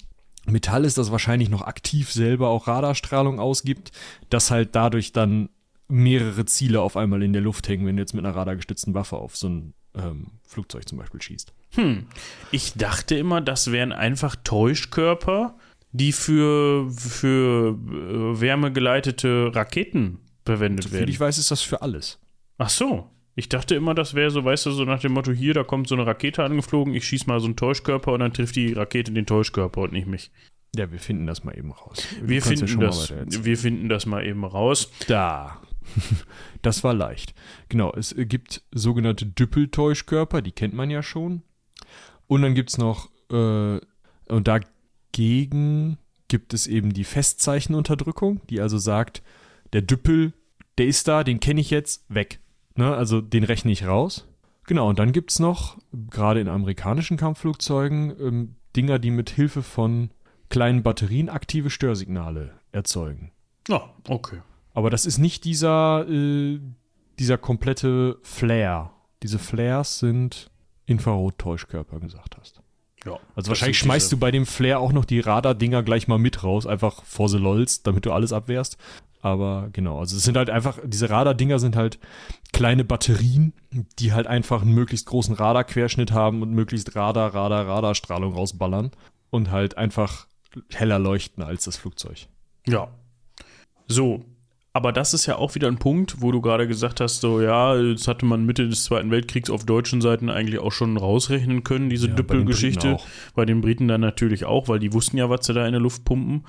Metall 0.46 0.84
ist, 0.84 0.98
das 0.98 1.10
wahrscheinlich 1.10 1.48
noch 1.50 1.62
aktiv 1.62 2.10
selber 2.10 2.48
auch 2.48 2.66
Radarstrahlung 2.66 3.40
ausgibt, 3.40 3.92
dass 4.30 4.50
halt 4.50 4.74
dadurch 4.74 5.12
dann 5.12 5.50
mehrere 5.88 6.44
Ziele 6.44 6.80
auf 6.80 6.96
einmal 6.96 7.22
in 7.22 7.32
der 7.32 7.42
Luft 7.42 7.68
hängen, 7.68 7.86
wenn 7.86 7.96
du 7.96 8.02
jetzt 8.02 8.14
mit 8.14 8.24
einer 8.24 8.34
radargestützten 8.34 8.94
Waffe 8.94 9.16
auf 9.16 9.36
so 9.36 9.48
ein 9.48 9.74
ähm, 9.94 10.28
Flugzeug 10.46 10.88
zum 10.88 10.98
Beispiel 10.98 11.20
schießt. 11.20 11.52
Hm. 11.74 12.06
Ich 12.52 12.74
dachte 12.74 13.16
immer, 13.16 13.40
das 13.40 13.72
wären 13.72 13.92
einfach 13.92 14.36
Täuschkörper, 14.36 15.56
die 15.92 16.12
für, 16.12 16.90
für 16.90 17.70
äh, 17.70 18.40
wärmegeleitete 18.40 19.54
Raketen 19.54 20.18
verwendet 20.44 20.84
Soviel 20.84 21.00
werden. 21.00 21.10
ich 21.10 21.20
weiß, 21.20 21.38
ist 21.38 21.50
das 21.50 21.62
für 21.62 21.82
alles. 21.82 22.18
Ach 22.58 22.70
so. 22.70 23.10
Ich 23.40 23.48
dachte 23.48 23.74
immer, 23.74 23.94
das 23.94 24.12
wäre 24.12 24.30
so, 24.30 24.44
weißt 24.44 24.66
du, 24.66 24.70
so 24.70 24.84
nach 24.84 25.00
dem 25.00 25.12
Motto, 25.12 25.32
hier, 25.32 25.54
da 25.54 25.64
kommt 25.64 25.88
so 25.88 25.94
eine 25.94 26.06
Rakete 26.06 26.44
angeflogen, 26.44 26.92
ich 26.92 27.06
schieße 27.06 27.26
mal 27.26 27.40
so 27.40 27.46
einen 27.46 27.56
Täuschkörper 27.56 28.12
und 28.12 28.20
dann 28.20 28.34
trifft 28.34 28.54
die 28.54 28.74
Rakete 28.74 29.12
den 29.12 29.24
Täuschkörper 29.24 29.80
und 29.80 29.94
nicht 29.94 30.06
mich. 30.06 30.30
Ja, 30.76 30.92
wir 30.92 30.98
finden 30.98 31.26
das 31.26 31.42
mal 31.42 31.56
eben 31.56 31.72
raus. 31.72 32.06
Wir, 32.20 32.42
finden, 32.42 32.66
ja 32.66 32.86
das, 32.86 33.14
wir 33.42 33.56
finden 33.56 33.88
das 33.88 34.04
mal 34.04 34.26
eben 34.26 34.44
raus. 34.44 34.92
Da. 35.08 35.62
das 36.62 36.84
war 36.84 36.92
leicht. 36.92 37.32
Genau, 37.70 37.94
es 37.94 38.14
gibt 38.14 38.60
sogenannte 38.72 39.24
Düppeltäuschkörper, 39.24 40.42
die 40.42 40.52
kennt 40.52 40.74
man 40.74 40.90
ja 40.90 41.02
schon. 41.02 41.40
Und 42.26 42.42
dann 42.42 42.54
gibt 42.54 42.68
es 42.68 42.76
noch, 42.76 43.08
äh, 43.32 43.80
und 44.28 44.48
dagegen 44.48 45.96
gibt 46.28 46.52
es 46.52 46.66
eben 46.66 46.92
die 46.92 47.04
Festzeichenunterdrückung, 47.04 48.42
die 48.50 48.60
also 48.60 48.76
sagt, 48.76 49.22
der 49.72 49.80
Düppel, 49.80 50.34
der 50.76 50.88
ist 50.88 51.08
da, 51.08 51.24
den 51.24 51.40
kenne 51.40 51.62
ich 51.62 51.70
jetzt, 51.70 52.04
weg. 52.10 52.38
Ne, 52.80 52.96
also 52.96 53.20
den 53.20 53.44
rechne 53.44 53.72
ich 53.72 53.86
raus. 53.86 54.26
Genau, 54.66 54.88
und 54.88 54.98
dann 54.98 55.12
gibt 55.12 55.32
es 55.32 55.38
noch, 55.38 55.76
gerade 55.92 56.40
in 56.40 56.48
amerikanischen 56.48 57.18
Kampfflugzeugen, 57.18 58.14
ähm, 58.18 58.54
Dinger, 58.74 58.98
die 58.98 59.10
mit 59.10 59.28
Hilfe 59.28 59.62
von 59.62 60.08
kleinen 60.48 60.82
Batterien 60.82 61.28
aktive 61.28 61.68
Störsignale 61.68 62.52
erzeugen. 62.72 63.32
Ja, 63.68 63.92
oh, 64.08 64.14
okay. 64.14 64.40
Aber 64.72 64.88
das 64.88 65.04
ist 65.04 65.18
nicht 65.18 65.44
dieser, 65.44 66.08
äh, 66.08 66.58
dieser 67.18 67.36
komplette 67.36 68.16
Flare. 68.22 68.92
Diese 69.22 69.38
Flares 69.38 69.98
sind 69.98 70.50
Infrarot-Täuschkörper, 70.86 72.00
gesagt 72.00 72.38
hast. 72.40 72.62
Ja. 73.04 73.18
Also 73.34 73.48
wahrscheinlich 73.48 73.78
schmeißt 73.78 74.12
du 74.12 74.18
bei 74.18 74.30
dem 74.30 74.46
Flare 74.46 74.78
auch 74.78 74.92
noch 74.92 75.04
die 75.04 75.20
Radar-Dinger 75.20 75.82
gleich 75.82 76.08
mal 76.08 76.18
mit 76.18 76.44
raus, 76.44 76.66
einfach 76.66 77.04
vor 77.04 77.28
the 77.28 77.38
lols, 77.38 77.82
damit 77.82 78.06
du 78.06 78.12
alles 78.12 78.32
abwehrst. 78.32 78.76
Aber 79.22 79.68
genau, 79.72 79.98
also 79.98 80.16
es 80.16 80.22
sind 80.22 80.36
halt 80.36 80.48
einfach, 80.48 80.78
diese 80.84 81.10
Radardinger 81.10 81.58
sind 81.58 81.76
halt 81.76 81.98
kleine 82.52 82.84
Batterien, 82.84 83.52
die 83.98 84.12
halt 84.12 84.26
einfach 84.26 84.62
einen 84.62 84.74
möglichst 84.74 85.06
großen 85.06 85.34
Radarquerschnitt 85.34 86.12
haben 86.12 86.40
und 86.42 86.52
möglichst 86.52 86.96
Radar, 86.96 87.34
Radar, 87.34 87.66
Radarstrahlung 87.66 88.32
rausballern 88.32 88.90
und 89.30 89.50
halt 89.50 89.76
einfach 89.76 90.26
heller 90.72 90.98
leuchten 90.98 91.42
als 91.42 91.64
das 91.64 91.76
Flugzeug. 91.76 92.26
Ja. 92.66 92.88
So, 93.86 94.24
aber 94.72 94.92
das 94.92 95.14
ist 95.14 95.26
ja 95.26 95.36
auch 95.36 95.54
wieder 95.56 95.66
ein 95.66 95.78
Punkt, 95.78 96.20
wo 96.20 96.30
du 96.30 96.40
gerade 96.40 96.68
gesagt 96.68 97.00
hast, 97.00 97.20
so 97.20 97.40
ja, 97.40 97.74
das 97.74 98.06
hatte 98.06 98.24
man 98.24 98.46
Mitte 98.46 98.68
des 98.68 98.84
Zweiten 98.84 99.10
Weltkriegs 99.10 99.50
auf 99.50 99.64
deutschen 99.64 100.00
Seiten 100.00 100.30
eigentlich 100.30 100.60
auch 100.60 100.70
schon 100.70 100.96
rausrechnen 100.96 101.64
können, 101.64 101.90
diese 101.90 102.08
Ja, 102.08 102.14
Düppelgeschichte. 102.14 102.98
Bei 103.34 103.44
den 103.44 103.60
Briten 103.60 103.88
dann 103.88 104.00
natürlich 104.00 104.44
auch, 104.44 104.68
weil 104.68 104.78
die 104.78 104.92
wussten 104.92 105.16
ja, 105.16 105.28
was 105.28 105.46
sie 105.46 105.54
da 105.54 105.66
in 105.66 105.72
der 105.72 105.80
Luft 105.80 106.04
pumpen. 106.04 106.44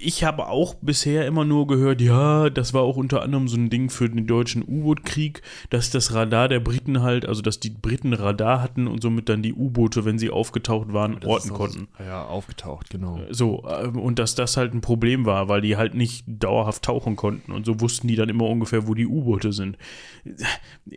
Ich 0.00 0.24
habe 0.24 0.46
auch 0.46 0.74
bisher 0.80 1.26
immer 1.26 1.44
nur 1.44 1.66
gehört, 1.66 2.00
ja, 2.00 2.50
das 2.50 2.72
war 2.72 2.82
auch 2.82 2.96
unter 2.96 3.22
anderem 3.22 3.48
so 3.48 3.56
ein 3.56 3.68
Ding 3.70 3.90
für 3.90 4.08
den 4.08 4.26
deutschen 4.26 4.62
U-Boot-Krieg, 4.62 5.42
dass 5.70 5.90
das 5.90 6.14
Radar 6.14 6.48
der 6.48 6.60
Briten 6.60 7.02
halt, 7.02 7.26
also 7.26 7.42
dass 7.42 7.58
die 7.58 7.70
Briten 7.70 8.12
Radar 8.12 8.62
hatten 8.62 8.86
und 8.86 9.02
somit 9.02 9.28
dann 9.28 9.42
die 9.42 9.52
U-Boote, 9.52 10.04
wenn 10.04 10.18
sie 10.18 10.30
aufgetaucht 10.30 10.92
waren, 10.92 11.22
orten 11.24 11.50
konnten. 11.50 11.88
Ja, 11.98 12.24
aufgetaucht, 12.24 12.90
genau. 12.90 13.20
So, 13.30 13.64
äh, 13.66 13.88
und 13.88 14.18
dass 14.18 14.34
das 14.34 14.56
halt 14.56 14.72
ein 14.72 14.80
Problem 14.80 15.26
war, 15.26 15.48
weil 15.48 15.60
die 15.60 15.76
halt 15.76 15.94
nicht 15.94 16.24
dauerhaft 16.26 16.84
tauchen 16.84 17.16
konnten 17.16 17.52
und 17.52 17.66
so 17.66 17.80
wussten 17.80 18.08
die 18.08 18.16
dann 18.16 18.28
immer 18.28 18.46
ungefähr, 18.46 18.86
wo 18.86 18.94
die 18.94 19.06
U-Boote 19.06 19.52
sind. 19.52 19.76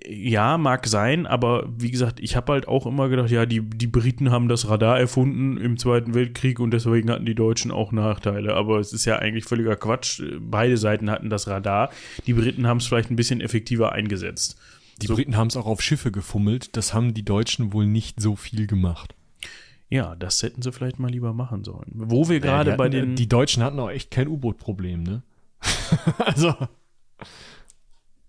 Ja, 0.08 0.58
mag 0.58 0.88
sein, 0.88 1.26
aber 1.26 1.68
wie 1.76 1.92
gesagt, 1.92 2.20
ich 2.20 2.36
habe 2.36 2.54
halt 2.54 2.68
auch 2.68 2.86
immer 2.86 3.10
gedacht, 3.10 3.32
ja, 3.32 3.46
die, 3.46 3.62
die 3.62 3.88
Briten 3.88 4.32
haben 4.32 4.48
das 4.48 4.70
Radar 4.70 5.00
erfunden 5.00 5.58
im 5.58 5.78
Zweiten 5.78 6.14
Weltkrieg 6.14 6.60
und 6.60 6.72
deswegen 6.72 7.10
hatten 7.10 7.26
die 7.26 7.36
Deutschen 7.36 7.72
auch 7.72 7.92
Nachteile. 7.92 8.56
Aber 8.56 8.80
es 8.80 8.91
ist 8.94 9.06
ja 9.06 9.18
eigentlich 9.20 9.46
völliger 9.46 9.76
Quatsch. 9.76 10.22
Beide 10.40 10.78
Seiten 10.78 11.10
hatten 11.10 11.30
das 11.30 11.48
Radar. 11.48 11.90
Die 12.26 12.34
Briten 12.34 12.68
haben 12.68 12.78
es 12.78 12.88
vielleicht 12.88 13.10
ein 13.12 13.16
bisschen 13.16 13.42
effektiver 13.42 13.92
eingesetzt. 13.92 14.58
Die 15.02 15.08
So. 15.08 15.16
Briten 15.16 15.36
haben 15.36 15.48
es 15.48 15.58
auch 15.58 15.66
auf 15.66 15.82
Schiffe 15.82 16.12
gefummelt, 16.12 16.76
das 16.78 16.94
haben 16.94 17.14
die 17.14 17.26
Deutschen 17.26 17.74
wohl 17.74 17.88
nicht 17.88 18.20
so 18.22 18.36
viel 18.36 18.68
gemacht. 18.68 19.16
Ja, 19.90 20.16
das 20.16 20.42
hätten 20.42 20.62
sie 20.62 20.72
vielleicht 20.72 21.00
mal 21.00 21.12
lieber 21.12 21.34
machen 21.34 21.64
sollen. 21.64 21.92
Wo 21.94 22.30
wir 22.30 22.40
gerade 22.40 22.70
Ja, 22.70 22.76
die 22.76 22.78
bei 22.78 22.88
den. 22.90 23.16
Die 23.16 23.28
Deutschen 23.28 23.62
hatten 23.64 23.80
auch 23.80 23.90
echt 23.90 24.10
kein 24.12 24.28
U-Boot-Problem, 24.28 25.04
ne? 25.04 25.24
also. 26.20 26.56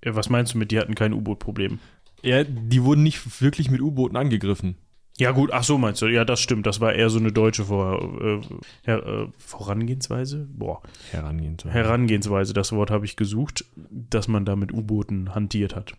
Äh, 0.01 0.15
was 0.15 0.29
meinst 0.29 0.55
du 0.55 0.59
mit, 0.59 0.71
die 0.71 0.79
hatten 0.81 0.95
kein 0.95 1.13
U-Boot-Problem? 1.13 1.79
Ja, 2.23 2.45
die 2.45 2.83
wurden 2.83 3.03
nicht 3.03 3.41
wirklich 3.41 3.71
mit 3.71 3.81
U-Booten 3.81 4.17
angegriffen. 4.17 4.77
Ja, 5.19 5.31
gut, 5.33 5.51
ach 5.53 5.63
so 5.63 5.79
meinst 5.79 6.01
du. 6.03 6.07
Ja, 6.07 6.25
das 6.25 6.41
stimmt. 6.41 6.67
Das 6.67 6.81
war 6.81 6.95
eher 6.95 7.11
so 7.11 7.19
eine 7.19 7.33
deutsche 7.33 7.65
Vor 7.67 8.41
äh, 8.87 8.91
äh, 8.91 9.29
Vorangehensweise. 9.37 10.49
Boah, 10.51 10.83
Herangehen. 11.11 11.59
So. 11.63 11.69
Herangehensweise, 11.69 12.55
das 12.55 12.73
Wort 12.73 12.91
habe 12.91 13.05
ich 13.05 13.17
gesucht, 13.17 13.65
dass 13.91 14.29
man 14.29 14.45
da 14.45 14.57
mit 14.57 14.73
U-Booten 14.73 15.35
hantiert 15.35 15.77
hat. 15.77 15.95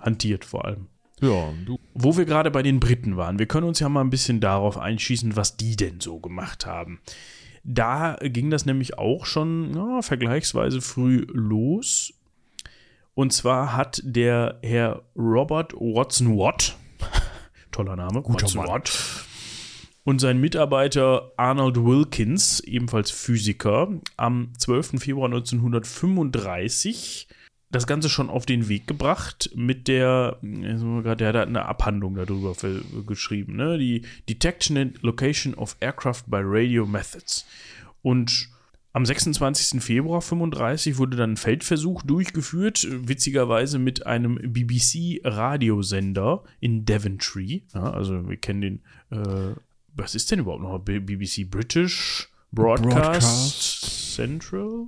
hantiert 0.00 0.44
vor 0.44 0.64
allem. 0.64 0.86
ja, 1.20 1.52
du. 1.66 1.78
Wo 1.94 2.16
wir 2.16 2.24
gerade 2.24 2.50
bei 2.50 2.62
den 2.62 2.80
Briten 2.80 3.16
waren, 3.16 3.38
wir 3.38 3.46
können 3.46 3.66
uns 3.66 3.80
ja 3.80 3.88
mal 3.88 4.00
ein 4.00 4.10
bisschen 4.10 4.40
darauf 4.40 4.78
einschießen, 4.78 5.36
was 5.36 5.56
die 5.56 5.76
denn 5.76 6.00
so 6.00 6.18
gemacht 6.18 6.66
haben. 6.66 7.00
Da 7.64 8.16
ging 8.22 8.48
das 8.48 8.64
nämlich 8.64 8.96
auch 8.96 9.26
schon 9.26 9.74
ja, 9.74 10.00
vergleichsweise 10.00 10.80
früh 10.80 11.26
los. 11.32 12.14
Und 13.14 13.32
zwar 13.32 13.74
hat 13.76 14.00
der 14.04 14.58
Herr 14.62 15.02
Robert 15.16 15.72
Watson 15.74 16.38
Watt, 16.38 16.76
toller 17.76 17.96
Name, 17.96 18.22
Guter 18.22 18.56
Mann. 18.56 18.68
Watt, 18.68 18.90
und 20.04 20.20
sein 20.20 20.40
Mitarbeiter 20.40 21.32
Arnold 21.36 21.84
Wilkins, 21.84 22.60
ebenfalls 22.60 23.10
Physiker, 23.10 23.88
am 24.16 24.52
12. 24.56 25.00
Februar 25.00 25.26
1935 25.26 27.26
das 27.70 27.88
Ganze 27.88 28.08
schon 28.08 28.30
auf 28.30 28.46
den 28.46 28.68
Weg 28.68 28.86
gebracht 28.86 29.50
mit 29.54 29.88
der, 29.88 30.38
der 30.40 31.28
hat 31.28 31.36
eine 31.36 31.66
Abhandlung 31.66 32.14
darüber 32.14 32.54
für, 32.54 32.80
geschrieben, 33.04 33.56
ne? 33.56 33.76
die 33.76 34.02
Detection 34.28 34.76
and 34.76 35.02
Location 35.02 35.52
of 35.54 35.76
Aircraft 35.80 36.22
by 36.28 36.38
Radio 36.42 36.86
Methods. 36.86 37.44
Und 38.02 38.48
am 38.96 39.04
26. 39.04 39.82
Februar 39.82 40.22
35 40.22 40.96
wurde 40.96 41.18
dann 41.18 41.32
ein 41.32 41.36
Feldversuch 41.36 42.02
durchgeführt, 42.02 42.86
witzigerweise 42.90 43.78
mit 43.78 44.06
einem 44.06 44.36
BBC-Radiosender 44.36 46.42
in 46.60 46.86
Daventry. 46.86 47.64
Ja, 47.74 47.90
also 47.90 48.26
wir 48.26 48.38
kennen 48.38 48.62
den, 48.62 48.80
äh, 49.10 49.52
was 49.94 50.14
ist 50.14 50.30
denn 50.30 50.38
überhaupt 50.38 50.62
noch 50.62 50.78
BBC 50.78 51.44
British 51.44 52.30
Broadcast, 52.52 52.94
Broadcast. 52.94 54.14
Central? 54.14 54.86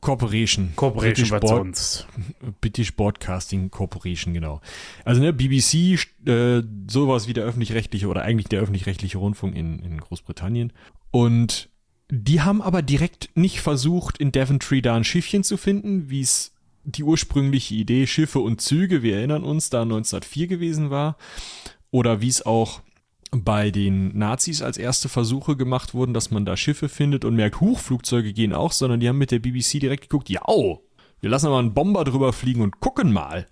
Corporation. 0.00 0.72
Corporation, 0.76 1.28
British, 1.28 1.40
Broad-? 1.40 2.06
British 2.60 2.94
Broadcasting 2.94 3.72
Corporation, 3.72 4.32
genau. 4.32 4.60
Also 5.04 5.20
ne, 5.20 5.32
BBC, 5.32 5.98
äh, 6.24 6.62
sowas 6.88 7.26
wie 7.26 7.32
der 7.32 7.46
öffentlich-rechtliche 7.46 8.06
oder 8.06 8.22
eigentlich 8.22 8.46
der 8.46 8.60
öffentlich-rechtliche 8.60 9.18
Rundfunk 9.18 9.56
in, 9.56 9.80
in 9.80 9.98
Großbritannien. 9.98 10.72
Und 11.10 11.71
die 12.14 12.42
haben 12.42 12.60
aber 12.60 12.82
direkt 12.82 13.30
nicht 13.36 13.62
versucht, 13.62 14.18
in 14.18 14.32
Daventry 14.32 14.82
da 14.82 14.94
ein 14.94 15.02
Schiffchen 15.02 15.44
zu 15.44 15.56
finden, 15.56 16.10
wie 16.10 16.20
es 16.20 16.52
die 16.84 17.04
ursprüngliche 17.04 17.74
Idee 17.74 18.06
Schiffe 18.06 18.40
und 18.40 18.60
Züge, 18.60 19.02
wir 19.02 19.16
erinnern 19.16 19.44
uns, 19.44 19.70
da 19.70 19.80
1904 19.80 20.46
gewesen 20.46 20.90
war. 20.90 21.16
Oder 21.90 22.20
wie 22.20 22.28
es 22.28 22.44
auch 22.44 22.82
bei 23.30 23.70
den 23.70 24.14
Nazis 24.18 24.60
als 24.60 24.76
erste 24.76 25.08
Versuche 25.08 25.56
gemacht 25.56 25.94
wurden, 25.94 26.12
dass 26.12 26.30
man 26.30 26.44
da 26.44 26.54
Schiffe 26.54 26.90
findet 26.90 27.24
und 27.24 27.34
merkt, 27.34 27.62
Huch, 27.62 27.78
Flugzeuge 27.78 28.34
gehen 28.34 28.52
auch, 28.52 28.72
sondern 28.72 29.00
die 29.00 29.08
haben 29.08 29.16
mit 29.16 29.30
der 29.30 29.38
BBC 29.38 29.80
direkt 29.80 30.02
geguckt, 30.10 30.28
ja, 30.28 30.42
wir 30.46 31.30
lassen 31.30 31.46
aber 31.46 31.60
einen 31.60 31.72
Bomber 31.72 32.04
drüber 32.04 32.34
fliegen 32.34 32.60
und 32.60 32.80
gucken 32.80 33.10
mal. 33.10 33.46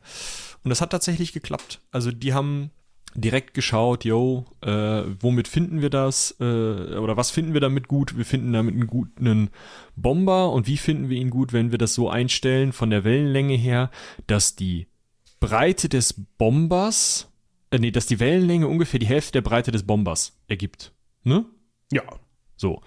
Und 0.65 0.69
das 0.69 0.83
hat 0.83 0.91
tatsächlich 0.91 1.33
geklappt. 1.33 1.81
Also 1.93 2.11
die 2.11 2.35
haben 2.35 2.73
direkt 3.15 3.55
geschaut, 3.55 4.05
yo, 4.05 4.45
äh, 4.61 5.03
womit 5.21 5.49
finden 5.49 5.83
wir 5.83 5.91
das? 5.91 6.37
Äh, 6.41 6.45
oder 6.45 7.17
was 7.17 7.31
finden 7.31 7.55
wir 7.55 7.61
damit 7.61 7.89
gut? 7.89 8.17
Wir 8.17 8.25
finden 8.25 8.53
damit 8.53 8.75
einen 8.75 8.87
guten 8.87 9.51
Bomber. 9.97 10.53
Und 10.53 10.67
wie 10.67 10.77
finden 10.77 11.09
wir 11.09 11.19
ihn 11.19 11.31
gut, 11.31 11.53
wenn 11.53 11.71
wir 11.71 11.79
das 11.79 11.95
so 11.95 12.09
einstellen 12.09 12.73
von 12.73 12.91
der 12.91 13.05
Wellenlänge 13.05 13.55
her, 13.55 13.91
dass 14.27 14.57
die 14.57 14.87
Breite 15.41 15.89
des 15.89 16.15
Bombers, 16.39 17.33
äh, 17.71 17.79
nee, 17.79 17.91
dass 17.91 18.07
die 18.07 18.21
Wellenlänge 18.21 18.69
ungefähr 18.69 19.01
die 19.01 19.07
Hälfte 19.07 19.33
der 19.33 19.43
Breite 19.43 19.73
des 19.73 19.85
Bombers 19.85 20.39
ergibt. 20.49 20.93
Ne? 21.25 21.45
Ja, 21.93 22.03
So, 22.57 22.83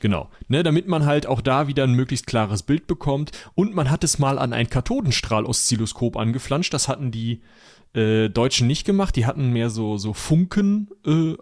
genau. 0.00 0.30
Ne, 0.48 0.62
damit 0.62 0.88
man 0.88 1.06
halt 1.06 1.26
auch 1.26 1.42
da 1.42 1.68
wieder 1.68 1.84
ein 1.84 1.92
möglichst 1.92 2.26
klares 2.26 2.62
Bild 2.62 2.86
bekommt. 2.86 3.30
Und 3.54 3.74
man 3.74 3.90
hat 3.90 4.02
es 4.04 4.18
mal 4.18 4.38
an 4.38 4.52
ein 4.52 4.70
Kathodenstrahl-Oszilloskop 4.70 6.16
angeflanscht. 6.16 6.72
Das 6.74 6.88
hatten 6.88 7.10
die 7.10 7.42
äh, 7.94 8.28
Deutschen 8.28 8.66
nicht 8.66 8.84
gemacht. 8.84 9.16
Die 9.16 9.26
hatten 9.26 9.52
mehr 9.52 9.70
so, 9.70 9.96
so 9.96 10.12
Funken, 10.12 10.88
äh, 11.06 11.34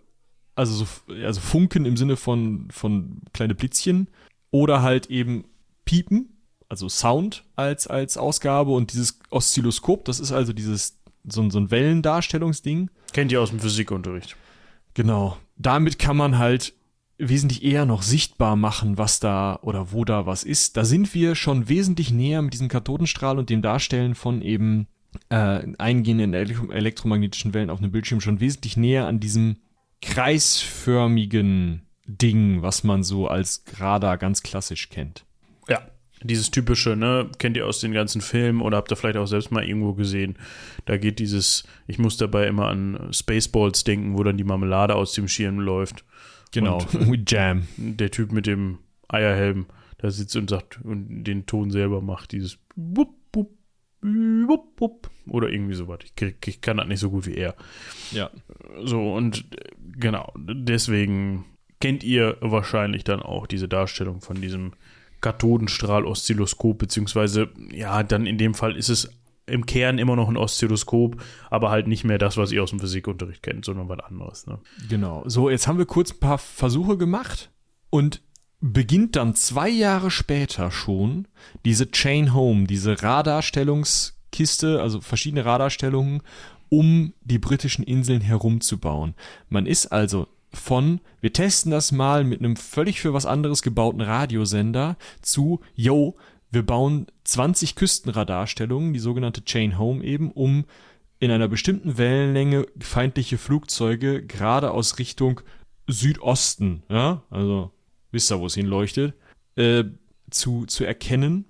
also, 0.54 0.84
so, 0.84 1.14
also 1.24 1.40
Funken 1.40 1.84
im 1.84 1.96
Sinne 1.96 2.16
von, 2.16 2.68
von 2.70 3.20
kleine 3.32 3.54
Blitzchen. 3.54 4.08
Oder 4.50 4.80
halt 4.82 5.06
eben 5.10 5.44
Piepen, 5.84 6.30
also 6.68 6.88
Sound 6.88 7.44
als, 7.56 7.86
als 7.86 8.16
Ausgabe. 8.16 8.70
Und 8.72 8.92
dieses 8.92 9.18
Oszilloskop, 9.30 10.04
das 10.06 10.18
ist 10.20 10.32
also 10.32 10.52
dieses, 10.52 10.98
so, 11.28 11.42
ein- 11.42 11.50
so 11.50 11.58
ein 11.58 11.70
Wellendarstellungsding. 11.70 12.90
kennt 13.12 13.32
ihr 13.32 13.40
aus 13.40 13.50
dem 13.50 13.60
Physikunterricht. 13.60 14.36
Genau. 14.94 15.36
Damit 15.58 15.98
kann 15.98 16.16
man 16.16 16.38
halt 16.38 16.72
wesentlich 17.18 17.62
eher 17.64 17.86
noch 17.86 18.02
sichtbar 18.02 18.56
machen, 18.56 18.98
was 18.98 19.20
da 19.20 19.58
oder 19.62 19.92
wo 19.92 20.04
da 20.04 20.26
was 20.26 20.44
ist. 20.44 20.76
Da 20.76 20.84
sind 20.84 21.14
wir 21.14 21.34
schon 21.34 21.68
wesentlich 21.68 22.10
näher 22.10 22.42
mit 22.42 22.52
diesem 22.52 22.68
Kathodenstrahl 22.68 23.38
und 23.38 23.48
dem 23.50 23.62
Darstellen 23.62 24.14
von 24.14 24.42
eben 24.42 24.86
äh, 25.28 25.66
eingehenden 25.78 26.34
elektro 26.34 26.70
elektromagnetischen 26.70 27.54
Wellen 27.54 27.70
auf 27.70 27.78
einem 27.78 27.92
Bildschirm 27.92 28.20
schon 28.20 28.40
wesentlich 28.40 28.76
näher 28.76 29.06
an 29.06 29.20
diesem 29.20 29.56
kreisförmigen 30.02 31.82
Ding, 32.06 32.62
was 32.62 32.84
man 32.84 33.02
so 33.02 33.28
als 33.28 33.64
Radar 33.78 34.18
ganz 34.18 34.42
klassisch 34.42 34.88
kennt. 34.88 35.24
Ja. 35.68 35.82
Dieses 36.22 36.50
typische, 36.50 36.96
ne, 36.96 37.28
kennt 37.38 37.56
ihr 37.56 37.66
aus 37.66 37.80
den 37.80 37.92
ganzen 37.92 38.20
Filmen 38.20 38.62
oder 38.62 38.78
habt 38.78 38.90
ihr 38.90 38.96
vielleicht 38.96 39.18
auch 39.18 39.26
selbst 39.26 39.50
mal 39.50 39.64
irgendwo 39.64 39.92
gesehen. 39.92 40.38
Da 40.86 40.96
geht 40.96 41.18
dieses, 41.18 41.64
ich 41.86 41.98
muss 41.98 42.16
dabei 42.16 42.46
immer 42.46 42.68
an 42.68 43.08
Spaceballs 43.12 43.84
denken, 43.84 44.16
wo 44.16 44.22
dann 44.22 44.38
die 44.38 44.44
Marmelade 44.44 44.94
aus 44.94 45.12
dem 45.12 45.28
Schirm 45.28 45.58
läuft. 45.58 46.04
Genau, 46.52 46.80
with 46.92 47.20
Jam. 47.26 47.66
der 47.76 48.10
Typ 48.10 48.32
mit 48.32 48.46
dem 48.46 48.78
Eierhelm 49.08 49.66
da 49.98 50.10
sitzt 50.10 50.36
und 50.36 50.48
sagt 50.48 50.80
und 50.84 51.24
den 51.24 51.46
Ton 51.46 51.70
selber 51.70 52.00
macht, 52.00 52.32
dieses 52.32 52.58
wupp, 52.76 53.14
oder 55.28 55.48
irgendwie 55.48 55.74
sowas. 55.74 55.98
Ich, 56.04 56.14
krieg, 56.14 56.36
ich 56.46 56.60
kann 56.60 56.76
das 56.76 56.86
nicht 56.86 57.00
so 57.00 57.10
gut 57.10 57.26
wie 57.26 57.34
er. 57.34 57.54
Ja. 58.12 58.30
So, 58.84 59.12
und 59.12 59.44
genau, 59.98 60.32
deswegen 60.36 61.44
kennt 61.80 62.04
ihr 62.04 62.36
wahrscheinlich 62.40 63.04
dann 63.04 63.20
auch 63.20 63.46
diese 63.46 63.68
Darstellung 63.68 64.20
von 64.20 64.40
diesem 64.40 64.72
Kathodenstrahl-Oszilloskop, 65.20 66.78
beziehungsweise, 66.78 67.48
ja, 67.72 68.02
dann 68.02 68.26
in 68.26 68.38
dem 68.38 68.54
Fall 68.54 68.76
ist 68.76 68.88
es 68.88 69.10
im 69.46 69.64
Kern 69.66 69.98
immer 69.98 70.16
noch 70.16 70.28
ein 70.28 70.36
Oszilloskop, 70.36 71.22
aber 71.50 71.70
halt 71.70 71.86
nicht 71.86 72.04
mehr 72.04 72.18
das, 72.18 72.36
was 72.36 72.52
ihr 72.52 72.62
aus 72.62 72.70
dem 72.70 72.80
Physikunterricht 72.80 73.42
kennt, 73.42 73.64
sondern 73.64 73.88
was 73.88 74.00
anderes. 74.00 74.46
Ne? 74.46 74.58
Genau. 74.88 75.22
So, 75.26 75.50
jetzt 75.50 75.68
haben 75.68 75.78
wir 75.78 75.86
kurz 75.86 76.12
ein 76.12 76.20
paar 76.20 76.38
Versuche 76.38 76.96
gemacht 76.96 77.50
und 77.90 78.22
beginnt 78.60 79.16
dann 79.16 79.34
zwei 79.34 79.68
Jahre 79.68 80.10
später 80.10 80.70
schon 80.70 81.28
diese 81.64 81.90
Chain 81.90 82.34
Home, 82.34 82.66
diese 82.66 83.02
Radarstellungskiste, 83.02 84.80
also 84.80 85.00
verschiedene 85.00 85.44
Radarstellungen, 85.44 86.22
um 86.68 87.12
die 87.22 87.38
britischen 87.38 87.84
Inseln 87.84 88.20
herumzubauen. 88.20 89.14
Man 89.48 89.66
ist 89.66 89.86
also 89.86 90.26
von, 90.52 91.00
wir 91.20 91.32
testen 91.32 91.70
das 91.70 91.92
mal 91.92 92.24
mit 92.24 92.40
einem 92.40 92.56
völlig 92.56 93.00
für 93.00 93.12
was 93.12 93.26
anderes 93.26 93.62
gebauten 93.62 94.00
Radiosender 94.00 94.96
zu, 95.20 95.60
yo, 95.74 96.16
wir 96.50 96.64
bauen 96.64 97.06
20 97.24 97.74
Küstenradarstellungen, 97.74 98.92
die 98.92 98.98
sogenannte 98.98 99.44
Chain 99.44 99.78
Home 99.78 100.02
eben, 100.02 100.30
um 100.30 100.64
in 101.18 101.30
einer 101.30 101.48
bestimmten 101.48 101.98
Wellenlänge 101.98 102.66
feindliche 102.80 103.38
Flugzeuge 103.38 104.24
gerade 104.24 104.70
aus 104.70 104.98
Richtung 104.98 105.40
Südosten, 105.86 106.82
ja, 106.88 107.22
also 107.30 107.70
wisst 108.16 108.32
ihr, 108.32 108.40
wo 108.40 108.46
es 108.46 108.54
hinleuchtet, 108.54 109.14
äh, 109.56 109.84
zu, 110.30 110.66
zu 110.66 110.84
erkennen. 110.84 111.44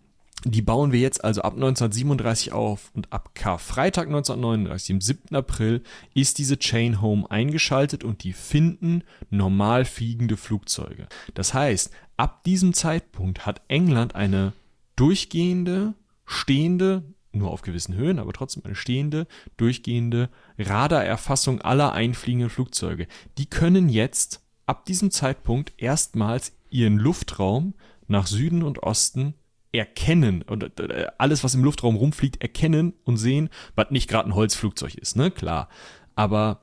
Die 0.44 0.62
bauen 0.62 0.92
wir 0.92 1.00
jetzt 1.00 1.24
also 1.24 1.42
ab 1.42 1.54
1937 1.54 2.52
auf 2.52 2.90
und 2.94 3.12
ab 3.12 3.34
Karfreitag 3.34 4.06
1939, 4.06 4.86
dem 4.86 5.00
7. 5.00 5.34
April, 5.34 5.82
ist 6.14 6.38
diese 6.38 6.58
Chain 6.58 7.00
Home 7.00 7.28
eingeschaltet 7.30 8.04
und 8.04 8.22
die 8.22 8.32
finden 8.32 9.02
normal 9.30 9.84
fliegende 9.84 10.36
Flugzeuge. 10.36 11.08
Das 11.34 11.54
heißt, 11.54 11.90
ab 12.16 12.44
diesem 12.44 12.74
Zeitpunkt 12.74 13.46
hat 13.46 13.62
England 13.68 14.14
eine 14.14 14.52
durchgehende, 14.94 15.94
stehende, 16.26 17.02
nur 17.32 17.50
auf 17.50 17.62
gewissen 17.62 17.94
Höhen, 17.94 18.18
aber 18.18 18.32
trotzdem 18.32 18.64
eine 18.64 18.74
stehende, 18.74 19.26
durchgehende 19.56 20.28
Radarerfassung 20.58 21.60
aller 21.60 21.92
einfliegenden 21.92 22.50
Flugzeuge. 22.50 23.06
Die 23.38 23.46
können 23.46 23.88
jetzt 23.88 24.42
ab 24.66 24.84
diesem 24.84 25.10
Zeitpunkt 25.10 25.72
erstmals 25.76 26.52
ihren 26.70 26.98
Luftraum 26.98 27.74
nach 28.08 28.26
Süden 28.26 28.62
und 28.62 28.82
Osten 28.82 29.34
erkennen 29.72 30.42
und 30.42 30.78
äh, 30.80 31.06
alles, 31.18 31.44
was 31.44 31.54
im 31.54 31.64
Luftraum 31.64 31.96
rumfliegt, 31.96 32.40
erkennen 32.42 32.94
und 33.04 33.16
sehen, 33.16 33.50
was 33.74 33.90
nicht 33.90 34.08
gerade 34.08 34.28
ein 34.28 34.34
Holzflugzeug 34.34 34.94
ist, 34.94 35.16
ne? 35.16 35.30
Klar. 35.30 35.68
Aber 36.14 36.60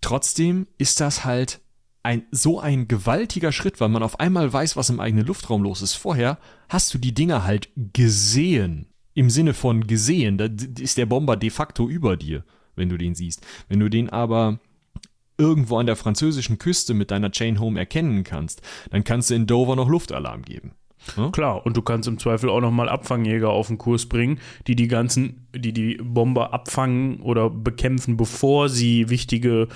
trotzdem 0.00 0.66
ist 0.78 1.00
das 1.00 1.24
halt 1.24 1.60
ein, 2.02 2.24
so 2.30 2.60
ein 2.60 2.86
gewaltiger 2.88 3.52
Schritt, 3.52 3.80
weil 3.80 3.88
man 3.88 4.02
auf 4.02 4.20
einmal 4.20 4.52
weiß, 4.52 4.76
was 4.76 4.90
im 4.90 5.00
eigenen 5.00 5.26
Luftraum 5.26 5.62
los 5.62 5.82
ist. 5.82 5.94
Vorher 5.94 6.38
hast 6.68 6.94
du 6.94 6.98
die 6.98 7.14
Dinger 7.14 7.44
halt 7.44 7.68
gesehen. 7.74 8.86
Im 9.14 9.30
Sinne 9.30 9.54
von 9.54 9.86
gesehen. 9.86 10.38
Da 10.38 10.46
ist 10.78 10.98
der 10.98 11.06
Bomber 11.06 11.36
de 11.36 11.50
facto 11.50 11.88
über 11.88 12.16
dir, 12.16 12.44
wenn 12.76 12.88
du 12.88 12.96
den 12.96 13.14
siehst. 13.14 13.44
Wenn 13.68 13.80
du 13.80 13.88
den 13.88 14.10
aber 14.10 14.60
irgendwo 15.38 15.78
an 15.78 15.86
der 15.86 15.96
französischen 15.96 16.58
Küste 16.58 16.94
mit 16.94 17.10
deiner 17.10 17.30
Chain 17.30 17.60
Home 17.60 17.78
erkennen 17.78 18.24
kannst, 18.24 18.62
dann 18.90 19.04
kannst 19.04 19.30
du 19.30 19.34
in 19.34 19.46
Dover 19.46 19.76
noch 19.76 19.88
Luftalarm 19.88 20.42
geben. 20.42 20.72
Hm? 21.14 21.32
Klar, 21.32 21.64
und 21.64 21.76
du 21.76 21.82
kannst 21.82 22.08
im 22.08 22.18
Zweifel 22.18 22.50
auch 22.50 22.60
nochmal 22.60 22.88
Abfangjäger 22.88 23.50
auf 23.50 23.68
den 23.68 23.78
Kurs 23.78 24.06
bringen, 24.06 24.40
die 24.66 24.74
die 24.74 24.88
ganzen, 24.88 25.46
die 25.54 25.72
die 25.72 25.96
Bomber 26.02 26.52
abfangen 26.52 27.20
oder 27.20 27.48
bekämpfen, 27.50 28.16
bevor 28.16 28.68
sie 28.68 29.08
wichtige 29.08 29.68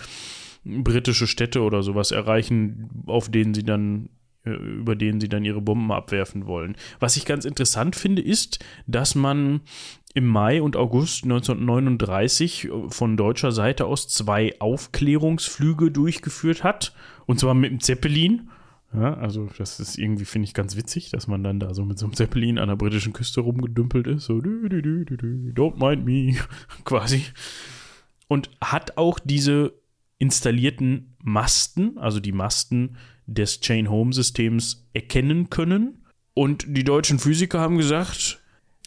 britische 0.64 1.26
Städte 1.26 1.62
oder 1.62 1.82
sowas 1.82 2.10
erreichen, 2.10 2.90
auf 3.06 3.30
denen 3.30 3.54
sie 3.54 3.64
dann 3.64 4.10
über 4.44 4.96
denen 4.96 5.20
sie 5.20 5.28
dann 5.28 5.44
ihre 5.44 5.60
Bomben 5.60 5.92
abwerfen 5.92 6.46
wollen. 6.46 6.76
Was 6.98 7.16
ich 7.16 7.26
ganz 7.26 7.44
interessant 7.44 7.96
finde, 7.96 8.22
ist, 8.22 8.58
dass 8.86 9.14
man 9.14 9.60
im 10.14 10.26
Mai 10.26 10.60
und 10.60 10.76
August 10.76 11.24
1939 11.24 12.68
von 12.88 13.16
deutscher 13.16 13.52
Seite 13.52 13.86
aus 13.86 14.08
zwei 14.08 14.54
Aufklärungsflüge 14.58 15.90
durchgeführt 15.90 16.64
hat. 16.64 16.94
Und 17.26 17.38
zwar 17.38 17.54
mit 17.54 17.70
dem 17.70 17.80
Zeppelin. 17.80 18.50
Ja, 18.92 19.14
also 19.14 19.48
das 19.56 19.78
ist 19.78 19.98
irgendwie, 19.98 20.24
finde 20.24 20.46
ich, 20.46 20.54
ganz 20.54 20.74
witzig, 20.74 21.10
dass 21.10 21.28
man 21.28 21.44
dann 21.44 21.60
da 21.60 21.74
so 21.74 21.84
mit 21.84 21.98
so 21.98 22.06
einem 22.06 22.14
Zeppelin 22.14 22.58
an 22.58 22.68
der 22.68 22.76
britischen 22.76 23.12
Küste 23.12 23.40
rumgedümpelt 23.40 24.08
ist. 24.08 24.24
So, 24.24 24.40
dü, 24.40 24.68
dü, 24.68 24.82
dü, 24.82 25.52
don't 25.54 25.78
mind 25.78 26.04
me, 26.04 26.36
quasi. 26.84 27.24
Und 28.26 28.50
hat 28.60 28.96
auch 28.96 29.20
diese 29.20 29.79
installierten 30.20 31.16
Masten, 31.22 31.98
also 31.98 32.20
die 32.20 32.30
Masten 32.30 32.96
des 33.26 33.60
Chain 33.60 33.90
Home 33.90 34.12
Systems 34.12 34.86
erkennen 34.92 35.50
können. 35.50 36.04
Und 36.34 36.64
die 36.68 36.84
deutschen 36.84 37.18
Physiker 37.18 37.58
haben 37.58 37.78
gesagt, 37.78 38.40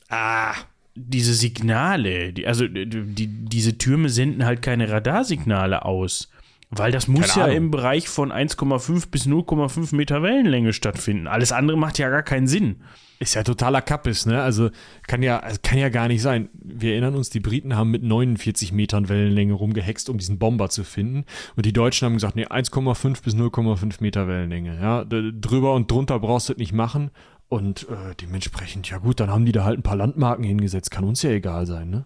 ah, 0.10 0.54
diese 0.96 1.34
Signale, 1.34 2.32
die, 2.34 2.48
also 2.48 2.68
die, 2.68 3.28
diese 3.28 3.78
Türme 3.78 4.10
senden 4.10 4.46
halt 4.46 4.62
keine 4.62 4.90
Radarsignale 4.90 5.84
aus. 5.84 6.30
Weil 6.76 6.92
das 6.92 7.08
muss 7.08 7.36
ja 7.36 7.46
im 7.46 7.72
Bereich 7.72 8.10
von 8.10 8.32
1,5 8.32 9.10
bis 9.12 9.28
0,5 9.28 9.96
Meter 9.96 10.24
Wellenlänge 10.24 10.74
stattfinden. 10.74 11.28
Alles 11.28 11.52
andere 11.52 11.78
macht 11.78 12.00
ja 12.00 12.10
gar 12.10 12.24
keinen 12.24 12.48
Sinn. 12.48 12.78
Ist 13.20 13.36
ja 13.36 13.44
totaler 13.44 13.82
Kappes, 13.82 14.26
ne? 14.26 14.42
Also 14.42 14.70
kann 15.08 15.22
ja, 15.22 15.42
kann 15.62 15.78
ja 15.78 15.90
gar 15.90 16.08
nicht 16.08 16.22
sein. 16.22 16.50
Wir 16.54 16.94
erinnern 16.94 17.16
uns, 17.16 17.30
die 17.30 17.40
Briten 17.40 17.76
haben 17.76 17.92
mit 17.92 18.04
49 18.04 18.72
Metern 18.72 19.08
Wellenlänge 19.08 19.54
rumgehext, 19.54 20.10
um 20.10 20.18
diesen 20.18 20.40
Bomber 20.40 20.70
zu 20.70 20.84
finden. 20.84 21.26
Und 21.56 21.66
die 21.66 21.74
Deutschen 21.74 22.08
haben 22.08 22.14
gesagt, 22.14 22.36
nee, 22.36 22.48
1,5 22.48 23.24
bis 23.24 23.36
0,5 23.36 24.02
Meter 24.02 24.28
Wellenlänge. 24.28 24.80
Ja, 24.82 25.06
drüber 25.06 25.74
und 25.74 25.90
drunter 25.92 26.20
brauchst 26.20 26.50
du 26.50 26.54
das 26.54 26.60
nicht 26.60 26.74
machen. 26.74 27.12
Und 27.50 27.84
äh, 27.84 28.16
dementsprechend, 28.20 28.90
ja 28.90 28.98
gut, 28.98 29.20
dann 29.20 29.30
haben 29.30 29.46
die 29.46 29.52
da 29.52 29.64
halt 29.64 29.80
ein 29.80 29.84
paar 29.84 29.96
Landmarken 29.96 30.44
hingesetzt. 30.44 30.90
Kann 30.90 31.04
uns 31.04 31.22
ja 31.22 31.30
egal 31.30 31.68
sein, 31.68 31.90
ne? 31.92 32.06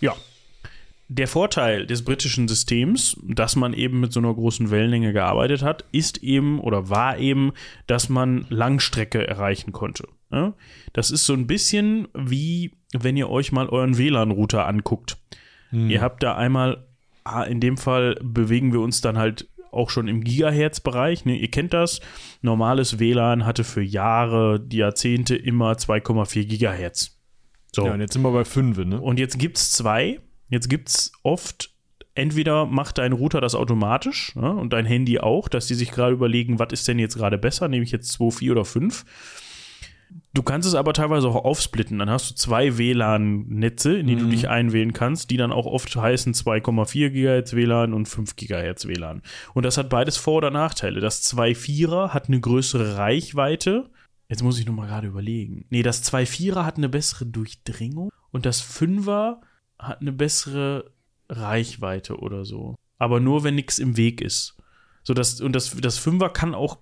Ja, 0.00 0.14
der 1.08 1.26
Vorteil 1.26 1.86
des 1.86 2.04
britischen 2.04 2.48
Systems, 2.48 3.18
dass 3.26 3.56
man 3.56 3.72
eben 3.72 3.98
mit 3.98 4.12
so 4.12 4.20
einer 4.20 4.32
großen 4.32 4.70
Wellenlänge 4.70 5.14
gearbeitet 5.14 5.62
hat, 5.62 5.86
ist 5.90 6.22
eben 6.22 6.60
oder 6.60 6.90
war 6.90 7.18
eben, 7.18 7.52
dass 7.86 8.10
man 8.10 8.44
Langstrecke 8.50 9.26
erreichen 9.26 9.72
konnte. 9.72 10.06
Das 10.92 11.10
ist 11.10 11.24
so 11.24 11.32
ein 11.32 11.46
bisschen 11.46 12.08
wie, 12.14 12.72
wenn 12.92 13.16
ihr 13.16 13.30
euch 13.30 13.52
mal 13.52 13.68
euren 13.68 13.96
WLAN-Router 13.96 14.66
anguckt. 14.66 15.16
Hm. 15.70 15.88
Ihr 15.88 16.02
habt 16.02 16.22
da 16.22 16.36
einmal, 16.36 16.86
ah, 17.24 17.42
in 17.42 17.60
dem 17.60 17.78
Fall 17.78 18.16
bewegen 18.22 18.74
wir 18.74 18.80
uns 18.80 19.00
dann 19.00 19.16
halt 19.16 19.48
auch 19.70 19.88
schon 19.88 20.08
im 20.08 20.22
Gigahertz-Bereich. 20.22 21.24
Ne? 21.24 21.38
Ihr 21.38 21.50
kennt 21.50 21.72
das. 21.72 22.00
Normales 22.42 22.98
WLAN 22.98 23.46
hatte 23.46 23.64
für 23.64 23.82
Jahre, 23.82 24.62
Jahrzehnte 24.70 25.36
immer 25.36 25.72
2,4 25.72 26.44
Gigahertz. 26.44 27.18
So. 27.74 27.86
Ja, 27.86 27.94
und 27.94 28.00
jetzt 28.00 28.12
sind 28.12 28.22
wir 28.22 28.32
bei 28.32 28.44
5, 28.44 28.78
ne? 28.84 29.00
Und 29.00 29.18
jetzt 29.18 29.38
gibt 29.38 29.56
es 29.56 29.72
zwei 29.72 30.20
Jetzt 30.48 30.68
gibt 30.68 30.88
es 30.88 31.12
oft, 31.22 31.70
entweder 32.14 32.66
macht 32.66 32.98
dein 32.98 33.12
Router 33.12 33.40
das 33.40 33.54
automatisch 33.54 34.32
ja, 34.34 34.50
und 34.50 34.72
dein 34.72 34.86
Handy 34.86 35.20
auch, 35.20 35.48
dass 35.48 35.66
die 35.66 35.74
sich 35.74 35.90
gerade 35.90 36.14
überlegen, 36.14 36.58
was 36.58 36.72
ist 36.72 36.88
denn 36.88 36.98
jetzt 36.98 37.16
gerade 37.16 37.38
besser, 37.38 37.68
nehme 37.68 37.84
ich 37.84 37.92
jetzt 37.92 38.12
2, 38.12 38.30
4 38.30 38.52
oder 38.52 38.64
5. 38.64 39.04
Du 40.34 40.42
kannst 40.42 40.68
es 40.68 40.74
aber 40.74 40.92
teilweise 40.92 41.28
auch 41.28 41.44
aufsplitten. 41.44 41.98
Dann 41.98 42.10
hast 42.10 42.30
du 42.30 42.34
zwei 42.34 42.78
WLAN-Netze, 42.78 43.98
in 43.98 44.06
die 44.06 44.16
mhm. 44.16 44.20
du 44.20 44.26
dich 44.26 44.48
einwählen 44.48 44.92
kannst, 44.92 45.30
die 45.30 45.36
dann 45.36 45.52
auch 45.52 45.66
oft 45.66 45.94
heißen 45.94 46.32
2,4 46.32 47.10
GHz 47.10 47.54
WLAN 47.54 47.92
und 47.92 48.06
5 48.06 48.36
GHz 48.36 48.86
WLAN. 48.86 49.22
Und 49.54 49.64
das 49.64 49.78
hat 49.78 49.90
beides 49.90 50.16
Vor- 50.16 50.36
oder 50.36 50.50
Nachteile. 50.50 51.00
Das 51.00 51.22
2.4er 51.34 52.10
hat 52.10 52.28
eine 52.28 52.40
größere 52.40 52.96
Reichweite. 52.96 53.90
Jetzt 54.28 54.42
muss 54.42 54.58
ich 54.58 54.66
nochmal 54.66 54.88
gerade 54.88 55.08
überlegen. 55.08 55.64
Nee, 55.70 55.82
das 55.82 56.04
2.4er 56.04 56.64
hat 56.64 56.76
eine 56.76 56.88
bessere 56.88 57.26
Durchdringung 57.26 58.10
und 58.30 58.46
das 58.46 58.62
5er 58.62 59.38
hat 59.78 60.00
eine 60.00 60.12
bessere 60.12 60.90
Reichweite 61.28 62.18
oder 62.18 62.44
so. 62.44 62.74
Aber 62.98 63.20
nur, 63.20 63.44
wenn 63.44 63.54
nichts 63.54 63.78
im 63.78 63.96
Weg 63.96 64.20
ist. 64.20 64.56
So 65.02 65.14
das, 65.14 65.40
und 65.40 65.54
das, 65.54 65.76
das 65.80 65.98
Fünfer 65.98 66.30
kann 66.30 66.54
auch 66.54 66.78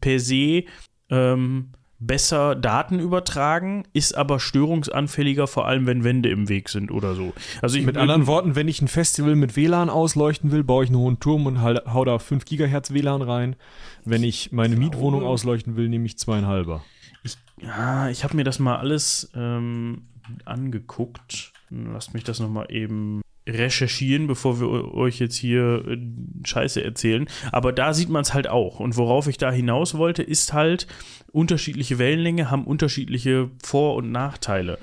per 0.00 0.20
se 0.20 0.64
ähm, 1.10 1.72
besser 1.98 2.54
Daten 2.54 3.00
übertragen, 3.00 3.84
ist 3.92 4.16
aber 4.16 4.38
störungsanfälliger, 4.38 5.46
vor 5.46 5.66
allem 5.66 5.86
wenn 5.86 6.04
Wände 6.04 6.28
im 6.28 6.48
Weg 6.48 6.68
sind 6.68 6.90
oder 6.90 7.14
so. 7.14 7.32
Also 7.62 7.80
mit 7.80 7.96
anderen 7.96 8.26
Worten, 8.26 8.54
wenn 8.54 8.68
ich 8.68 8.82
ein 8.82 8.88
Festival 8.88 9.34
mit 9.34 9.56
WLAN 9.56 9.88
ausleuchten 9.88 10.52
will, 10.52 10.62
baue 10.62 10.84
ich 10.84 10.90
einen 10.90 10.98
hohen 10.98 11.20
Turm 11.20 11.46
und 11.46 11.62
hau 11.62 12.04
da 12.04 12.18
5 12.18 12.44
Gigahertz 12.44 12.92
WLAN 12.92 13.22
rein. 13.22 13.56
Wenn 14.04 14.22
ich 14.22 14.52
meine 14.52 14.76
Mietwohnung 14.76 15.24
ausleuchten 15.24 15.76
will, 15.76 15.88
nehme 15.88 16.06
ich 16.06 16.18
zweieinhalber. 16.18 16.84
Ich, 17.24 17.36
ja, 17.60 18.08
ich 18.10 18.24
habe 18.24 18.36
mir 18.36 18.44
das 18.44 18.58
mal 18.58 18.76
alles 18.76 19.30
ähm, 19.34 20.08
angeguckt. 20.44 21.52
Lasst 21.70 22.14
mich 22.14 22.24
das 22.24 22.40
nochmal 22.40 22.66
eben 22.70 23.22
recherchieren, 23.48 24.26
bevor 24.26 24.60
wir 24.60 24.94
euch 24.94 25.20
jetzt 25.20 25.36
hier 25.36 25.84
äh, 25.86 25.98
Scheiße 26.44 26.82
erzählen. 26.82 27.26
Aber 27.52 27.72
da 27.72 27.94
sieht 27.94 28.08
man 28.08 28.22
es 28.22 28.34
halt 28.34 28.48
auch. 28.48 28.80
Und 28.80 28.96
worauf 28.96 29.28
ich 29.28 29.38
da 29.38 29.50
hinaus 29.50 29.96
wollte, 29.96 30.22
ist 30.22 30.52
halt, 30.52 30.86
unterschiedliche 31.32 31.98
Wellenlänge 31.98 32.50
haben 32.50 32.64
unterschiedliche 32.64 33.50
Vor- 33.62 33.96
und 33.96 34.10
Nachteile. 34.10 34.78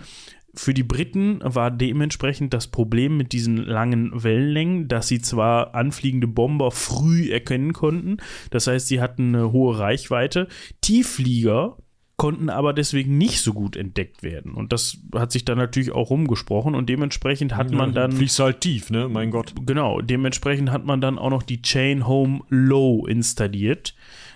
Für 0.55 0.75
die 0.75 0.83
Briten 0.83 1.39
war 1.43 1.71
dementsprechend 1.71 2.53
das 2.53 2.67
Problem 2.67 3.17
mit 3.17 3.31
diesen 3.31 3.57
langen 3.57 4.23
Wellenlängen, 4.23 4.87
dass 4.87 5.07
sie 5.07 5.19
zwar 5.19 5.73
anfliegende 5.73 6.27
Bomber 6.27 6.69
früh 6.69 7.31
erkennen 7.31 7.73
konnten, 7.73 8.17
das 8.51 8.67
heißt, 8.67 8.87
sie 8.87 9.01
hatten 9.01 9.35
eine 9.35 9.51
hohe 9.51 9.79
Reichweite. 9.79 10.47
Tiefflieger 10.79 11.77
konnten 12.23 12.49
aber 12.49 12.71
deswegen 12.71 13.17
nicht 13.17 13.41
so 13.41 13.51
gut 13.51 13.75
entdeckt 13.75 14.23
werden. 14.23 14.53
Und 14.53 14.71
das 14.71 14.97
hat 15.13 15.33
sich 15.33 15.43
dann 15.43 15.57
natürlich 15.57 15.91
auch 15.91 16.09
rumgesprochen 16.09 16.73
und 16.73 16.87
dementsprechend 16.87 17.57
hat 17.57 17.69
ja, 17.69 17.75
man 17.75 17.93
dann. 17.93 18.13
Fliegst 18.13 18.39
halt 18.39 18.61
tief, 18.61 18.89
ne? 18.91 19.09
Mein 19.09 19.29
Gott. 19.29 19.53
Genau, 19.65 19.99
dementsprechend 19.99 20.71
hat 20.71 20.85
man 20.85 21.01
dann 21.01 21.19
auch 21.19 21.31
noch 21.31 21.43
die 21.43 21.61
Chain 21.61 22.07
Home 22.07 22.39
Low 22.47 23.05
installiert. 23.07 23.93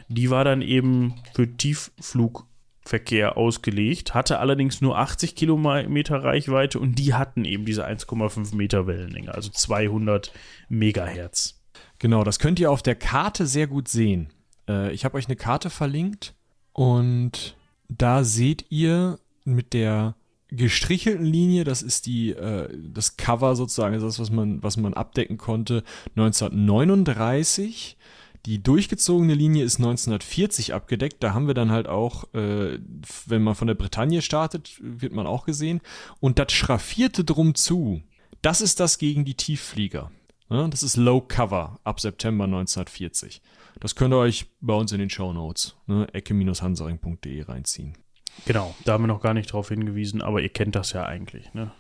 Die 0.09 0.29
war 0.29 0.43
dann 0.43 0.61
eben 0.61 1.13
für 1.33 1.47
Tiefflugverkehr 1.47 3.38
ausgelegt, 3.38 4.13
hatte 4.13 4.39
allerdings 4.39 4.81
nur 4.81 4.97
80 4.97 5.38
Kilometer 5.38 6.21
Reichweite 6.21 6.81
und 6.81 6.95
die 6.95 7.13
hatten 7.13 7.45
eben 7.45 7.63
diese 7.63 7.88
1,5 7.88 8.53
Meter 8.53 8.85
Wellenlänge, 8.85 9.33
also 9.33 9.49
200 9.49 10.33
Megahertz. 10.67 11.63
Genau, 11.99 12.25
das 12.25 12.39
könnt 12.39 12.59
ihr 12.59 12.69
auf 12.69 12.83
der 12.83 12.95
Karte 12.95 13.47
sehr 13.47 13.67
gut 13.67 13.88
sehen. 13.88 14.27
Äh, 14.67 14.91
ich 14.91 15.05
habe 15.05 15.15
euch 15.15 15.27
eine 15.27 15.38
Karte 15.38 15.69
verlinkt 15.69 16.35
und 16.73 17.55
da 17.89 18.23
seht 18.23 18.65
ihr 18.69 19.19
mit 19.43 19.73
der 19.73 20.15
gestrichelten 20.49 21.25
Linie, 21.25 21.63
das 21.63 21.81
ist 21.81 22.05
die, 22.05 22.31
äh, 22.31 22.69
das 22.73 23.17
Cover 23.17 23.55
sozusagen, 23.55 23.99
das, 23.99 24.19
was 24.19 24.31
man, 24.31 24.63
was 24.63 24.77
man 24.77 24.93
abdecken 24.93 25.38
konnte, 25.38 25.83
1939. 26.15 27.97
Die 28.45 28.63
durchgezogene 28.63 29.33
Linie 29.33 29.65
ist 29.65 29.77
1940 29.77 30.73
abgedeckt. 30.73 31.21
Da 31.21 31.33
haben 31.33 31.47
wir 31.47 31.53
dann 31.53 31.71
halt 31.71 31.88
auch, 31.88 32.33
äh, 32.33 32.79
wenn 33.25 33.43
man 33.43 33.55
von 33.55 33.67
der 33.67 33.75
Bretagne 33.75 34.21
startet, 34.21 34.71
wird 34.79 35.11
man 35.11 35.27
auch 35.27 35.45
gesehen. 35.45 35.81
Und 36.21 36.39
das 36.39 36.53
schraffierte 36.53 37.25
drum 37.25 37.55
zu, 37.55 38.01
das 38.41 38.61
ist 38.61 38.79
das 38.79 38.99
gegen 38.99 39.25
die 39.25 39.33
Tiefflieger. 39.33 40.11
Ja, 40.49 40.65
das 40.69 40.81
ist 40.81 40.95
Low 40.95 41.19
Cover 41.19 41.79
ab 41.83 41.99
September 41.99 42.45
1940. 42.45 43.41
Das 43.80 43.95
könnt 43.95 44.13
ihr 44.13 44.17
euch 44.17 44.47
bei 44.59 44.73
uns 44.73 44.91
in 44.91 44.99
den 44.99 45.09
Show 45.09 45.34
Notes, 45.34 45.75
ne, 45.86 46.07
ecke-hansaring.de 46.13 47.43
reinziehen. 47.43 47.97
Genau, 48.45 48.75
da 48.86 48.93
haben 48.93 49.03
wir 49.03 49.07
noch 49.07 49.21
gar 49.21 49.34
nicht 49.34 49.51
drauf 49.51 49.69
hingewiesen, 49.69 50.21
aber 50.21 50.41
ihr 50.41 50.49
kennt 50.49 50.75
das 50.75 50.93
ja 50.93 51.05
eigentlich, 51.05 51.53
ne? 51.53 51.71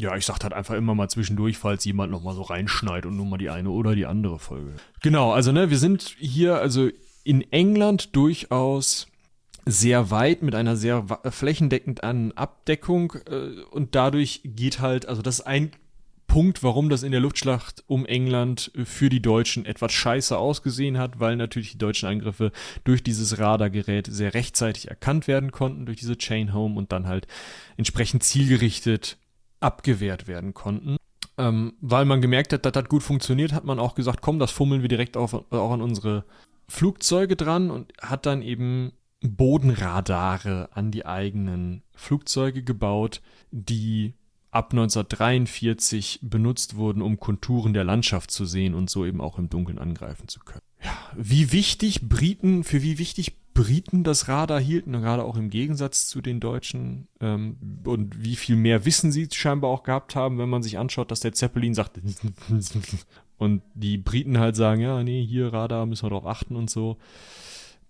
Ja, 0.00 0.16
ich 0.16 0.24
sag 0.24 0.42
halt 0.42 0.52
einfach 0.52 0.74
immer 0.74 0.94
mal 0.94 1.08
zwischendurch, 1.08 1.58
falls 1.58 1.84
jemand 1.84 2.12
noch 2.12 2.22
mal 2.22 2.34
so 2.34 2.42
reinschneit 2.42 3.04
und 3.04 3.16
nur 3.16 3.26
mal 3.26 3.36
die 3.36 3.50
eine 3.50 3.70
oder 3.70 3.96
die 3.96 4.06
andere 4.06 4.38
Folge. 4.38 4.74
Genau, 5.02 5.32
also 5.32 5.50
ne, 5.50 5.70
wir 5.70 5.78
sind 5.78 6.14
hier 6.18 6.58
also 6.58 6.88
in 7.24 7.42
England 7.52 8.14
durchaus 8.14 9.08
sehr 9.66 10.10
weit 10.10 10.42
mit 10.42 10.54
einer 10.54 10.76
sehr 10.76 11.04
flächendeckenden 11.24 12.36
Abdeckung 12.36 13.14
äh, 13.28 13.62
und 13.70 13.94
dadurch 13.94 14.40
geht 14.44 14.80
halt, 14.80 15.06
also 15.06 15.20
das 15.20 15.40
ist 15.40 15.46
ein 15.46 15.72
Punkt, 16.28 16.62
warum 16.62 16.90
das 16.90 17.02
in 17.02 17.10
der 17.10 17.20
Luftschlacht 17.20 17.82
um 17.86 18.06
England 18.06 18.70
für 18.84 19.08
die 19.08 19.20
Deutschen 19.20 19.64
etwas 19.64 19.92
scheiße 19.92 20.38
ausgesehen 20.38 20.98
hat, 20.98 21.18
weil 21.18 21.36
natürlich 21.36 21.72
die 21.72 21.78
deutschen 21.78 22.08
Angriffe 22.08 22.52
durch 22.84 23.02
dieses 23.02 23.38
Radargerät 23.38 24.06
sehr 24.06 24.34
rechtzeitig 24.34 24.88
erkannt 24.88 25.26
werden 25.26 25.50
konnten, 25.50 25.86
durch 25.86 25.98
diese 25.98 26.16
Chain 26.16 26.54
Home 26.54 26.76
und 26.76 26.92
dann 26.92 27.08
halt 27.08 27.26
entsprechend 27.76 28.22
zielgerichtet 28.22 29.16
abgewehrt 29.58 30.28
werden 30.28 30.54
konnten. 30.54 30.98
Ähm, 31.38 31.72
weil 31.80 32.04
man 32.04 32.20
gemerkt 32.20 32.52
hat, 32.52 32.64
dass 32.64 32.72
das 32.72 32.84
gut 32.84 33.02
funktioniert, 33.02 33.52
hat 33.52 33.64
man 33.64 33.78
auch 33.78 33.94
gesagt, 33.94 34.20
komm, 34.20 34.38
das 34.38 34.50
fummeln 34.50 34.82
wir 34.82 34.88
direkt 34.88 35.16
auf, 35.16 35.34
auch 35.34 35.72
an 35.72 35.82
unsere 35.82 36.24
Flugzeuge 36.68 37.36
dran 37.36 37.70
und 37.70 37.92
hat 38.02 38.26
dann 38.26 38.42
eben 38.42 38.92
Bodenradare 39.22 40.68
an 40.72 40.90
die 40.90 41.06
eigenen 41.06 41.82
Flugzeuge 41.94 42.62
gebaut, 42.62 43.22
die 43.50 44.14
ab 44.50 44.72
1943 44.72 46.20
benutzt 46.22 46.76
wurden, 46.76 47.02
um 47.02 47.20
Konturen 47.20 47.74
der 47.74 47.84
Landschaft 47.84 48.30
zu 48.30 48.44
sehen 48.44 48.74
und 48.74 48.88
so 48.88 49.04
eben 49.04 49.20
auch 49.20 49.38
im 49.38 49.48
Dunkeln 49.48 49.78
angreifen 49.78 50.28
zu 50.28 50.40
können. 50.40 50.62
Ja, 50.82 50.96
wie 51.16 51.52
wichtig 51.52 52.08
Briten, 52.08 52.64
für 52.64 52.82
wie 52.82 52.98
wichtig 52.98 53.36
Briten 53.52 54.04
das 54.04 54.28
Radar 54.28 54.60
hielten, 54.60 54.92
gerade 54.92 55.24
auch 55.24 55.36
im 55.36 55.50
Gegensatz 55.50 56.06
zu 56.06 56.20
den 56.20 56.38
Deutschen, 56.38 57.08
ähm, 57.20 57.56
und 57.84 58.22
wie 58.22 58.36
viel 58.36 58.54
mehr 58.54 58.84
Wissen 58.84 59.10
sie 59.10 59.28
scheinbar 59.32 59.70
auch 59.70 59.82
gehabt 59.82 60.14
haben, 60.14 60.38
wenn 60.38 60.48
man 60.48 60.62
sich 60.62 60.78
anschaut, 60.78 61.10
dass 61.10 61.20
der 61.20 61.32
Zeppelin 61.32 61.74
sagt, 61.74 62.00
und 63.38 63.62
die 63.74 63.98
Briten 63.98 64.38
halt 64.38 64.54
sagen, 64.54 64.80
ja, 64.80 65.02
nee, 65.02 65.24
hier 65.26 65.52
Radar 65.52 65.86
müssen 65.86 66.06
wir 66.06 66.10
drauf 66.10 66.26
achten 66.26 66.54
und 66.54 66.70
so. 66.70 66.98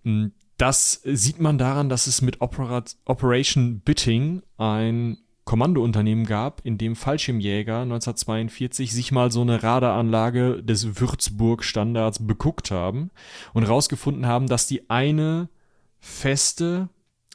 Hm, 0.03 0.31
das 0.57 1.01
sieht 1.05 1.39
man 1.39 1.57
daran, 1.57 1.87
dass 1.87 2.07
es 2.07 2.21
mit 2.21 2.41
Operation 2.41 3.79
Bitting 3.79 4.41
ein 4.57 5.19
Kommandounternehmen 5.49 6.27
gab, 6.27 6.61
in 6.63 6.77
dem 6.77 6.95
Fallschirmjäger 6.95 7.81
1942 7.81 8.93
sich 8.93 9.11
mal 9.11 9.31
so 9.31 9.41
eine 9.41 9.63
Radaranlage 9.63 10.61
des 10.61 11.01
Würzburg-Standards 11.01 12.27
beguckt 12.27 12.69
haben 12.69 13.09
und 13.53 13.63
rausgefunden 13.63 14.27
haben, 14.27 14.45
dass 14.45 14.67
die 14.67 14.91
eine 14.91 15.49
feste 15.99 16.89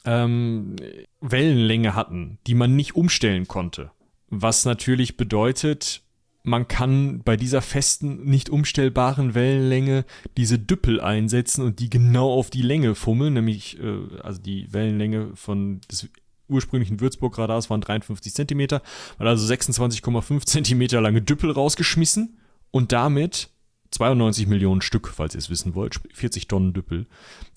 ähm, 0.05 0.77
Wellenlänge 1.19 1.93
hatten, 1.93 2.37
die 2.47 2.55
man 2.55 2.77
nicht 2.77 2.95
umstellen 2.95 3.49
konnte. 3.49 3.91
Was 4.29 4.63
natürlich 4.63 5.17
bedeutet, 5.17 6.01
man 6.41 6.69
kann 6.69 7.21
bei 7.21 7.35
dieser 7.35 7.61
festen, 7.61 8.23
nicht 8.23 8.49
umstellbaren 8.49 9.35
Wellenlänge 9.35 10.05
diese 10.37 10.57
Düppel 10.57 11.01
einsetzen 11.01 11.65
und 11.65 11.79
die 11.79 11.89
genau 11.89 12.31
auf 12.31 12.49
die 12.49 12.61
Länge 12.61 12.95
fummeln, 12.95 13.33
nämlich 13.33 13.77
äh, 13.77 14.21
also 14.23 14.41
die 14.41 14.71
Wellenlänge 14.71 15.31
von 15.35 15.81
des 15.91 16.07
ursprünglichen 16.47 16.99
Würzburg-Radars 16.99 17.69
waren 17.69 17.81
53 17.81 18.33
Zentimeter, 18.33 18.81
hat 19.19 19.27
also 19.27 19.51
26,5 19.51 20.45
Zentimeter 20.45 21.01
lange 21.01 21.21
Düppel 21.21 21.51
rausgeschmissen 21.51 22.37
und 22.71 22.91
damit 22.91 23.49
92 23.91 24.47
Millionen 24.47 24.81
Stück, 24.81 25.07
falls 25.07 25.35
ihr 25.35 25.39
es 25.39 25.49
wissen 25.49 25.75
wollt, 25.75 25.99
40 26.13 26.47
Tonnen 26.47 26.73
Düppel, 26.73 27.05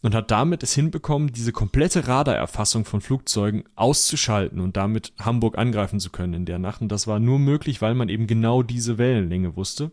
und 0.03 0.15
hat 0.15 0.31
damit 0.31 0.63
es 0.63 0.73
hinbekommen, 0.73 1.33
diese 1.33 1.53
komplette 1.53 2.07
Radarerfassung 2.07 2.85
von 2.85 3.01
Flugzeugen 3.01 3.65
auszuschalten 3.75 4.61
und 4.61 4.77
damit 4.77 5.13
Hamburg 5.19 5.59
angreifen 5.59 5.99
zu 6.01 6.11
können 6.11 6.35
in 6.35 6.45
der 6.45 6.59
Nacht. 6.59 6.81
Und 6.81 6.93
das 6.93 7.07
war 7.07 7.19
nur 7.19 7.39
möglich, 7.39 7.83
weil 7.83 7.95
man 7.95 8.09
eben 8.09 8.27
genau 8.27 8.63
diese 8.63 8.99
Wellenlänge 8.99 9.57
wusste. 9.57 9.91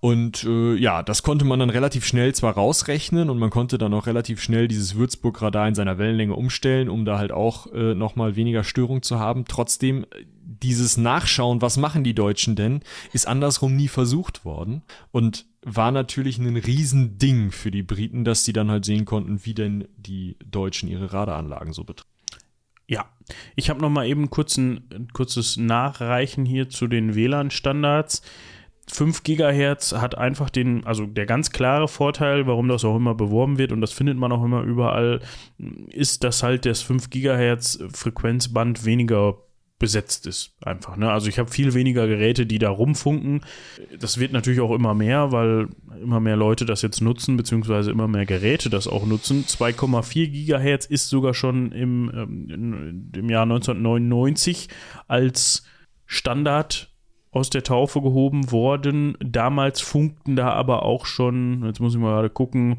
Und 0.00 0.44
äh, 0.44 0.74
ja, 0.76 1.02
das 1.02 1.22
konnte 1.22 1.44
man 1.44 1.60
dann 1.60 1.68
relativ 1.68 2.06
schnell 2.06 2.34
zwar 2.34 2.54
rausrechnen 2.54 3.28
und 3.28 3.38
man 3.38 3.50
konnte 3.50 3.76
dann 3.76 3.92
auch 3.92 4.06
relativ 4.06 4.40
schnell 4.42 4.66
dieses 4.66 4.94
Würzburg-Radar 4.94 5.68
in 5.68 5.74
seiner 5.74 5.98
Wellenlänge 5.98 6.34
umstellen, 6.34 6.88
um 6.88 7.04
da 7.04 7.18
halt 7.18 7.32
auch 7.32 7.70
äh, 7.72 7.94
nochmal 7.94 8.34
weniger 8.34 8.64
Störung 8.64 9.02
zu 9.02 9.18
haben. 9.18 9.44
Trotzdem, 9.46 10.04
äh, 10.04 10.24
dieses 10.62 10.96
Nachschauen, 10.96 11.60
was 11.60 11.76
machen 11.76 12.02
die 12.02 12.14
Deutschen 12.14 12.56
denn, 12.56 12.80
ist 13.12 13.28
andersrum 13.28 13.76
nie 13.76 13.88
versucht 13.88 14.46
worden 14.46 14.82
und 15.12 15.46
war 15.62 15.92
natürlich 15.92 16.38
ein 16.38 16.56
Riesending 16.56 17.52
für 17.52 17.70
die 17.70 17.82
Briten, 17.82 18.24
dass 18.24 18.44
sie 18.44 18.54
dann 18.54 18.70
halt 18.70 18.86
sehen 18.86 19.04
konnten, 19.04 19.44
wie 19.44 19.54
denn 19.54 19.86
die 19.98 20.36
Deutschen 20.44 20.88
ihre 20.88 21.12
Radaranlagen 21.12 21.74
so 21.74 21.84
betreiben. 21.84 22.08
Ja, 22.88 23.08
ich 23.54 23.70
habe 23.70 23.80
noch 23.80 23.90
mal 23.90 24.06
eben 24.06 24.30
kurz 24.30 24.56
ein, 24.56 24.88
ein 24.92 25.08
kurzes 25.12 25.56
Nachreichen 25.56 26.44
hier 26.44 26.68
zu 26.68 26.88
den 26.88 27.14
WLAN-Standards. 27.14 28.22
5 28.90 29.22
Gigahertz 29.22 29.92
hat 29.92 30.16
einfach 30.16 30.50
den, 30.50 30.84
also 30.84 31.06
der 31.06 31.26
ganz 31.26 31.50
klare 31.50 31.88
Vorteil, 31.88 32.46
warum 32.46 32.68
das 32.68 32.84
auch 32.84 32.96
immer 32.96 33.14
beworben 33.14 33.58
wird 33.58 33.72
und 33.72 33.80
das 33.80 33.92
findet 33.92 34.18
man 34.18 34.32
auch 34.32 34.44
immer 34.44 34.62
überall, 34.62 35.20
ist, 35.88 36.24
dass 36.24 36.42
halt 36.42 36.66
das 36.66 36.82
5 36.82 37.10
Gigahertz 37.10 37.78
Frequenzband 37.92 38.84
weniger 38.84 39.36
besetzt 39.80 40.26
ist 40.26 40.52
einfach. 40.62 40.96
Ne? 40.96 41.10
Also 41.10 41.28
ich 41.28 41.38
habe 41.38 41.50
viel 41.50 41.72
weniger 41.72 42.06
Geräte, 42.06 42.44
die 42.44 42.58
da 42.58 42.68
rumfunken. 42.68 43.40
Das 43.98 44.20
wird 44.20 44.30
natürlich 44.30 44.60
auch 44.60 44.74
immer 44.74 44.92
mehr, 44.94 45.32
weil 45.32 45.68
immer 46.02 46.20
mehr 46.20 46.36
Leute 46.36 46.66
das 46.66 46.82
jetzt 46.82 47.00
nutzen, 47.00 47.38
beziehungsweise 47.38 47.90
immer 47.90 48.06
mehr 48.06 48.26
Geräte 48.26 48.68
das 48.68 48.86
auch 48.86 49.06
nutzen. 49.06 49.46
2,4 49.46 50.28
Gigahertz 50.28 50.84
ist 50.84 51.08
sogar 51.08 51.32
schon 51.32 51.72
im, 51.72 52.10
ähm, 52.14 53.10
im 53.16 53.30
Jahr 53.30 53.44
1999 53.44 54.68
als 55.08 55.64
Standard 56.04 56.89
aus 57.32 57.48
der 57.48 57.62
Taufe 57.62 58.00
gehoben 58.02 58.50
worden. 58.50 59.16
Damals 59.20 59.80
funkten 59.80 60.34
da 60.34 60.50
aber 60.50 60.82
auch 60.82 61.06
schon, 61.06 61.64
jetzt 61.64 61.78
muss 61.78 61.94
ich 61.94 62.00
mal 62.00 62.10
gerade 62.14 62.30
gucken, 62.30 62.78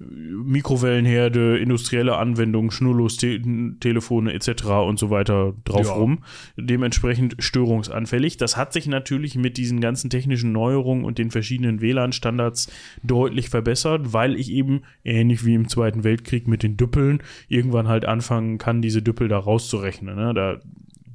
Mikrowellenherde, 0.00 1.58
industrielle 1.58 2.16
Anwendungen, 2.16 2.72
Schnurlos-Telefone 2.72 4.32
etc. 4.32 4.64
und 4.86 4.98
so 4.98 5.10
weiter 5.10 5.54
drauf 5.64 5.86
ja. 5.86 5.92
rum. 5.92 6.24
Dementsprechend 6.56 7.36
störungsanfällig. 7.38 8.36
Das 8.38 8.56
hat 8.56 8.72
sich 8.72 8.88
natürlich 8.88 9.36
mit 9.36 9.56
diesen 9.56 9.80
ganzen 9.80 10.10
technischen 10.10 10.50
Neuerungen 10.50 11.04
und 11.04 11.18
den 11.18 11.30
verschiedenen 11.30 11.80
WLAN-Standards 11.80 12.72
deutlich 13.04 13.50
verbessert, 13.50 14.12
weil 14.12 14.34
ich 14.34 14.50
eben, 14.50 14.82
ähnlich 15.04 15.46
wie 15.46 15.54
im 15.54 15.68
Zweiten 15.68 16.02
Weltkrieg 16.02 16.48
mit 16.48 16.64
den 16.64 16.76
Düppeln, 16.76 17.22
irgendwann 17.48 17.86
halt 17.86 18.04
anfangen 18.04 18.58
kann, 18.58 18.82
diese 18.82 19.00
Düppel 19.00 19.28
da 19.28 19.38
rauszurechnen. 19.38 20.16
Ne? 20.16 20.34
Da 20.34 20.58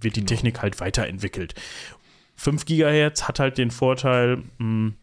wird 0.01 0.15
die 0.15 0.21
genau. 0.21 0.29
Technik 0.29 0.61
halt 0.61 0.79
weiterentwickelt. 0.79 1.55
5 2.37 2.65
GHz 2.65 3.23
hat 3.23 3.39
halt 3.39 3.57
den 3.57 3.71
Vorteil, 3.71 4.43
hm, 4.59 4.95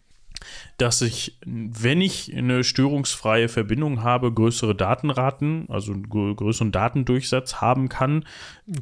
dass 0.79 1.03
ich, 1.03 1.39
wenn 1.45 2.01
ich 2.01 2.35
eine 2.35 2.65
störungsfreie 2.65 3.49
Verbindung 3.49 4.03
habe, 4.03 4.33
größere 4.33 4.75
Datenraten, 4.75 5.67
also 5.69 5.93
einen 5.93 6.09
größeren 6.09 6.73
Datendurchsatz 6.73 7.61
haben 7.61 7.89
kann. 7.89 8.25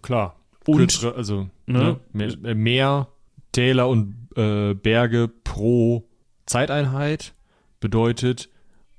Klar. 0.03 0.37
Und 0.67 1.05
also 1.17 1.49
ne? 1.67 1.99
Ne, 2.13 2.37
mehr, 2.37 2.55
mehr, 2.55 3.09
Täler 3.53 3.89
und 3.89 4.29
äh, 4.37 4.73
Berge 4.73 5.29
pro 5.29 6.09
Zeiteinheit 6.47 7.35
bedeutet 7.81 8.49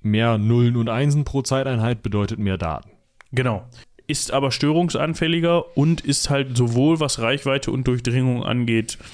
mehr 0.02 0.38
Nullen 0.38 0.76
und 0.76 0.90
Einsen 0.90 1.24
pro 1.24 1.42
Zeiteinheit 1.42 2.04
bedeutet 2.04 2.38
mehr 2.38 2.58
Daten. 2.58 2.92
Genau 3.32 3.68
ist 4.06 4.32
aber 4.32 4.52
störungsanfälliger 4.52 5.78
und 5.78 6.02
ist 6.02 6.30
halt 6.30 6.58
sowohl 6.58 7.00
was 7.00 7.20
Reichweite 7.20 7.72
und 7.72 7.88
Durchdringung 7.88 8.44
angeht, 8.44 8.98
äh, 9.00 9.06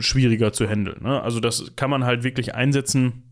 schwieriger 0.00 0.52
zu 0.52 0.68
handeln. 0.68 1.02
Ne? 1.02 1.22
Also 1.22 1.40
das 1.40 1.72
kann 1.76 1.90
man 1.90 2.04
halt 2.04 2.24
wirklich 2.24 2.54
einsetzen 2.54 3.24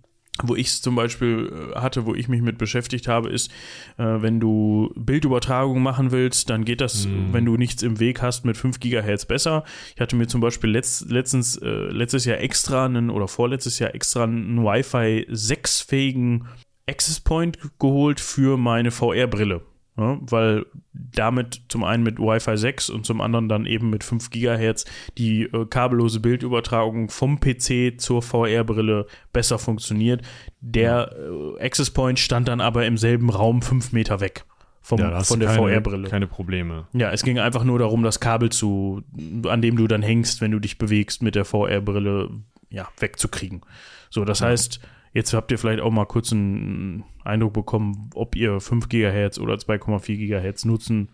wo 0.42 0.56
ich 0.56 0.68
es 0.68 0.82
zum 0.82 0.94
Beispiel 0.94 1.72
äh, 1.74 1.78
hatte, 1.78 2.06
wo 2.06 2.14
ich 2.14 2.28
mich 2.28 2.42
mit 2.42 2.58
beschäftigt 2.58 3.06
habe, 3.06 3.28
ist, 3.28 3.50
äh, 3.98 4.04
wenn 4.04 4.40
du 4.40 4.92
Bildübertragung 4.96 5.82
machen 5.82 6.10
willst, 6.10 6.48
dann 6.48 6.64
geht 6.64 6.80
das, 6.80 7.04
Hm. 7.04 7.32
wenn 7.32 7.44
du 7.44 7.56
nichts 7.56 7.82
im 7.82 8.00
Weg 8.00 8.22
hast, 8.22 8.44
mit 8.44 8.56
5 8.56 8.80
Gigahertz 8.80 9.26
besser. 9.26 9.64
Ich 9.94 10.00
hatte 10.00 10.16
mir 10.16 10.26
zum 10.26 10.40
Beispiel 10.40 10.70
letzt, 10.70 11.10
letztens, 11.10 11.56
äh, 11.56 11.68
letztes 11.68 12.24
Jahr 12.24 12.38
extra 12.38 12.86
einen 12.86 13.10
oder 13.10 13.28
vorletztes 13.28 13.78
Jahr 13.78 13.94
extra 13.94 14.24
einen 14.24 14.64
Wi-Fi 14.64 15.26
6-fähigen 15.30 16.46
Access 16.88 17.20
Point 17.20 17.58
geholt 17.78 18.18
für 18.18 18.56
meine 18.56 18.90
VR-Brille. 18.90 19.62
Ja, 19.98 20.18
weil 20.22 20.64
damit 20.92 21.62
zum 21.68 21.84
einen 21.84 22.02
mit 22.02 22.18
Wi-Fi 22.18 22.56
6 22.56 22.88
und 22.88 23.04
zum 23.04 23.20
anderen 23.20 23.50
dann 23.50 23.66
eben 23.66 23.90
mit 23.90 24.04
5 24.04 24.30
Gigahertz 24.30 24.86
die 25.18 25.42
äh, 25.42 25.66
kabellose 25.66 26.18
Bildübertragung 26.20 27.10
vom 27.10 27.38
PC 27.38 28.00
zur 28.00 28.22
VR-Brille 28.22 29.06
besser 29.34 29.58
funktioniert. 29.58 30.22
Der 30.60 31.14
äh, 31.58 31.62
Access 31.62 31.90
Point 31.90 32.18
stand 32.18 32.48
dann 32.48 32.62
aber 32.62 32.86
im 32.86 32.96
selben 32.96 33.28
Raum 33.28 33.60
5 33.60 33.92
Meter 33.92 34.20
weg 34.20 34.46
vom, 34.80 34.98
Ja, 34.98 35.22
von 35.22 35.40
der 35.40 35.50
VR-Brille. 35.50 36.08
keine 36.08 36.26
Probleme. 36.26 36.86
Ja, 36.94 37.10
es 37.12 37.22
ging 37.22 37.38
einfach 37.38 37.62
nur 37.62 37.78
darum, 37.78 38.02
das 38.02 38.18
Kabel 38.18 38.50
zu, 38.50 39.02
an 39.46 39.60
dem 39.60 39.76
du 39.76 39.86
dann 39.86 40.02
hängst, 40.02 40.40
wenn 40.40 40.52
du 40.52 40.58
dich 40.58 40.78
bewegst, 40.78 41.22
mit 41.22 41.34
der 41.34 41.44
VR-Brille 41.44 42.30
ja, 42.70 42.88
wegzukriegen. 42.98 43.60
So, 44.08 44.24
das 44.24 44.40
heißt, 44.40 44.80
jetzt 45.12 45.32
habt 45.34 45.50
ihr 45.50 45.58
vielleicht 45.58 45.80
auch 45.80 45.90
mal 45.90 46.06
kurz 46.06 46.32
einen 46.32 47.04
Eindruck 47.24 47.52
bekommen, 47.52 48.10
ob 48.14 48.36
ihr 48.36 48.60
5 48.60 48.88
GHz 48.88 49.38
oder 49.38 49.54
2,4 49.54 50.16
GHz 50.16 50.64
nutzen 50.64 51.08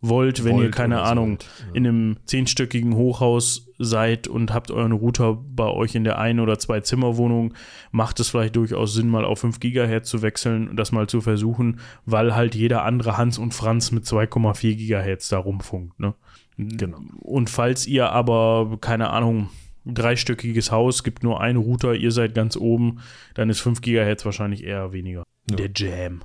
wollt, 0.00 0.44
wenn 0.44 0.56
ihr, 0.56 0.62
Wollt 0.64 0.74
keine 0.74 0.96
oder 0.96 1.04
Ahnung, 1.06 1.38
ja. 1.40 1.74
in 1.74 1.86
einem 1.86 2.16
zehnstöckigen 2.24 2.94
Hochhaus 2.94 3.68
seid 3.78 4.28
und 4.28 4.54
habt 4.54 4.70
euren 4.70 4.92
Router 4.92 5.34
bei 5.34 5.66
euch 5.66 5.94
in 5.94 6.04
der 6.04 6.18
ein- 6.18 6.40
oder 6.40 6.58
zwei 6.58 6.80
Zimmerwohnung, 6.80 7.54
macht 7.90 8.20
es 8.20 8.28
vielleicht 8.28 8.54
durchaus 8.56 8.94
Sinn, 8.94 9.08
mal 9.08 9.24
auf 9.24 9.40
5 9.40 9.58
Gigahertz 9.60 10.08
zu 10.08 10.22
wechseln 10.22 10.68
und 10.68 10.76
das 10.76 10.92
mal 10.92 11.08
zu 11.08 11.20
versuchen, 11.20 11.80
weil 12.06 12.34
halt 12.34 12.54
jeder 12.54 12.84
andere 12.84 13.16
Hans 13.16 13.38
und 13.38 13.54
Franz 13.54 13.90
mit 13.90 14.04
2,4 14.04 14.76
Gigahertz 14.76 15.28
da 15.28 15.38
rumfunkt. 15.38 15.98
Ne? 15.98 16.14
Genau. 16.56 16.98
Und 17.20 17.50
falls 17.50 17.86
ihr 17.86 18.10
aber, 18.10 18.78
keine 18.80 19.10
Ahnung, 19.10 19.48
dreistöckiges 19.94 20.70
Haus, 20.70 21.02
gibt 21.02 21.22
nur 21.22 21.40
einen 21.40 21.58
Router, 21.58 21.94
ihr 21.94 22.12
seid 22.12 22.34
ganz 22.34 22.56
oben, 22.56 23.00
dann 23.34 23.50
ist 23.50 23.60
5 23.60 23.80
Gigahertz 23.80 24.24
wahrscheinlich 24.24 24.64
eher 24.64 24.92
weniger. 24.92 25.24
Ja. 25.50 25.56
Der 25.56 25.70
Jam. 25.74 26.22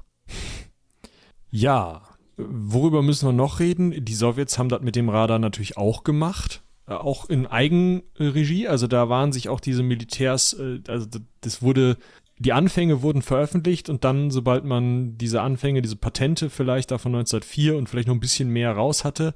Ja, 1.50 2.02
worüber 2.38 3.02
müssen 3.02 3.28
wir 3.28 3.34
noch 3.34 3.60
reden? 3.60 4.06
Die 4.06 4.14
Sowjets 4.14 4.58
haben 4.58 4.70
das 4.70 4.82
mit 4.82 4.96
dem 4.96 5.10
Radar 5.10 5.40
natürlich 5.40 5.78
auch 5.78 6.04
gemacht. 6.04 6.64
Äh, 6.88 6.94
Auch 6.94 7.30
in 7.30 7.48
Eigenregie. 7.48 8.68
Also 8.68 8.88
da 8.88 9.10
waren 9.10 9.32
sich 9.32 9.50
auch 9.50 9.60
diese 9.60 9.84
Militärs, 9.84 10.54
äh, 10.54 10.80
also 10.88 11.08
das 11.42 11.62
wurde, 11.62 11.98
die 12.40 12.54
Anfänge 12.54 13.02
wurden 13.02 13.22
veröffentlicht 13.22 13.90
und 13.90 14.04
dann, 14.04 14.32
sobald 14.32 14.66
man 14.66 15.18
diese 15.18 15.42
Anfänge, 15.42 15.82
diese 15.82 15.96
Patente 15.96 16.50
vielleicht 16.50 16.92
da 16.92 16.98
von 16.98 17.14
1904 17.16 17.78
und 17.78 17.88
vielleicht 17.88 18.08
noch 18.08 18.16
ein 18.16 18.20
bisschen 18.20 18.50
mehr 18.50 18.72
raus 18.74 19.06
hatte, 19.06 19.34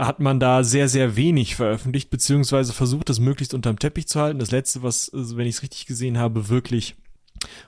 hat 0.00 0.20
man 0.20 0.40
da 0.40 0.64
sehr, 0.64 0.88
sehr 0.88 1.16
wenig 1.16 1.56
veröffentlicht, 1.56 2.10
beziehungsweise 2.10 2.72
versucht, 2.72 3.08
das 3.08 3.20
möglichst 3.20 3.54
unterm 3.54 3.78
Teppich 3.78 4.08
zu 4.08 4.20
halten. 4.20 4.38
Das 4.38 4.50
letzte, 4.50 4.82
was, 4.82 5.12
also 5.12 5.36
wenn 5.36 5.46
ich 5.46 5.56
es 5.56 5.62
richtig 5.62 5.86
gesehen 5.86 6.18
habe, 6.18 6.48
wirklich 6.48 6.96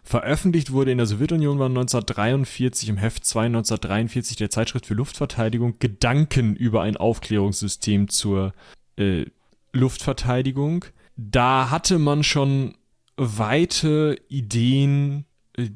veröffentlicht 0.03 0.73
wurde 0.73 0.93
in 0.93 0.99
der 0.99 1.07
Sowjetunion 1.07 1.59
war 1.59 1.67
1943 1.67 2.91
im 2.91 2.97
Heft 2.99 3.25
2 3.25 3.47
1943 3.47 4.37
der 4.37 4.51
Zeitschrift 4.51 4.87
für 4.87 4.95
Luftverteidigung 4.95 5.79
Gedanken 5.79 6.55
über 6.57 6.83
ein 6.83 6.97
Aufklärungssystem 6.97 8.09
zur 8.09 8.53
äh, 8.97 9.25
Luftverteidigung. 9.73 10.85
Da 11.17 11.71
hatte 11.71 11.99
man 11.99 12.23
schon 12.23 12.75
weite 13.17 14.19
Ideen 14.29 15.25
äh, 15.57 15.71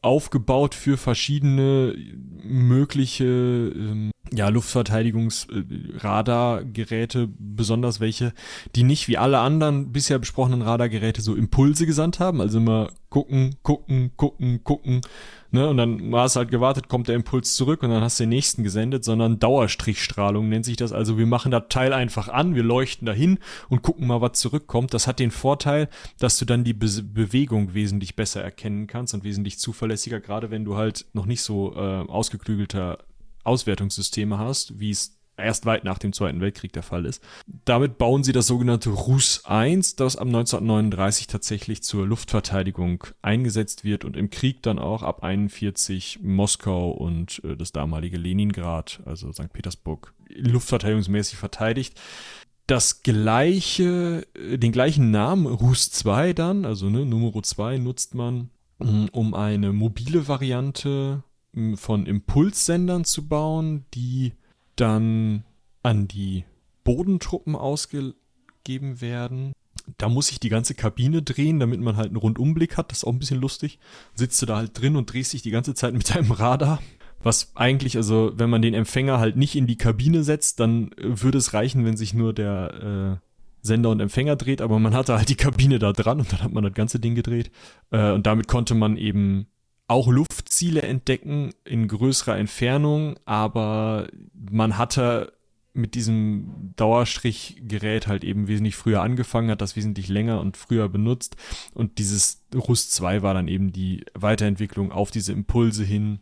aufgebaut 0.00 0.74
für 0.74 0.96
verschiedene 0.96 1.94
mögliche 2.42 3.24
ähm, 3.24 4.11
ja, 4.34 4.48
Luftverteidigungsradargeräte, 4.48 7.28
besonders 7.38 8.00
welche, 8.00 8.32
die 8.74 8.82
nicht 8.82 9.08
wie 9.08 9.18
alle 9.18 9.40
anderen 9.40 9.92
bisher 9.92 10.18
besprochenen 10.18 10.62
Radargeräte 10.62 11.20
so 11.20 11.34
Impulse 11.34 11.84
gesandt 11.86 12.18
haben, 12.18 12.40
also 12.40 12.56
immer 12.58 12.90
gucken, 13.10 13.56
gucken, 13.62 14.12
gucken, 14.16 14.64
gucken, 14.64 15.02
ne, 15.50 15.68
und 15.68 15.76
dann 15.76 16.14
hast 16.14 16.36
du 16.36 16.38
halt 16.38 16.50
gewartet, 16.50 16.88
kommt 16.88 17.08
der 17.08 17.14
Impuls 17.14 17.54
zurück 17.54 17.82
und 17.82 17.90
dann 17.90 18.02
hast 18.02 18.18
du 18.18 18.24
den 18.24 18.30
nächsten 18.30 18.64
gesendet, 18.64 19.04
sondern 19.04 19.38
Dauerstrichstrahlung 19.38 20.48
nennt 20.48 20.64
sich 20.64 20.78
das, 20.78 20.92
also 20.92 21.18
wir 21.18 21.26
machen 21.26 21.50
das 21.50 21.64
Teil 21.68 21.92
einfach 21.92 22.28
an, 22.28 22.54
wir 22.54 22.62
leuchten 22.62 23.04
dahin 23.04 23.38
und 23.68 23.82
gucken 23.82 24.06
mal, 24.06 24.22
was 24.22 24.38
zurückkommt. 24.38 24.94
Das 24.94 25.06
hat 25.06 25.18
den 25.18 25.30
Vorteil, 25.30 25.90
dass 26.18 26.38
du 26.38 26.46
dann 26.46 26.64
die 26.64 26.72
Be 26.72 26.88
Bewegung 27.02 27.74
wesentlich 27.74 28.16
besser 28.16 28.42
erkennen 28.42 28.86
kannst 28.86 29.12
und 29.12 29.24
wesentlich 29.24 29.58
zuverlässiger, 29.58 30.20
gerade 30.20 30.50
wenn 30.50 30.64
du 30.64 30.76
halt 30.76 31.04
noch 31.12 31.26
nicht 31.26 31.42
so 31.42 31.74
äh, 31.74 31.78
ausgeklügelter 31.78 32.96
Auswertungssysteme 33.44 34.38
hast, 34.38 34.78
wie 34.78 34.90
es 34.90 35.18
erst 35.36 35.66
weit 35.66 35.84
nach 35.84 35.98
dem 35.98 36.12
Zweiten 36.12 36.40
Weltkrieg 36.40 36.72
der 36.72 36.82
Fall 36.82 37.04
ist. 37.06 37.22
Damit 37.64 37.98
bauen 37.98 38.22
sie 38.24 38.32
das 38.32 38.46
sogenannte 38.46 38.90
Rus 38.90 39.44
1, 39.44 39.96
das 39.96 40.16
ab 40.16 40.26
1939 40.26 41.26
tatsächlich 41.26 41.82
zur 41.82 42.06
Luftverteidigung 42.06 43.04
eingesetzt 43.22 43.84
wird 43.84 44.04
und 44.04 44.16
im 44.16 44.30
Krieg 44.30 44.62
dann 44.62 44.78
auch 44.78 45.02
ab 45.02 45.22
41 45.22 46.20
Moskau 46.22 46.90
und 46.90 47.42
äh, 47.44 47.56
das 47.56 47.72
damalige 47.72 48.18
Leningrad, 48.18 49.00
also 49.04 49.32
St. 49.32 49.52
Petersburg, 49.52 50.14
luftverteidigungsmäßig 50.28 51.38
verteidigt. 51.38 52.00
Das 52.66 53.02
gleiche, 53.02 54.26
äh, 54.34 54.58
den 54.58 54.72
gleichen 54.72 55.10
Namen, 55.10 55.46
Rus 55.46 55.90
2 55.90 56.32
dann, 56.32 56.64
also 56.64 56.88
ne, 56.90 57.04
Numero 57.04 57.40
2 57.40 57.78
nutzt 57.78 58.14
man, 58.14 58.50
mh, 58.78 59.08
um 59.12 59.34
eine 59.34 59.72
mobile 59.72 60.28
Variante 60.28 61.24
von 61.74 62.06
Impulssendern 62.06 63.04
zu 63.04 63.26
bauen, 63.26 63.84
die 63.94 64.32
dann 64.76 65.44
an 65.82 66.08
die 66.08 66.44
Bodentruppen 66.84 67.56
ausgegeben 67.56 69.00
werden. 69.00 69.52
Da 69.98 70.08
muss 70.08 70.28
sich 70.28 70.40
die 70.40 70.48
ganze 70.48 70.74
Kabine 70.74 71.22
drehen, 71.22 71.60
damit 71.60 71.80
man 71.80 71.96
halt 71.96 72.08
einen 72.08 72.16
Rundumblick 72.16 72.76
hat. 72.76 72.90
Das 72.90 72.98
ist 72.98 73.04
auch 73.04 73.12
ein 73.12 73.18
bisschen 73.18 73.40
lustig. 73.40 73.78
Sitzt 74.14 74.40
du 74.40 74.46
da 74.46 74.56
halt 74.56 74.80
drin 74.80 74.96
und 74.96 75.12
drehst 75.12 75.32
dich 75.32 75.42
die 75.42 75.50
ganze 75.50 75.74
Zeit 75.74 75.94
mit 75.94 76.08
deinem 76.14 76.32
Radar. 76.32 76.80
Was 77.22 77.52
eigentlich, 77.54 77.96
also 77.96 78.32
wenn 78.34 78.50
man 78.50 78.62
den 78.62 78.74
Empfänger 78.74 79.18
halt 79.18 79.36
nicht 79.36 79.54
in 79.54 79.66
die 79.66 79.76
Kabine 79.76 80.24
setzt, 80.24 80.58
dann 80.58 80.90
äh, 80.92 81.22
würde 81.22 81.38
es 81.38 81.52
reichen, 81.52 81.84
wenn 81.84 81.96
sich 81.96 82.14
nur 82.14 82.32
der 82.32 83.20
äh, 83.22 83.26
Sender 83.64 83.90
und 83.90 84.00
Empfänger 84.00 84.34
dreht, 84.34 84.60
aber 84.60 84.80
man 84.80 84.92
hatte 84.92 85.16
halt 85.16 85.28
die 85.28 85.36
Kabine 85.36 85.78
da 85.78 85.92
dran 85.92 86.18
und 86.18 86.32
dann 86.32 86.42
hat 86.42 86.52
man 86.52 86.64
das 86.64 86.74
ganze 86.74 86.98
Ding 86.98 87.14
gedreht. 87.14 87.52
Äh, 87.90 88.10
und 88.10 88.26
damit 88.26 88.48
konnte 88.48 88.74
man 88.74 88.96
eben 88.96 89.46
auch 89.92 90.08
Luftziele 90.08 90.82
entdecken 90.82 91.50
in 91.64 91.86
größerer 91.86 92.38
Entfernung, 92.38 93.16
aber 93.26 94.08
man 94.32 94.78
hatte 94.78 95.34
mit 95.74 95.94
diesem 95.94 96.72
Dauerstrichgerät 96.76 98.06
halt 98.06 98.24
eben 98.24 98.48
wesentlich 98.48 98.74
früher 98.74 99.02
angefangen, 99.02 99.50
hat 99.50 99.60
das 99.60 99.76
wesentlich 99.76 100.08
länger 100.08 100.40
und 100.40 100.56
früher 100.56 100.88
benutzt 100.88 101.36
und 101.74 101.98
dieses 101.98 102.42
Rus 102.54 102.90
2 102.90 103.22
war 103.22 103.34
dann 103.34 103.48
eben 103.48 103.72
die 103.72 104.04
Weiterentwicklung 104.14 104.92
auf 104.92 105.10
diese 105.10 105.32
Impulse 105.32 105.84
hin, 105.84 106.20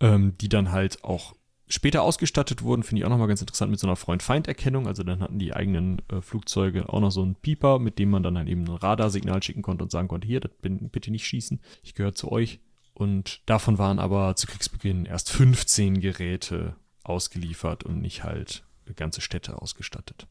ähm, 0.00 0.34
die 0.40 0.48
dann 0.48 0.72
halt 0.72 1.04
auch 1.04 1.34
später 1.68 2.02
ausgestattet 2.02 2.62
wurden, 2.62 2.82
finde 2.82 3.00
ich 3.00 3.06
auch 3.06 3.10
nochmal 3.10 3.28
ganz 3.28 3.40
interessant 3.40 3.70
mit 3.70 3.80
so 3.80 3.86
einer 3.86 3.96
Freund-Feind-Erkennung. 3.96 4.86
Also 4.86 5.02
dann 5.02 5.20
hatten 5.20 5.38
die 5.38 5.54
eigenen 5.54 6.02
äh, 6.10 6.20
Flugzeuge 6.20 6.88
auch 6.88 7.00
noch 7.00 7.10
so 7.10 7.22
einen 7.22 7.36
Pieper, 7.36 7.78
mit 7.78 7.98
dem 7.98 8.10
man 8.10 8.22
dann 8.22 8.36
halt 8.36 8.48
eben 8.48 8.64
ein 8.64 8.76
Radarsignal 8.76 9.42
schicken 9.42 9.62
konnte 9.62 9.84
und 9.84 9.90
sagen 9.90 10.08
konnte, 10.08 10.26
hier, 10.26 10.40
das 10.40 10.52
bin, 10.60 10.90
bitte 10.90 11.10
nicht 11.10 11.26
schießen, 11.26 11.60
ich 11.82 11.94
gehöre 11.94 12.14
zu 12.14 12.30
euch. 12.30 12.60
Und 12.94 13.42
davon 13.46 13.78
waren 13.78 13.98
aber 13.98 14.36
zu 14.36 14.46
Kriegsbeginn 14.46 15.04
erst 15.04 15.30
15 15.30 16.00
Geräte 16.00 16.76
ausgeliefert 17.02 17.84
und 17.84 18.00
nicht 18.00 18.24
halt 18.24 18.64
ganze 18.96 19.20
Städte 19.20 19.60
ausgestattet. 19.60 20.26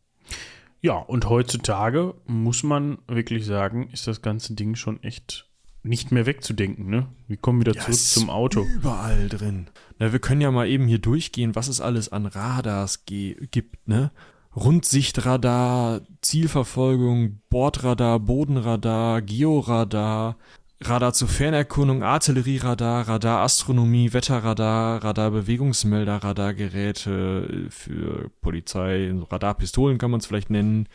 Ja, 0.82 0.95
und 0.95 1.30
heutzutage 1.30 2.14
muss 2.26 2.64
man 2.64 2.97
wirklich 3.07 3.45
sagen, 3.45 3.89
ist 3.91 4.07
das 4.07 4.22
ganze 4.22 4.53
Ding 4.53 4.76
schon 4.76 5.01
echt 5.03 5.49
nicht 5.82 6.11
mehr 6.11 6.26
wegzudenken, 6.26 6.89
ne? 6.89 7.07
Wir 7.28 7.38
kommen 7.38 7.59
wieder 7.59 7.74
zurück 7.74 7.89
ist 7.89 8.14
zum 8.14 8.30
Auto. 8.30 8.64
Überall 8.64 9.28
drin. 9.28 9.68
Na, 9.99 10.14
wir 10.14 10.20
können 10.20 10.41
ja 10.41 10.51
mal 10.51 10.68
eben 10.68 10.88
hier 10.88 10.99
durchgehen, 10.99 11.55
was 11.55 11.68
es 11.68 11.82
alles 11.82 12.09
an 12.09 12.26
Radars 12.26 13.05
gibt, 13.05 13.88
ne? 13.88 14.11
Rundsichtradar, 14.55 16.01
Zielverfolgung, 16.22 17.41
Bordradar, 17.49 18.20
Bodenradar, 18.20 19.22
Georadar, 19.22 20.38
Radar 20.86 21.13
zur 21.13 21.27
Fernerkundung, 21.27 22.03
Artillerieradar, 22.03 23.07
Radar 23.07 23.41
Astronomie, 23.41 24.13
Wetterradar, 24.13 25.03
Radar 25.03 25.31
Bewegungsmelder, 25.31 26.17
Radargeräte 26.17 27.67
für 27.69 28.29
Polizei, 28.41 29.13
Radarpistolen 29.29 29.97
kann 29.97 30.11
man 30.11 30.19
es 30.19 30.25
vielleicht 30.25 30.49
nennen, 30.49 30.88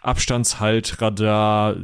Abstandshaltradar, 0.00 1.76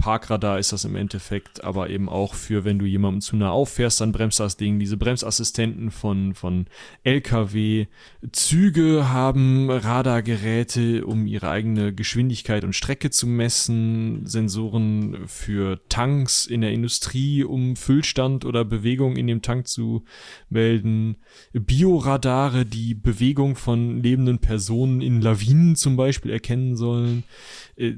Parkradar 0.00 0.58
ist 0.58 0.72
das 0.72 0.86
im 0.86 0.96
Endeffekt, 0.96 1.62
aber 1.62 1.90
eben 1.90 2.08
auch 2.08 2.32
für, 2.32 2.64
wenn 2.64 2.78
du 2.78 2.86
jemandem 2.86 3.20
zu 3.20 3.36
nah 3.36 3.50
auffährst, 3.50 4.00
dann 4.00 4.12
bremst 4.12 4.40
das 4.40 4.56
Ding. 4.56 4.78
Diese 4.78 4.96
Bremsassistenten 4.96 5.90
von, 5.90 6.32
von 6.32 6.64
LKW. 7.04 7.86
Züge 8.32 9.10
haben 9.10 9.70
Radargeräte, 9.70 11.04
um 11.04 11.26
ihre 11.26 11.50
eigene 11.50 11.94
Geschwindigkeit 11.94 12.64
und 12.64 12.74
Strecke 12.74 13.10
zu 13.10 13.26
messen. 13.26 14.24
Sensoren 14.24 15.18
für 15.26 15.86
Tanks 15.90 16.46
in 16.46 16.62
der 16.62 16.72
Industrie, 16.72 17.44
um 17.44 17.76
Füllstand 17.76 18.46
oder 18.46 18.64
Bewegung 18.64 19.16
in 19.16 19.26
dem 19.26 19.42
Tank 19.42 19.68
zu 19.68 20.04
melden. 20.48 21.18
Bioradare, 21.52 22.64
die 22.64 22.94
Bewegung 22.94 23.54
von 23.54 24.02
lebenden 24.02 24.38
Personen 24.38 25.02
in 25.02 25.20
Lawinen 25.20 25.76
zum 25.76 25.96
Beispiel 25.96 26.30
erkennen 26.30 26.74
sollen 26.74 27.24
äh, 27.76 27.96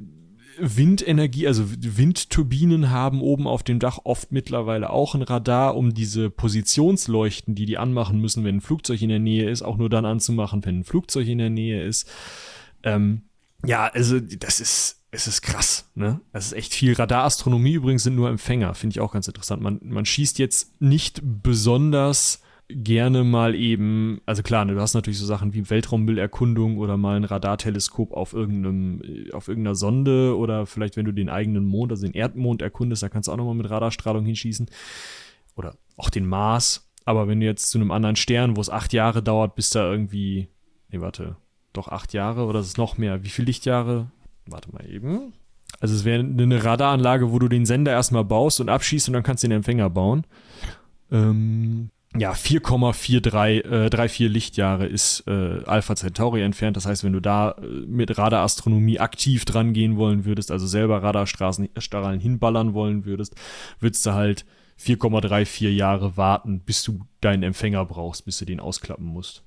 Windenergie, 0.65 1.49
also 1.49 1.65
Windturbinen 1.67 2.91
haben 2.91 3.21
oben 3.21 3.49
auf 3.49 3.65
dem 3.65 3.81
Dach 3.81 3.99
oft 4.05 4.31
mittlerweile 4.31 4.91
auch 4.91 5.17
ein 5.17 5.23
Radar, 5.23 5.77
um 5.77 5.93
diese 5.93 6.31
Positionsleuchten, 6.31 7.57
die 7.57 7.67
die 7.67 7.79
anmachen 7.79 8.21
müssen, 8.21 8.45
wenn 8.45 8.59
ein 8.59 8.61
Flugzeug 8.61 9.03
in 9.03 9.09
der 9.09 9.19
Nähe 9.19 9.51
ist, 9.51 9.63
auch 9.63 9.77
nur 9.77 9.91
dann 9.91 10.05
anzumachen, 10.05 10.65
wenn 10.65 10.81
ein 10.81 10.85
Flugzeug 10.85 11.27
in 11.27 11.39
der 11.39 11.51
Nähe 11.51 11.83
ist. 11.83 12.09
Ähm, 12.85 13.23
ja, 13.67 13.89
also 13.89 14.21
das 14.21 14.61
ist, 14.61 15.01
es 15.11 15.27
ist 15.27 15.43
krass, 15.43 15.91
ne? 15.97 16.21
Das 16.33 16.47
ist 16.47 16.53
echt 16.53 16.75
viel. 16.75 16.95
Radarastronomie 16.95 17.73
übrigens 17.73 18.05
sind 18.05 18.15
nur 18.15 18.31
Empfänger, 18.31 18.75
finde 18.75 18.95
ich 18.95 19.01
auch 19.01 19.13
ganz 19.13 19.27
interessant. 19.27 19.63
Man, 19.63 19.81
man 19.83 20.07
schießt 20.07 20.39
jetzt 20.39 20.81
nicht 20.81 21.21
besonders 21.25 22.41
gerne 22.75 23.25
mal 23.25 23.55
eben, 23.55 24.21
also 24.27 24.43
klar, 24.43 24.65
ne, 24.65 24.75
du 24.75 24.81
hast 24.81 24.95
natürlich 24.95 25.19
so 25.19 25.27
Sachen 25.27 25.55
wie 25.55 25.69
Weltraummüllerkundung 25.69 26.79
oder 26.79 26.97
mal 26.97 27.17
ein 27.17 27.25
Radarteleskop 27.25 28.13
auf 28.13 28.33
irgendeinem, 28.33 29.03
äh, 29.03 29.33
auf 29.33 29.49
irgendeiner 29.49 29.75
Sonde 29.75 30.37
oder 30.37 30.67
vielleicht, 30.67 30.97
wenn 30.97 31.05
du 31.05 31.13
den 31.13 31.29
eigenen 31.29 31.65
Mond, 31.65 31.93
also 31.93 32.07
den 32.07 32.15
Erdmond 32.15 32.63
erkundest, 32.63 33.03
da 33.03 33.09
kannst 33.09 33.29
du 33.29 33.33
auch 33.33 33.37
nochmal 33.37 33.55
mit 33.55 33.71
Radarstrahlung 33.71 34.25
hinschießen. 34.25 34.67
Oder 35.57 35.77
auch 35.97 36.11
den 36.11 36.27
Mars. 36.27 36.89
Aber 37.05 37.29
wenn 37.29 37.41
du 37.41 37.47
jetzt 37.47 37.71
zu 37.71 37.79
einem 37.79 37.91
anderen 37.91 38.17
Stern, 38.17 38.57
wo 38.57 38.61
es 38.61 38.71
acht 38.71 38.93
Jahre 38.93 39.23
dauert, 39.23 39.55
bis 39.55 39.71
da 39.71 39.91
irgendwie, 39.91 40.49
nee, 40.91 41.01
warte, 41.01 41.37
doch 41.73 41.89
acht 41.89 42.13
Jahre 42.13 42.47
oder 42.47 42.61
ist 42.61 42.67
es 42.67 42.77
noch 42.77 42.99
mehr? 42.99 43.25
Wie 43.25 43.29
viele 43.29 43.47
Lichtjahre? 43.47 44.11
Warte 44.47 44.73
mal 44.73 44.89
eben. 44.89 45.33
Also 45.81 45.95
es 45.95 46.05
wäre 46.05 46.21
eine 46.21 46.65
Radaranlage, 46.65 47.33
wo 47.33 47.39
du 47.39 47.49
den 47.49 47.67
Sender 47.67 47.93
erstmal 47.93 48.25
baust 48.25 48.61
und 48.61 48.69
abschießt 48.69 49.09
und 49.09 49.15
dann 49.15 49.23
kannst 49.23 49.43
du 49.43 49.49
den 49.49 49.57
Empfänger 49.57 49.91
bauen. 49.91 50.25
Ähm, 51.11 51.91
ja, 52.17 52.33
4,43 52.33 53.65
äh, 53.65 53.91
34 53.91 54.29
Lichtjahre 54.29 54.87
ist 54.87 55.25
äh, 55.27 55.63
Alpha 55.65 55.97
Centauri 55.97 56.43
entfernt. 56.43 56.77
Das 56.77 56.85
heißt, 56.85 57.05
wenn 57.05 57.15
du 57.15 57.21
da 57.21 57.53
äh, 57.53 57.65
mit 57.87 58.19
Radarastronomie 58.19 59.01
aktiv 59.01 59.45
dran 59.45 59.73
gehen 59.73 59.97
wollen 59.97 60.25
würdest, 60.25 60.51
also 60.51 60.67
selber 60.67 61.03
Radarstrahlen 61.03 62.21
hinballern 62.21 62.75
wollen 62.75 63.07
würdest, 63.07 63.35
würdest 63.81 64.05
du 64.05 64.13
halt 64.13 64.45
4,34 64.79 65.69
Jahre 65.71 66.17
warten, 66.17 66.61
bis 66.61 66.83
du 66.83 67.01
deinen 67.21 67.45
Empfänger 67.45 67.85
brauchst, 67.87 68.25
bis 68.25 68.39
du 68.39 68.45
den 68.45 68.61
ausklappen 68.61 69.07
musst. 69.07 69.45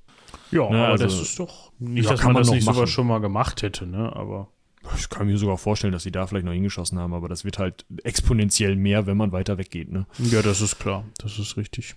Ja, 0.52 0.70
ne, 0.70 0.78
aber 0.78 0.88
also, 0.94 1.04
das 1.04 1.22
ist 1.22 1.40
doch 1.40 1.72
nicht, 1.78 2.06
ja, 2.06 2.12
dass 2.12 2.24
man, 2.24 2.34
man 2.34 2.44
das 2.44 2.52
nicht 2.52 2.66
sogar 2.66 2.88
schon 2.88 3.08
mal 3.08 3.20
gemacht 3.20 3.62
hätte, 3.62 3.86
ne? 3.86 4.16
Aber 4.16 4.50
ich 4.98 5.10
kann 5.10 5.28
mir 5.28 5.38
sogar 5.38 5.58
vorstellen, 5.58 5.94
dass 5.94 6.04
sie 6.04 6.12
da 6.12 6.28
vielleicht 6.28 6.46
noch 6.46 6.54
hingeschossen 6.54 7.00
haben, 7.00 7.14
aber 7.14 7.28
das 7.30 7.46
wird 7.46 7.60
halt 7.60 7.86
exponentiell 8.04 8.76
mehr, 8.76 9.06
wenn 9.08 9.18
man 9.18 9.32
weiter 9.32 9.58
weggeht, 9.58 9.92
ne? 9.92 10.06
Ja, 10.20 10.42
das 10.42 10.62
ist 10.62 10.80
klar. 10.80 11.06
Das 11.18 11.40
ist 11.40 11.58
richtig. 11.58 11.96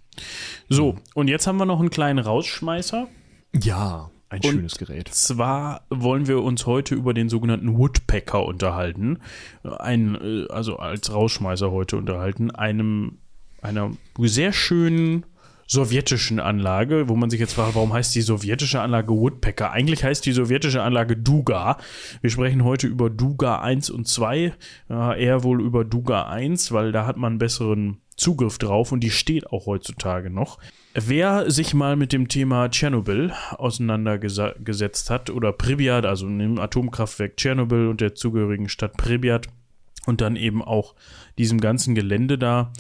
So, 0.69 0.97
und 1.15 1.29
jetzt 1.29 1.47
haben 1.47 1.59
wir 1.59 1.67
noch 1.67 1.81
einen 1.81 1.91
kleinen 1.91 2.19
Rausschmeißer. 2.19 3.09
Ja, 3.55 4.11
ein 4.31 4.41
und 4.45 4.51
schönes 4.51 4.79
Gerät. 4.79 5.09
Zwar 5.09 5.83
wollen 5.89 6.27
wir 6.27 6.43
uns 6.43 6.67
heute 6.67 6.95
über 6.95 7.15
den 7.15 7.29
sogenannten 7.29 7.79
Woodpecker 7.79 8.45
unterhalten. 8.45 9.21
Ein, 9.63 10.17
äh, 10.17 10.47
also 10.53 10.77
als 10.77 11.13
Rausschmeißer 11.13 11.71
heute 11.71 11.97
unterhalten. 11.97 12.51
Einem, 12.51 13.19
einer 13.63 13.91
sehr 14.19 14.53
schönen 14.53 15.25
sowjetischen 15.69 16.41
Anlage, 16.41 17.09
wo 17.09 17.15
man 17.15 17.29
sich 17.29 17.39
jetzt 17.39 17.53
fragt, 17.53 17.75
warum 17.75 17.93
heißt 17.93 18.15
die 18.15 18.23
sowjetische 18.23 18.81
Anlage 18.81 19.13
Woodpecker? 19.13 19.71
Eigentlich 19.71 20.03
heißt 20.03 20.25
die 20.25 20.33
sowjetische 20.33 20.83
Anlage 20.83 21.17
Duga. 21.17 21.77
Wir 22.23 22.31
sprechen 22.31 22.65
heute 22.65 22.87
über 22.87 23.11
Duga 23.11 23.61
1 23.61 23.91
und 23.91 24.09
2, 24.09 24.55
äh, 24.91 25.23
eher 25.23 25.45
wohl 25.45 25.63
über 25.63 25.85
Duga 25.85 26.27
1, 26.27 26.73
weil 26.73 26.91
da 26.91 27.07
hat 27.07 27.19
man 27.19 27.39
besseren 27.39 27.99
Zugriff 28.17 28.59
drauf 28.59 28.93
und 28.93 29.01
die 29.01 29.11
steht 29.11 29.53
auch 29.53 29.67
heutzutage 29.67 30.31
noch. 30.31 30.59
Wer 30.95 31.51
sich 31.51 31.75
mal 31.75 31.97
mit 31.97 32.13
dem 32.13 32.29
Thema 32.29 32.71
Tschernobyl 32.71 33.33
auseinandergesetzt 33.53 35.11
hat 35.11 35.31
oder 35.31 35.53
Pripyat, 35.53 36.07
also 36.07 36.27
dem 36.27 36.59
Atomkraftwerk 36.59 37.37
Tschernobyl 37.37 37.89
und 37.89 38.01
der 38.01 38.15
zugehörigen 38.15 38.71
Stadt 38.71 38.97
Pripyat 38.97 39.49
und 40.07 40.23
dann 40.23 40.35
eben 40.35 40.63
auch 40.63 40.95
diesem 41.37 41.61
ganzen 41.61 41.95
Gelände 41.95 42.39
da, 42.39 42.73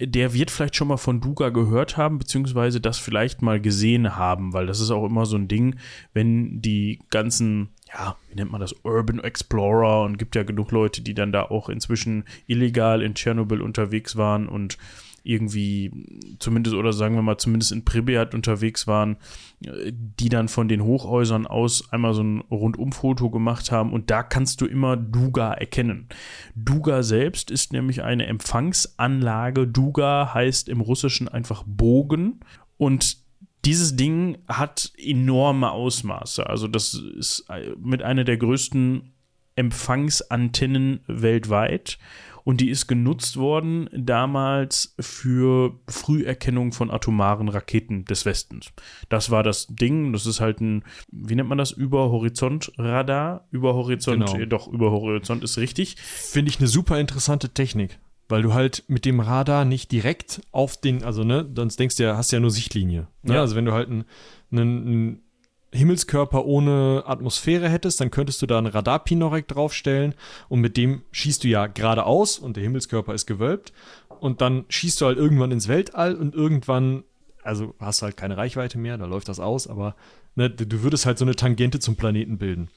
der 0.00 0.32
wird 0.32 0.50
vielleicht 0.50 0.76
schon 0.76 0.88
mal 0.88 0.96
von 0.96 1.20
Duga 1.20 1.48
gehört 1.48 1.96
haben, 1.96 2.18
beziehungsweise 2.18 2.80
das 2.80 2.98
vielleicht 2.98 3.42
mal 3.42 3.60
gesehen 3.60 4.16
haben, 4.16 4.52
weil 4.52 4.66
das 4.66 4.80
ist 4.80 4.90
auch 4.90 5.04
immer 5.04 5.26
so 5.26 5.36
ein 5.36 5.48
Ding, 5.48 5.76
wenn 6.12 6.62
die 6.62 7.00
ganzen, 7.10 7.70
ja, 7.92 8.16
wie 8.28 8.36
nennt 8.36 8.52
man 8.52 8.60
das, 8.60 8.74
Urban 8.84 9.18
Explorer 9.18 10.02
und 10.02 10.16
gibt 10.16 10.36
ja 10.36 10.44
genug 10.44 10.70
Leute, 10.70 11.02
die 11.02 11.14
dann 11.14 11.32
da 11.32 11.42
auch 11.42 11.68
inzwischen 11.68 12.24
illegal 12.46 13.02
in 13.02 13.14
Tschernobyl 13.14 13.60
unterwegs 13.60 14.16
waren 14.16 14.48
und 14.48 14.78
irgendwie 15.22 16.36
zumindest 16.38 16.76
oder 16.76 16.92
sagen 16.92 17.14
wir 17.14 17.22
mal 17.22 17.38
zumindest 17.38 17.72
in 17.72 17.84
Pripyat 17.84 18.34
unterwegs 18.34 18.86
waren, 18.86 19.16
die 19.60 20.28
dann 20.28 20.48
von 20.48 20.68
den 20.68 20.82
Hochhäusern 20.82 21.46
aus 21.46 21.92
einmal 21.92 22.14
so 22.14 22.22
ein 22.22 22.40
Rundumfoto 22.50 23.30
gemacht 23.30 23.70
haben 23.72 23.92
und 23.92 24.10
da 24.10 24.22
kannst 24.22 24.60
du 24.60 24.66
immer 24.66 24.96
Duga 24.96 25.52
erkennen. 25.52 26.08
Duga 26.54 27.02
selbst 27.02 27.50
ist 27.50 27.72
nämlich 27.72 28.02
eine 28.02 28.26
Empfangsanlage. 28.26 29.66
Duga 29.66 30.32
heißt 30.34 30.68
im 30.68 30.80
Russischen 30.80 31.28
einfach 31.28 31.64
Bogen 31.66 32.40
und 32.76 33.18
dieses 33.64 33.96
Ding 33.96 34.38
hat 34.46 34.92
enorme 34.96 35.72
Ausmaße. 35.72 36.46
Also 36.46 36.68
das 36.68 36.94
ist 36.94 37.46
mit 37.82 38.02
einer 38.02 38.24
der 38.24 38.36
größten 38.36 39.12
Empfangsantennen 39.56 41.00
weltweit 41.08 41.98
und 42.44 42.60
die 42.60 42.70
ist 42.70 42.86
genutzt 42.86 43.36
worden 43.36 43.88
damals 43.92 44.94
für 44.98 45.78
Früherkennung 45.88 46.72
von 46.72 46.90
atomaren 46.90 47.48
Raketen 47.48 48.04
des 48.04 48.24
Westens. 48.24 48.70
Das 49.08 49.30
war 49.30 49.42
das 49.42 49.66
Ding, 49.68 50.12
das 50.12 50.26
ist 50.26 50.40
halt 50.40 50.60
ein, 50.60 50.84
wie 51.10 51.34
nennt 51.34 51.48
man 51.48 51.58
das, 51.58 51.72
Überhorizontradar? 51.72 53.46
Überhorizont, 53.50 54.32
genau. 54.32 54.46
doch, 54.46 54.68
Überhorizont 54.68 55.42
ist 55.44 55.58
richtig. 55.58 55.96
Finde 55.98 56.50
ich 56.50 56.58
eine 56.58 56.68
super 56.68 56.98
interessante 56.98 57.50
Technik 57.50 57.98
weil 58.28 58.42
du 58.42 58.52
halt 58.52 58.84
mit 58.88 59.04
dem 59.04 59.20
Radar 59.20 59.64
nicht 59.64 59.90
direkt 59.90 60.42
auf 60.52 60.76
den, 60.76 61.02
also 61.02 61.24
ne, 61.24 61.48
sonst 61.54 61.80
denkst 61.80 61.96
du 61.96 62.02
ja, 62.02 62.16
hast 62.16 62.30
ja 62.30 62.40
nur 62.40 62.50
Sichtlinie. 62.50 63.08
Ne? 63.22 63.34
Ja. 63.34 63.40
Also 63.40 63.56
wenn 63.56 63.64
du 63.64 63.72
halt 63.72 63.88
einen, 63.88 64.04
einen, 64.50 65.22
Himmelskörper 65.72 66.46
ohne 66.46 67.04
Atmosphäre 67.06 67.68
hättest, 67.68 68.00
dann 68.00 68.10
könntest 68.10 68.40
du 68.40 68.46
da 68.46 68.58
ein 68.58 68.66
Radarpinorek 68.66 69.46
draufstellen 69.48 70.14
und 70.48 70.60
mit 70.60 70.76
dem 70.76 71.02
schießt 71.12 71.44
du 71.44 71.48
ja 71.48 71.66
geradeaus 71.66 72.38
und 72.38 72.56
der 72.56 72.64
Himmelskörper 72.64 73.14
ist 73.14 73.26
gewölbt 73.26 73.72
und 74.20 74.40
dann 74.40 74.64
schießt 74.68 75.00
du 75.00 75.06
halt 75.06 75.18
irgendwann 75.18 75.52
ins 75.52 75.68
Weltall 75.68 76.14
und 76.14 76.34
irgendwann, 76.34 77.04
also 77.42 77.74
hast 77.78 78.00
du 78.00 78.06
halt 78.06 78.16
keine 78.16 78.36
Reichweite 78.36 78.78
mehr, 78.78 78.96
da 78.96 79.04
läuft 79.04 79.28
das 79.28 79.40
aus, 79.40 79.66
aber 79.66 79.94
ne, 80.36 80.48
du 80.48 80.82
würdest 80.82 81.04
halt 81.04 81.18
so 81.18 81.24
eine 81.24 81.36
Tangente 81.36 81.80
zum 81.80 81.96
Planeten 81.96 82.38
bilden. 82.38 82.68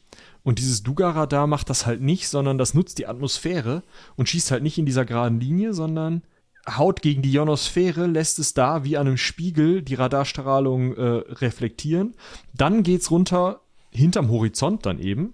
Und 0.44 0.60
dieses 0.60 0.84
Duga-Radar 0.84 1.48
macht 1.48 1.70
das 1.70 1.86
halt 1.86 2.02
nicht, 2.02 2.28
sondern 2.28 2.58
das 2.58 2.74
nutzt 2.74 2.98
die 2.98 3.08
Atmosphäre 3.08 3.84
und 4.18 4.28
schießt 4.28 4.52
halt 4.52 4.64
nicht 4.64 4.78
in 4.78 4.86
dieser 4.86 5.06
geraden 5.06 5.40
Linie, 5.40 5.74
sondern 5.74 6.24
haut 6.70 7.02
gegen 7.02 7.22
die 7.22 7.32
Ionosphäre, 7.32 8.08
lässt 8.08 8.40
es 8.40 8.54
da 8.54 8.84
wie 8.84 8.98
an 8.98 9.08
einem 9.08 9.18
Spiegel 9.18 9.82
die 9.82 9.96
Radarstrahlung 9.96 10.96
äh, 10.96 11.02
reflektieren. 11.02 12.16
Dann 12.54 12.84
geht's 12.84 13.12
runter 13.12 13.62
hinterm 13.92 14.30
Horizont 14.30 14.86
dann 14.86 15.00
eben 15.00 15.34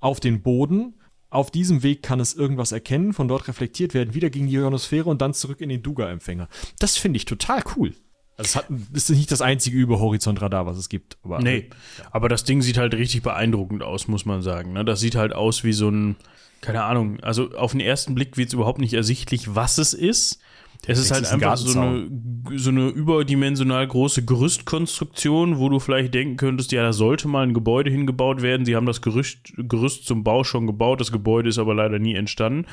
auf 0.00 0.20
den 0.20 0.42
Boden. 0.42 0.94
Auf 1.28 1.50
diesem 1.50 1.82
Weg 1.82 2.02
kann 2.02 2.18
es 2.18 2.34
irgendwas 2.34 2.72
erkennen, 2.72 3.12
von 3.12 3.28
dort 3.28 3.46
reflektiert 3.46 3.94
werden, 3.94 4.14
wieder 4.14 4.30
gegen 4.30 4.48
die 4.48 4.54
Ionosphäre 4.54 5.08
und 5.08 5.22
dann 5.22 5.32
zurück 5.32 5.60
in 5.60 5.68
den 5.68 5.82
Duga-Empfänger. 5.82 6.48
Das 6.80 6.96
finde 6.96 7.18
ich 7.18 7.24
total 7.24 7.62
cool. 7.76 7.94
Also 8.36 8.48
es 8.48 8.56
hat, 8.56 8.66
ist 8.94 9.10
nicht 9.10 9.30
das 9.30 9.42
einzige 9.42 9.76
Überhorizontradar, 9.76 10.66
was 10.66 10.78
es 10.78 10.88
gibt. 10.88 11.18
Aber, 11.22 11.40
nee, 11.40 11.68
ja. 11.98 12.04
aber 12.10 12.28
das 12.28 12.44
Ding 12.44 12.62
sieht 12.62 12.78
halt 12.78 12.94
richtig 12.94 13.22
beeindruckend 13.22 13.82
aus, 13.82 14.08
muss 14.08 14.24
man 14.24 14.42
sagen. 14.42 14.72
Ne? 14.72 14.84
Das 14.84 14.98
sieht 14.98 15.14
halt 15.14 15.34
aus 15.34 15.62
wie 15.62 15.74
so 15.74 15.88
ein, 15.88 16.16
keine 16.62 16.82
Ahnung, 16.82 17.20
also 17.20 17.50
auf 17.52 17.72
den 17.72 17.80
ersten 17.80 18.14
Blick 18.14 18.36
wird 18.36 18.48
es 18.48 18.54
überhaupt 18.54 18.80
nicht 18.80 18.94
ersichtlich, 18.94 19.54
was 19.54 19.78
es 19.78 19.92
ist. 19.92 20.40
Es 20.86 20.98
ist 20.98 21.10
halt 21.10 21.26
einfach 21.30 21.56
so 21.56 21.78
eine, 21.78 22.10
so 22.56 22.70
eine 22.70 22.88
überdimensional 22.88 23.86
große 23.86 24.24
Gerüstkonstruktion, 24.24 25.58
wo 25.58 25.68
du 25.68 25.78
vielleicht 25.78 26.14
denken 26.14 26.36
könntest, 26.36 26.72
ja, 26.72 26.82
da 26.82 26.92
sollte 26.92 27.28
mal 27.28 27.42
ein 27.42 27.54
Gebäude 27.54 27.90
hingebaut 27.90 28.42
werden. 28.42 28.64
Sie 28.64 28.76
haben 28.76 28.86
das 28.86 29.02
Gerüst, 29.02 29.52
Gerüst 29.56 30.06
zum 30.06 30.24
Bau 30.24 30.42
schon 30.44 30.66
gebaut, 30.66 31.00
das 31.00 31.12
Gebäude 31.12 31.48
ist 31.48 31.58
aber 31.58 31.74
leider 31.74 31.98
nie 31.98 32.14
entstanden. 32.14 32.66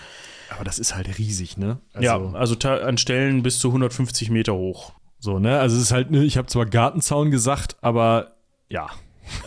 Aber 0.50 0.64
das 0.64 0.80
ist 0.80 0.96
halt 0.96 1.18
riesig, 1.18 1.58
ne? 1.58 1.80
Also 1.94 2.06
ja, 2.06 2.34
also 2.34 2.56
an 2.70 2.98
Stellen 2.98 3.44
bis 3.44 3.60
zu 3.60 3.68
150 3.70 4.30
Meter 4.30 4.54
hoch. 4.54 4.94
So, 5.20 5.40
ne? 5.40 5.60
Also 5.60 5.76
es 5.76 5.84
ist 5.84 5.92
halt, 5.92 6.12
ne, 6.12 6.24
ich 6.24 6.38
habe 6.38 6.48
zwar 6.48 6.66
Gartenzaun 6.66 7.32
gesagt, 7.32 7.76
aber 7.82 8.38
ja. 8.70 8.88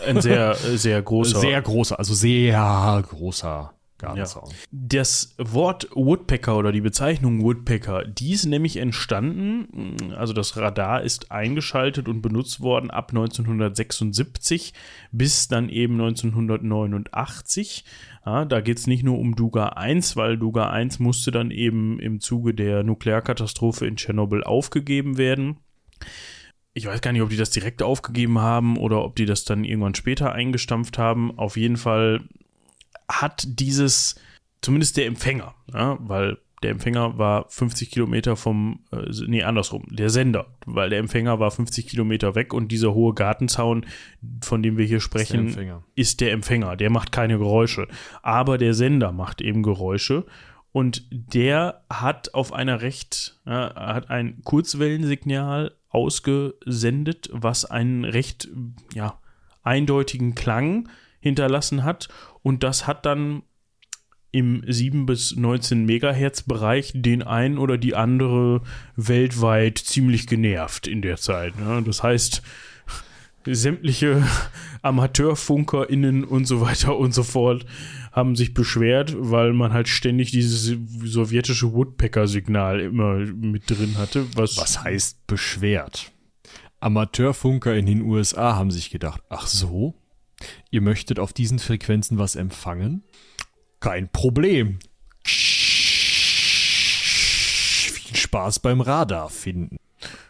Ein 0.06 0.20
sehr, 0.20 0.54
sehr 0.54 1.00
großer. 1.02 1.40
Sehr 1.40 1.62
großer, 1.62 1.98
also 1.98 2.12
sehr 2.12 3.02
großer 3.08 3.72
Gartenzaun. 4.00 4.48
Ja. 4.48 4.56
Das 4.70 5.34
Wort 5.38 5.88
Woodpecker 5.94 6.56
oder 6.56 6.72
die 6.72 6.80
Bezeichnung 6.80 7.42
Woodpecker, 7.42 8.04
die 8.04 8.32
ist 8.32 8.46
nämlich 8.46 8.76
entstanden, 8.76 10.12
also 10.14 10.32
das 10.32 10.56
Radar 10.56 11.02
ist 11.02 11.30
eingeschaltet 11.30 12.08
und 12.08 12.22
benutzt 12.22 12.60
worden 12.60 12.90
ab 12.90 13.10
1976 13.10 14.74
bis 15.12 15.48
dann 15.48 15.68
eben 15.68 15.94
1989. 15.94 17.84
Ja, 18.26 18.44
da 18.44 18.60
geht 18.60 18.78
es 18.78 18.86
nicht 18.86 19.02
nur 19.02 19.18
um 19.18 19.36
Duga 19.36 19.70
1, 19.70 20.16
weil 20.16 20.36
Duga 20.36 20.70
1 20.70 20.98
musste 20.98 21.30
dann 21.30 21.50
eben 21.50 21.98
im 22.00 22.20
Zuge 22.20 22.54
der 22.54 22.82
Nuklearkatastrophe 22.82 23.86
in 23.86 23.96
Tschernobyl 23.96 24.44
aufgegeben 24.44 25.16
werden. 25.16 25.58
Ich 26.72 26.86
weiß 26.86 27.00
gar 27.00 27.12
nicht, 27.12 27.22
ob 27.22 27.30
die 27.30 27.36
das 27.36 27.50
direkt 27.50 27.82
aufgegeben 27.82 28.38
haben 28.38 28.76
oder 28.76 29.04
ob 29.04 29.16
die 29.16 29.26
das 29.26 29.44
dann 29.44 29.64
irgendwann 29.64 29.94
später 29.94 30.32
eingestampft 30.32 30.98
haben. 30.98 31.36
Auf 31.36 31.56
jeden 31.56 31.76
Fall 31.76 32.20
hat 33.10 33.44
dieses, 33.46 34.16
zumindest 34.62 34.96
der 34.96 35.06
Empfänger, 35.06 35.54
ja, 35.72 35.98
weil 36.00 36.38
der 36.62 36.72
Empfänger 36.72 37.16
war 37.16 37.48
50 37.48 37.90
Kilometer 37.90 38.36
vom, 38.36 38.80
äh, 38.92 39.10
nee, 39.26 39.42
andersrum, 39.42 39.84
der 39.90 40.10
Sender, 40.10 40.46
weil 40.66 40.90
der 40.90 40.98
Empfänger 40.98 41.40
war 41.40 41.50
50 41.50 41.86
Kilometer 41.86 42.34
weg 42.34 42.52
und 42.52 42.70
dieser 42.70 42.92
hohe 42.92 43.14
Gartenzaun, 43.14 43.86
von 44.42 44.62
dem 44.62 44.76
wir 44.76 44.84
hier 44.84 45.00
sprechen, 45.00 45.48
ist 45.48 45.56
der, 45.56 45.82
ist 45.94 46.20
der 46.20 46.32
Empfänger. 46.32 46.76
Der 46.76 46.90
macht 46.90 47.12
keine 47.12 47.38
Geräusche. 47.38 47.88
Aber 48.22 48.58
der 48.58 48.74
Sender 48.74 49.12
macht 49.12 49.40
eben 49.40 49.62
Geräusche 49.62 50.26
und 50.72 51.06
der 51.10 51.82
hat 51.88 52.34
auf 52.34 52.52
einer 52.52 52.82
recht, 52.82 53.40
ja, 53.46 53.74
hat 53.74 54.10
ein 54.10 54.42
Kurzwellensignal 54.44 55.74
ausgesendet, 55.88 57.30
was 57.32 57.64
einen 57.64 58.04
recht, 58.04 58.48
ja, 58.94 59.18
eindeutigen 59.62 60.34
Klang 60.34 60.88
hinterlassen 61.20 61.84
hat 61.84 62.08
und 62.42 62.62
das 62.62 62.86
hat 62.86 63.06
dann 63.06 63.42
im 64.32 64.62
7 64.66 65.06
bis 65.06 65.36
19 65.36 65.84
Megahertz 65.84 66.42
Bereich 66.42 66.92
den 66.94 67.22
einen 67.22 67.58
oder 67.58 67.78
die 67.78 67.94
andere 67.94 68.62
weltweit 68.96 69.78
ziemlich 69.78 70.26
genervt 70.26 70.86
in 70.86 71.02
der 71.02 71.16
Zeit. 71.16 71.58
Ne? 71.58 71.82
Das 71.84 72.02
heißt, 72.02 72.42
sämtliche 73.44 74.24
AmateurfunkerInnen 74.82 76.24
und 76.24 76.44
so 76.46 76.60
weiter 76.60 76.96
und 76.96 77.12
so 77.12 77.22
fort 77.22 77.66
haben 78.12 78.36
sich 78.36 78.54
beschwert, 78.54 79.14
weil 79.16 79.52
man 79.52 79.72
halt 79.72 79.88
ständig 79.88 80.30
dieses 80.30 80.76
sowjetische 81.04 81.72
Woodpecker-Signal 81.72 82.80
immer 82.80 83.16
mit 83.16 83.70
drin 83.70 83.96
hatte. 83.98 84.26
Was, 84.34 84.56
was 84.56 84.82
heißt 84.82 85.26
beschwert? 85.26 86.12
Amateurfunker 86.80 87.74
in 87.76 87.86
den 87.86 88.02
USA 88.02 88.56
haben 88.56 88.70
sich 88.70 88.90
gedacht, 88.90 89.22
ach 89.28 89.46
so, 89.46 89.94
Ihr 90.70 90.80
möchtet 90.80 91.18
auf 91.18 91.32
diesen 91.32 91.58
Frequenzen 91.58 92.18
was 92.18 92.36
empfangen? 92.36 93.02
Kein 93.80 94.08
Problem. 94.10 94.78
Viel 98.04 98.16
Spaß 98.16 98.60
beim 98.60 98.80
Radar 98.80 99.30
finden. 99.30 99.78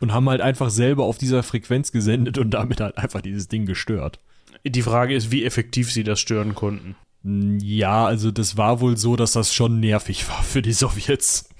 Und 0.01 0.13
haben 0.13 0.29
halt 0.29 0.41
einfach 0.41 0.71
selber 0.71 1.05
auf 1.05 1.19
dieser 1.19 1.43
Frequenz 1.43 1.93
gesendet 1.93 2.39
und 2.39 2.51
damit 2.51 2.81
halt 2.81 2.99
einfach 2.99 3.21
dieses 3.21 3.49
Ding 3.49 3.67
gestört. 3.67 4.19
Die 4.65 4.83
Frage 4.83 5.15
ist, 5.15 5.31
wie 5.31 5.45
effektiv 5.45 5.93
sie 5.93 6.05
das 6.05 6.21
stören 6.21 6.55
konnten. 6.55 6.97
Ja, 7.23 8.07
also 8.07 8.31
das 8.31 8.57
war 8.57 8.81
wohl 8.81 8.97
so, 8.97 9.17
dass 9.17 9.33
das 9.33 9.55
schon 9.55 9.81
nervig 9.81 10.29
war 10.29 10.43
für 10.43 10.63
die 10.63 10.73
Sowjets. 10.73 11.51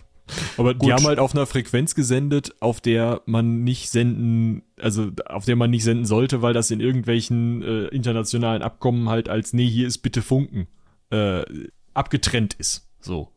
Aber 0.57 0.75
Gut. 0.75 0.89
die 0.89 0.93
haben 0.93 1.05
halt 1.05 1.19
auf 1.19 1.35
einer 1.35 1.47
Frequenz 1.47 1.95
gesendet, 1.95 2.55
auf 2.61 2.81
der 2.81 3.23
man 3.27 3.65
nicht 3.65 3.91
senden, 3.91 4.63
also 4.79 5.11
auf 5.27 5.45
der 5.45 5.57
man 5.57 5.71
nicht 5.71 5.85
senden 5.85 6.05
sollte, 6.05 6.43
weil 6.43 6.55
das 6.55 6.71
in 6.71 6.81
irgendwelchen 6.81 7.63
äh, 7.63 7.87
internationalen 7.87 8.63
Abkommen 8.63 9.09
halt 9.09 9.29
als, 9.29 9.53
nee, 9.53 9.69
hier 9.69 9.87
ist 9.87 9.99
bitte 9.99 10.23
Funken, 10.23 10.67
äh, 11.11 11.43
abgetrennt 11.95 12.55
ist. 12.55 12.89
So. 13.01 13.29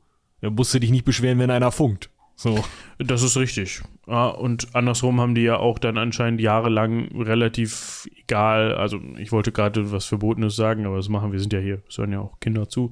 Da 0.42 0.50
musst 0.50 0.74
du 0.74 0.80
dich 0.80 0.92
nicht 0.92 1.06
beschweren, 1.06 1.40
wenn 1.40 1.52
einer 1.52 1.72
funkt. 1.72 2.10
So. 2.36 2.64
Das 2.98 3.22
ist 3.22 3.38
richtig. 3.38 3.82
Ja, 4.06 4.28
und 4.28 4.76
andersrum 4.76 5.22
haben 5.22 5.34
die 5.34 5.44
ja 5.44 5.58
auch 5.58 5.80
dann 5.80 5.98
anscheinend 5.98 6.42
jahrelang 6.42 7.08
relativ 7.22 8.08
egal, 8.18 8.76
also 8.76 9.00
ich 9.18 9.32
wollte 9.32 9.52
gerade 9.52 9.92
was 9.92 10.06
Verbotenes 10.06 10.56
sagen, 10.56 10.86
aber 10.86 10.98
das 10.98 11.08
machen 11.08 11.32
wir, 11.32 11.40
sind 11.40 11.54
ja 11.54 11.60
hier, 11.60 11.82
es 11.88 11.98
hören 11.98 12.12
ja 12.12 12.20
auch 12.20 12.40
Kinder 12.40 12.68
zu 12.68 12.92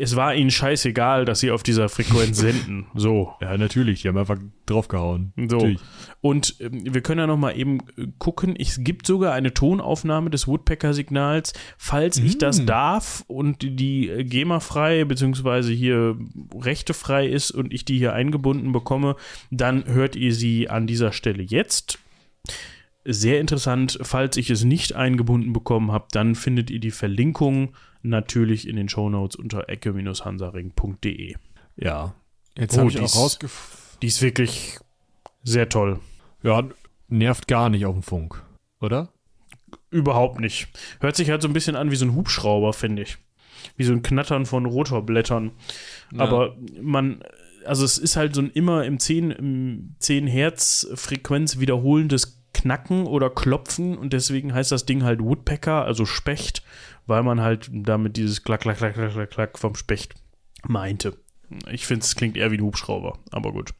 es 0.00 0.16
war 0.16 0.34
ihnen 0.34 0.50
scheißegal, 0.50 1.24
dass 1.26 1.40
sie 1.40 1.50
auf 1.50 1.62
dieser 1.62 1.88
Frequenz 1.88 2.38
senden. 2.40 2.86
So. 2.94 3.34
Ja, 3.40 3.56
natürlich, 3.56 4.02
die 4.02 4.08
haben 4.08 4.18
einfach 4.18 4.38
draufgehauen. 4.66 5.32
So. 5.36 5.56
Natürlich. 5.56 5.80
Und 6.20 6.60
äh, 6.60 6.70
wir 6.72 7.00
können 7.02 7.20
ja 7.20 7.26
noch 7.26 7.36
mal 7.36 7.56
eben 7.56 7.78
gucken. 8.18 8.56
Es 8.56 8.82
gibt 8.82 9.06
sogar 9.06 9.34
eine 9.34 9.52
Tonaufnahme 9.52 10.30
des 10.30 10.46
Woodpecker-Signals, 10.46 11.52
falls 11.76 12.20
mm. 12.20 12.26
ich 12.26 12.38
das 12.38 12.62
mm. 12.62 12.66
darf 12.66 13.24
und 13.26 13.62
die 13.62 14.08
äh, 14.08 14.24
GEMA-frei 14.24 15.04
beziehungsweise 15.04 15.72
hier 15.72 16.16
rechtefrei 16.54 17.26
ist 17.26 17.50
und 17.50 17.72
ich 17.72 17.84
die 17.84 17.98
hier 17.98 18.14
eingebunden 18.14 18.72
bekomme, 18.72 19.16
dann 19.50 19.86
hört 19.86 20.16
ihr 20.16 20.34
sie 20.34 20.68
an 20.68 20.86
dieser 20.86 21.12
Stelle 21.12 21.42
jetzt. 21.42 21.98
Sehr 23.04 23.40
interessant, 23.40 23.98
falls 24.02 24.36
ich 24.36 24.50
es 24.50 24.64
nicht 24.64 24.94
eingebunden 24.94 25.52
bekommen 25.52 25.90
habe, 25.90 26.06
dann 26.12 26.34
findet 26.34 26.70
ihr 26.70 26.80
die 26.80 26.90
Verlinkung 26.90 27.74
natürlich 28.02 28.68
in 28.68 28.76
den 28.76 28.88
Shownotes 28.88 29.36
unter 29.36 29.68
ecke-hansaring.de. 29.68 31.34
Ja. 31.76 32.14
Jetzt 32.56 32.76
oh, 32.76 32.80
habe 32.80 32.90
ich 32.90 33.00
auch 33.00 33.16
rausgefunden. 33.16 33.98
Die 34.02 34.06
ist 34.06 34.22
wirklich 34.22 34.78
sehr 35.42 35.68
toll. 35.68 36.00
Ja, 36.42 36.68
nervt 37.08 37.48
gar 37.48 37.68
nicht 37.68 37.86
auf 37.86 37.94
dem 37.94 38.02
Funk, 38.02 38.42
oder? 38.80 39.12
Überhaupt 39.90 40.40
nicht. 40.40 40.68
Hört 41.00 41.16
sich 41.16 41.30
halt 41.30 41.42
so 41.42 41.48
ein 41.48 41.52
bisschen 41.52 41.76
an 41.76 41.90
wie 41.90 41.96
so 41.96 42.04
ein 42.04 42.14
Hubschrauber, 42.14 42.72
finde 42.72 43.02
ich. 43.02 43.18
Wie 43.76 43.84
so 43.84 43.92
ein 43.92 44.02
Knattern 44.02 44.46
von 44.46 44.64
Rotorblättern. 44.66 45.52
Ja. 46.12 46.20
Aber 46.20 46.56
man, 46.80 47.22
also 47.64 47.84
es 47.84 47.98
ist 47.98 48.16
halt 48.16 48.34
so 48.34 48.42
ein 48.42 48.50
immer 48.50 48.84
im 48.84 48.98
10, 48.98 49.30
im 49.30 49.94
10 49.98 50.26
Hertz 50.26 50.88
Frequenz 50.94 51.58
wiederholendes 51.58 52.42
Knacken 52.52 53.06
oder 53.06 53.30
Klopfen 53.30 53.96
und 53.96 54.12
deswegen 54.12 54.52
heißt 54.52 54.72
das 54.72 54.86
Ding 54.86 55.04
halt 55.04 55.20
Woodpecker, 55.20 55.84
also 55.84 56.04
Specht 56.04 56.62
weil 57.10 57.22
man 57.22 57.40
halt 57.40 57.68
damit 57.72 58.16
dieses 58.16 58.42
Klack, 58.44 58.60
Klack, 58.60 58.78
Klack, 58.78 58.94
Klack, 58.94 59.30
Klack, 59.30 59.58
vom 59.58 59.74
Specht 59.74 60.14
meinte. 60.66 61.18
Ich 61.70 61.86
finde, 61.86 62.04
es 62.04 62.14
klingt 62.14 62.36
eher 62.36 62.52
wie 62.52 62.56
ein 62.56 62.62
Hubschrauber, 62.62 63.18
aber 63.32 63.52
gut. 63.52 63.74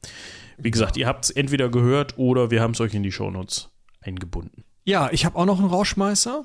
Wie 0.59 0.71
gesagt, 0.71 0.97
ihr 0.97 1.07
habt 1.07 1.25
es 1.25 1.31
entweder 1.31 1.71
gehört 1.71 2.19
oder 2.19 2.51
wir 2.51 2.61
haben 2.61 2.73
es 2.73 2.81
euch 2.81 2.93
in 2.93 3.05
die 3.05 3.13
Shownotes 3.13 3.71
eingebunden. 4.01 4.65
Ja, 4.85 5.11
ich 5.13 5.25
habe 5.25 5.37
auch 5.37 5.47
noch 5.47 5.61
einen 5.61 5.69
Rauschmeißer. 5.69 6.45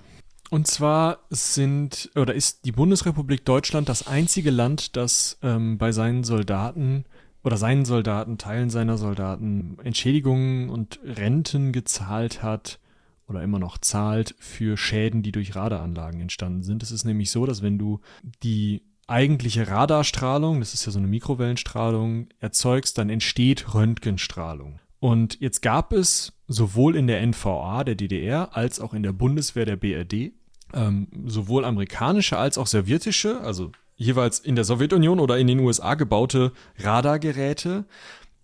Und 0.52 0.68
zwar 0.68 1.26
sind 1.32 2.12
oder 2.16 2.36
ist 2.36 2.66
die 2.66 2.72
Bundesrepublik 2.72 3.44
Deutschland 3.46 3.90
das 3.90 4.06
einzige 4.06 4.52
Land, 4.52 4.96
das 4.96 5.40
ähm, 5.42 5.80
bei 5.80 5.92
seinen 5.92 6.24
Soldaten 6.24 7.06
oder 7.46 7.58
seinen 7.58 7.86
Soldaten, 7.86 8.38
Teilen 8.38 8.70
seiner 8.70 8.98
Soldaten 8.98 9.78
Entschädigungen 9.84 10.70
und 10.70 11.00
Renten 11.04 11.72
gezahlt 11.72 12.44
hat, 12.44 12.80
oder 13.28 13.42
immer 13.42 13.60
noch 13.60 13.78
zahlt 13.78 14.36
für 14.38 14.78
Schäden, 14.78 15.24
die 15.24 15.32
durch 15.32 15.56
Radaranlagen 15.56 16.22
entstanden 16.22 16.64
sind. 16.64 16.84
Es 16.84 16.92
ist 16.92 17.06
nämlich 17.06 17.32
so, 17.32 17.46
dass 17.46 17.62
wenn 17.62 17.78
du 17.78 18.02
die 18.44 18.84
eigentliche 19.08 19.68
Radarstrahlung, 19.68 20.60
das 20.60 20.74
ist 20.74 20.86
ja 20.86 20.92
so 20.92 21.00
eine 21.00 21.08
Mikrowellenstrahlung, 21.08 22.28
erzeugst, 22.40 22.98
dann 22.98 23.10
entsteht 23.10 23.74
Röntgenstrahlung. 23.74 24.80
Und 25.00 25.40
jetzt 25.40 25.62
gab 25.62 25.92
es 25.92 26.34
sowohl 26.48 26.96
in 26.96 27.08
der 27.08 27.26
NVA 27.26 27.84
der 27.84 27.96
DDR 27.96 28.56
als 28.56 28.80
auch 28.80 28.94
in 28.94 29.04
der 29.04 29.14
Bundeswehr 29.14 29.66
der 29.66 29.76
BRD 29.76 30.34
ähm, 30.74 31.08
sowohl 31.26 31.66
amerikanische 31.66 32.38
als 32.38 32.58
auch 32.58 32.68
sowjetische, 32.68 33.42
also 33.42 33.72
jeweils 33.96 34.40
in 34.40 34.56
der 34.56 34.66
Sowjetunion 34.66 35.20
oder 35.20 35.38
in 35.38 35.48
den 35.48 35.60
USA 35.60 35.96
gebaute 35.96 36.52
Radargeräte, 36.80 37.86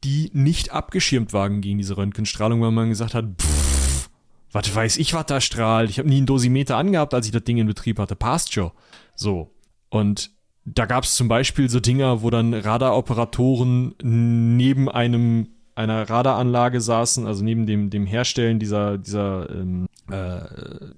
die 0.04 0.32
nicht 0.34 0.72
abgeschirmt 0.72 1.34
waren 1.34 1.62
gegen 1.62 1.78
diese 1.78 1.98
Röntgenstrahlung, 1.98 2.62
weil 2.62 2.72
man 2.72 2.90
gesagt 2.90 3.14
hat, 3.14 3.26
pff, 3.40 4.10
was 4.52 4.76
weiß 4.76 4.98
ich, 4.98 5.14
was 5.14 5.26
da 5.26 5.40
strahlt. 5.40 5.90
Ich 5.90 6.00
habe 6.00 6.10
nie 6.10 6.18
einen 6.18 6.26
Dosimeter 6.26 6.78
angehabt, 6.78 7.14
als 7.14 7.26
ich 7.26 7.32
das 7.32 7.44
Ding 7.44 7.58
in 7.58 7.68
Betrieb 7.68 8.00
hatte. 8.00 8.16
Passt 8.16 8.54
schon. 8.54 8.72
So. 9.16 9.52
Und 9.90 10.32
da 10.66 10.86
gab 10.86 11.04
es 11.04 11.16
zum 11.16 11.28
Beispiel 11.28 11.70
so 11.70 11.80
Dinger, 11.80 12.22
wo 12.22 12.30
dann 12.30 12.54
Radaroperatoren 12.54 13.96
neben 14.02 14.90
einem 14.90 15.50
einer 15.82 16.10
Radaranlage 16.10 16.80
saßen, 16.80 17.26
also 17.26 17.44
neben 17.44 17.66
dem, 17.66 17.90
dem 17.90 18.06
Herstellen 18.06 18.60
dieser, 18.60 18.98
dieser, 18.98 19.50
ähm, 19.50 19.88
äh, 20.10 20.42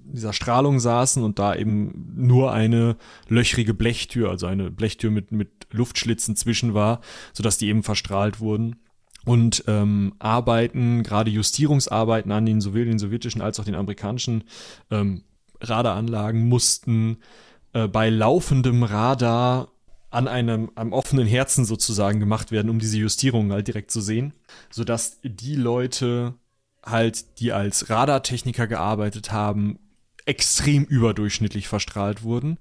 dieser 0.04 0.32
Strahlung 0.32 0.78
saßen 0.78 1.22
und 1.22 1.38
da 1.38 1.54
eben 1.54 2.12
nur 2.16 2.52
eine 2.52 2.96
löchrige 3.28 3.74
Blechtür, 3.74 4.30
also 4.30 4.46
eine 4.46 4.70
Blechtür 4.70 5.10
mit, 5.10 5.32
mit 5.32 5.66
Luftschlitzen 5.70 6.36
zwischen 6.36 6.74
war, 6.74 7.00
sodass 7.32 7.58
die 7.58 7.68
eben 7.68 7.82
verstrahlt 7.82 8.40
wurden. 8.40 8.76
Und 9.24 9.64
ähm, 9.68 10.14
Arbeiten, 10.18 11.02
gerade 11.02 11.30
Justierungsarbeiten 11.30 12.30
an 12.30 12.44
den 12.44 12.60
sowohl 12.60 12.84
den 12.84 12.98
sowjetischen 12.98 13.40
als 13.40 13.58
auch 13.58 13.64
den 13.64 13.74
amerikanischen 13.74 14.44
ähm, 14.90 15.22
Radaranlagen 15.62 16.46
mussten 16.46 17.16
äh, 17.72 17.88
bei 17.88 18.10
laufendem 18.10 18.82
Radar 18.82 19.68
an 20.14 20.28
einem 20.28 20.70
am 20.76 20.92
offenen 20.92 21.26
Herzen 21.26 21.64
sozusagen 21.64 22.20
gemacht 22.20 22.52
werden, 22.52 22.70
um 22.70 22.78
diese 22.78 22.98
Justierungen 22.98 23.52
halt 23.52 23.66
direkt 23.66 23.90
zu 23.90 24.00
sehen, 24.00 24.32
sodass 24.70 25.18
die 25.24 25.56
Leute 25.56 26.34
halt, 26.84 27.40
die 27.40 27.52
als 27.52 27.90
Radartechniker 27.90 28.68
gearbeitet 28.68 29.32
haben, 29.32 29.80
extrem 30.24 30.84
überdurchschnittlich 30.84 31.66
verstrahlt 31.66 32.22
wurden. 32.22 32.58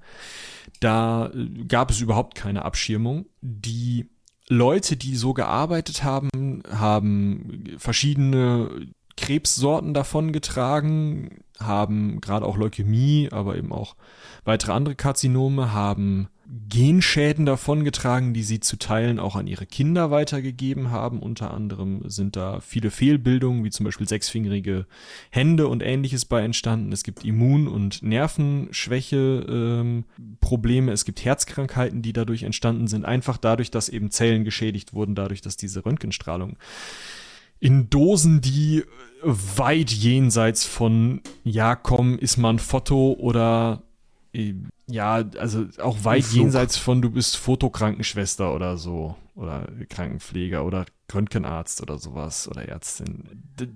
Da 0.79 1.27
äh, 1.27 1.63
gab 1.65 1.91
es 1.91 2.01
überhaupt 2.01 2.35
keine 2.35 2.65
Abschirmung. 2.65 3.27
Die 3.41 4.09
Leute, 4.49 4.97
die 4.97 5.15
so 5.15 5.33
gearbeitet 5.33 6.03
haben, 6.03 6.63
haben 6.69 7.75
verschiedene 7.77 8.87
Krebssorten 9.15 9.93
davongetragen, 9.93 11.43
haben 11.59 12.19
gerade 12.19 12.45
auch 12.45 12.57
Leukämie, 12.57 13.29
aber 13.31 13.55
eben 13.57 13.71
auch 13.71 13.95
weitere 14.43 14.71
andere 14.71 14.95
Karzinome, 14.95 15.71
haben 15.71 16.29
Genschäden 16.69 17.47
davongetragen, 17.47 18.35
die 18.35 18.43
sie 18.43 18.59
zu 18.59 18.77
Teilen 18.77 19.17
auch 19.17 19.35
an 19.35 19.47
ihre 19.47 19.65
Kinder 19.65 20.11
weitergegeben 20.11 20.91
haben. 20.91 21.17
Unter 21.19 21.51
anderem 21.51 22.07
sind 22.09 22.35
da 22.35 22.59
viele 22.59 22.91
Fehlbildungen, 22.91 23.63
wie 23.63 23.71
zum 23.71 23.85
Beispiel 23.85 24.07
sechsfingerige 24.07 24.85
Hände 25.31 25.67
und 25.67 25.81
ähnliches 25.81 26.25
bei 26.25 26.43
entstanden. 26.43 26.91
Es 26.91 27.03
gibt 27.03 27.25
Immun- 27.25 27.67
und 27.67 28.03
Nervenschwäche-Probleme. 28.03 30.91
Ähm, 30.91 30.93
es 30.93 31.05
gibt 31.05 31.25
Herzkrankheiten, 31.25 32.03
die 32.03 32.13
dadurch 32.13 32.43
entstanden 32.43 32.85
sind. 32.87 33.03
Einfach 33.03 33.37
dadurch, 33.37 33.71
dass 33.71 33.89
eben 33.89 34.11
Zellen 34.11 34.43
geschädigt 34.43 34.93
wurden, 34.93 35.15
dadurch, 35.15 35.41
dass 35.41 35.57
diese 35.57 35.83
Röntgenstrahlung 35.83 36.57
in 37.59 37.89
Dosen, 37.89 38.41
die 38.41 38.83
weit 39.23 39.89
jenseits 39.89 40.65
von, 40.65 41.21
ja, 41.45 41.77
komm, 41.77 42.19
ist 42.19 42.37
mal 42.37 42.49
ein 42.49 42.59
Foto 42.59 43.13
oder 43.13 43.81
ja, 44.93 45.23
also 45.39 45.65
auch 45.81 46.03
weit 46.03 46.25
jenseits 46.25 46.77
von 46.77 47.01
du 47.01 47.09
bist 47.09 47.35
Fotokrankenschwester 47.37 48.53
oder 48.53 48.77
so 48.77 49.15
oder 49.33 49.67
Krankenpfleger 49.89 50.63
oder 50.63 50.85
Röntgenarzt 51.11 51.81
oder 51.81 51.97
sowas 51.97 52.47
oder 52.47 52.67
Ärztin. 52.69 53.23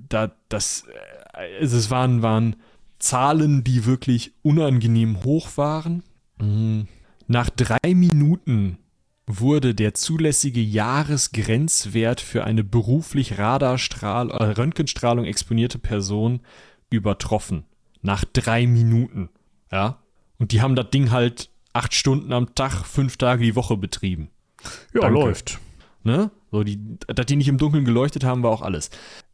Da 0.10 0.32
das 0.50 0.86
also 1.34 1.76
es 1.78 1.90
waren 1.90 2.22
waren 2.22 2.56
Zahlen, 3.00 3.64
die 3.64 3.86
wirklich 3.86 4.34
unangenehm 4.44 5.24
hoch 5.24 5.58
waren. 5.58 6.04
Mhm. 6.40 6.88
Nach 7.26 7.50
drei 7.50 7.96
Minuten 7.96 8.78
wurde 9.26 9.74
der 9.74 9.96
zulässige 9.96 10.62
Jahresgrenzwert 10.62 12.22
für 12.22 12.44
eine 12.44 12.64
beruflich 12.64 13.40
Radarstrahl, 13.40 14.30
äh, 14.30 14.44
Röntgenstrahlung 14.44 15.26
exponierte 15.26 15.80
Person 15.80 16.42
übertroffen. 16.92 17.66
Nach 18.04 18.24
drei 18.24 18.68
Minuten. 18.68 19.30
Ja, 19.72 20.00
und 20.40 20.52
die 20.52 20.62
haben 20.62 20.76
das 20.76 20.90
Ding 20.92 21.12
halt 21.12 21.50
acht 21.74 21.94
Stunden 21.94 22.34
am 22.34 22.56
Tag, 22.56 22.86
fünf 22.86 23.18
Tage 23.18 23.44
die 23.44 23.56
Woche 23.56 23.78
betrieben. 23.78 24.30
Ja, 24.94 25.02
Danke. 25.02 25.20
läuft. 25.20 25.60
Ne? 26.04 26.32
So, 26.52 26.64
die, 26.64 26.80
dass 27.08 27.26
die 27.26 27.36
nicht 27.36 27.48
im 27.48 27.58
Dunkeln 27.58 27.86
geleuchtet 27.86 28.24
haben, 28.24 28.44
war 28.44 28.52
auch 28.52 28.62
alles. 28.62 28.90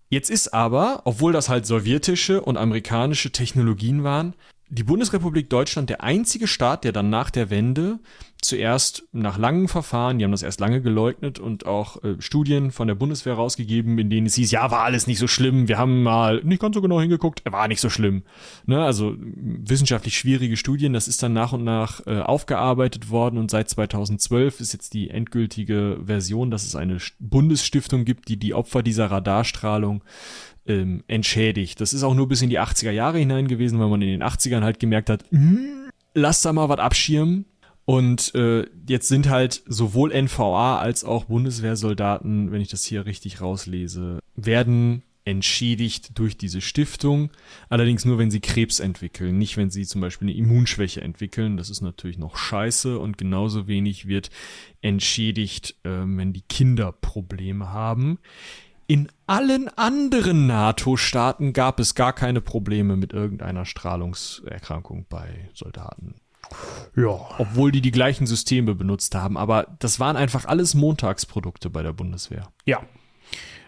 Jetzt 0.10 0.30
ist 0.30 0.54
aber, 0.54 1.02
obwohl 1.06 1.34
das 1.34 1.50
halt 1.50 1.66
sowjetische 1.66 2.42
und 2.42 2.58
amerikanische 2.58 3.32
Technologien 3.32 4.04
waren, 4.04 4.36
die 4.74 4.84
Bundesrepublik 4.84 5.50
Deutschland 5.50 5.90
der 5.90 6.04
einzige 6.04 6.48
Staat, 6.48 6.84
der 6.84 6.92
dann 6.92 7.10
nach 7.10 7.30
der 7.30 7.50
Wende 7.52 8.00
zuerst 8.42 9.04
nach 9.12 9.38
langen 9.38 9.68
Verfahren, 9.68 10.18
die 10.18 10.26
haben 10.26 10.32
das 10.32 10.44
erst 10.44 10.60
lange 10.60 10.82
geleugnet 10.82 11.40
und 11.40 11.66
auch 11.66 12.04
äh, 12.04 12.16
Studien 12.20 12.72
von 12.72 12.88
der 12.88 12.96
Bundeswehr 12.96 13.36
rausgegeben, 13.36 13.98
in 14.00 14.10
denen 14.10 14.28
es 14.28 14.36
hieß, 14.36 14.52
ja, 14.52 14.70
war 14.72 14.82
alles 14.82 15.08
nicht 15.08 15.20
so 15.20 15.28
schlimm, 15.28 15.68
wir 15.68 15.78
haben 15.78 16.04
mal 16.04 16.42
nicht 16.44 16.62
ganz 16.62 16.76
so 16.76 16.82
genau 16.82 17.00
hingeguckt, 17.00 17.44
war 17.50 17.68
nicht 17.68 17.80
so 17.80 17.90
schlimm. 17.90 18.24
Ne? 18.66 18.84
Also 18.84 19.16
wissenschaftlich 19.18 20.18
schwierige 20.18 20.58
Studien, 20.58 20.94
das 20.94 21.08
ist 21.08 21.24
dann 21.24 21.34
nach 21.34 21.54
und 21.54 21.64
nach 21.64 22.06
äh, 22.06 22.20
aufgearbeitet 22.20 23.12
worden 23.12 23.38
und 23.38 23.52
seit 23.52 23.70
2012 23.70 24.60
ist 24.60 24.74
jetzt 24.74 24.94
die 24.94 25.10
endgültige 25.10 26.00
Version, 26.04 26.52
dass 26.52 26.66
es 26.66 26.76
eine 26.76 26.98
Bundesstiftung 27.20 28.06
gibt, 28.06 28.28
die 28.28 28.38
die 28.38 28.54
Opfer 28.54 28.84
dieser 28.84 29.10
Radarstrahlung 29.12 30.04
ähm, 30.68 31.04
entschädigt. 31.08 31.82
Das 31.82 31.94
ist 31.94 32.04
auch 32.04 32.14
nur 32.14 32.28
bis 32.28 32.42
in 32.42 32.50
die 32.50 32.60
80er 32.60 32.92
Jahre 32.92 33.20
hinein 33.20 33.48
gewesen, 33.48 33.80
weil 33.80 33.90
man 33.90 34.02
in 34.02 34.10
den 34.10 34.24
80ern 34.24 34.64
halt 34.64 34.80
gemerkt 34.80 35.10
hat, 35.10 35.26
hm, 35.30 35.90
lass 36.14 36.42
da 36.42 36.54
mal 36.54 36.70
was 36.70 36.80
abschirmen, 36.80 37.46
und 37.86 38.34
äh, 38.34 38.66
jetzt 38.88 39.10
sind 39.10 39.30
halt 39.30 39.62
sowohl 39.66 40.14
NVA 40.14 40.80
als 40.80 41.04
auch 41.04 41.26
Bundeswehrsoldaten, 41.26 42.52
wenn 42.52 42.62
ich 42.62 42.70
das 42.70 42.86
hier 42.86 43.06
richtig 43.06 43.42
rauslese, 43.42 44.20
werden 44.36 45.04
entschädigt 45.26 46.18
durch 46.18 46.38
diese 46.38 46.62
Stiftung. 46.62 47.30
Allerdings 47.70 48.06
nur, 48.06 48.18
wenn 48.18 48.32
sie 48.32 48.42
Krebs 48.42 48.80
entwickeln, 48.80 49.38
nicht 49.38 49.56
wenn 49.58 49.70
sie 49.70 49.86
zum 49.86 50.02
Beispiel 50.02 50.28
eine 50.28 50.38
Immunschwäche 50.38 51.02
entwickeln. 51.02 51.58
Das 51.58 51.70
ist 51.70 51.82
natürlich 51.82 52.18
noch 52.18 52.36
scheiße 52.36 53.00
und 53.00 53.18
genauso 53.18 53.68
wenig 53.68 54.08
wird 54.08 54.30
entschädigt, 54.82 55.76
äh, 55.84 55.90
wenn 55.90 56.34
die 56.34 56.42
Kinder 56.42 56.92
Probleme 56.92 57.70
haben. 57.70 58.20
In 58.88 59.10
allen 59.28 59.70
anderen 59.78 60.48
NATO-Staaten 60.48 61.54
gab 61.54 61.80
es 61.80 61.96
gar 61.96 62.14
keine 62.14 62.42
Probleme 62.42 62.98
mit 62.98 63.14
irgendeiner 63.14 63.66
Strahlungserkrankung 63.66 65.06
bei 65.10 65.50
Soldaten. 65.54 66.16
Ja. 66.96 67.20
Obwohl 67.38 67.72
die 67.72 67.82
die 67.82 67.92
gleichen 67.92 68.28
Systeme 68.28 68.76
benutzt 68.76 69.16
haben. 69.16 69.38
Aber 69.38 69.68
das 69.80 70.00
waren 70.00 70.18
einfach 70.18 70.46
alles 70.46 70.76
Montagsprodukte 70.76 71.70
bei 71.70 71.84
der 71.84 71.94
Bundeswehr. 71.94 72.50
Ja. 72.66 72.82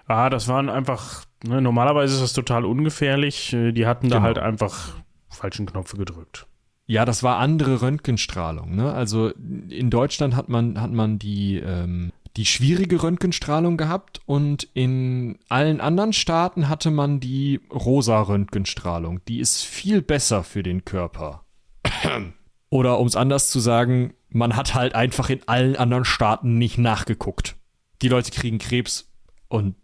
Ah, 0.08 0.30
das 0.30 0.48
waren 0.48 0.70
einfach, 0.70 1.26
ne, 1.44 1.62
normalerweise 1.62 2.16
ist 2.16 2.22
das 2.22 2.34
total 2.34 2.66
ungefährlich. 2.66 3.54
Äh, 3.54 3.72
die 3.72 3.88
hatten 3.88 4.10
da 4.10 4.18
genau. 4.18 4.28
halt 4.28 4.40
einfach 4.40 4.96
falschen 5.30 5.66
Knopf 5.66 5.94
gedrückt. 5.94 6.48
Ja, 6.88 7.06
das 7.06 7.24
war 7.24 7.38
andere 7.38 7.82
Röntgenstrahlung. 7.82 8.76
Ne? 8.76 8.94
Also 8.94 9.30
in 9.30 9.90
Deutschland 9.90 10.36
hat 10.36 10.50
man, 10.50 10.80
hat 10.80 10.92
man 10.92 11.18
die, 11.18 11.58
ähm, 11.58 12.12
die 12.38 12.46
schwierige 12.46 13.02
Röntgenstrahlung 13.02 13.78
gehabt 13.78 14.22
und 14.26 14.68
in 14.74 15.40
allen 15.48 15.80
anderen 15.80 16.14
Staaten 16.14 16.68
hatte 16.68 16.92
man 16.92 17.20
die 17.20 17.62
rosa 17.72 18.22
Röntgenstrahlung. 18.22 19.22
Die 19.28 19.40
ist 19.40 19.64
viel 19.64 20.02
besser 20.02 20.44
für 20.44 20.64
den 20.64 20.84
Körper. 20.84 21.46
Oder 22.70 23.00
um 23.00 23.08
es 23.08 23.16
anders 23.16 23.50
zu 23.50 23.60
sagen, 23.60 24.14
man 24.30 24.56
hat 24.56 24.74
halt 24.74 24.96
einfach 24.96 25.30
in 25.30 25.48
allen 25.48 25.78
anderen 25.78 26.04
Staaten 26.04 26.58
nicht 26.58 26.78
nachgeguckt. 26.78 27.56
Die 28.02 28.10
Leute 28.10 28.32
kriegen 28.32 28.58
Krebs 28.58 29.10
und 29.48 29.76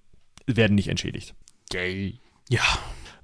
werden 0.46 0.76
nicht 0.76 0.90
entschädigt. 0.90 1.36
Gay. 1.70 2.20
Ja. 2.50 2.64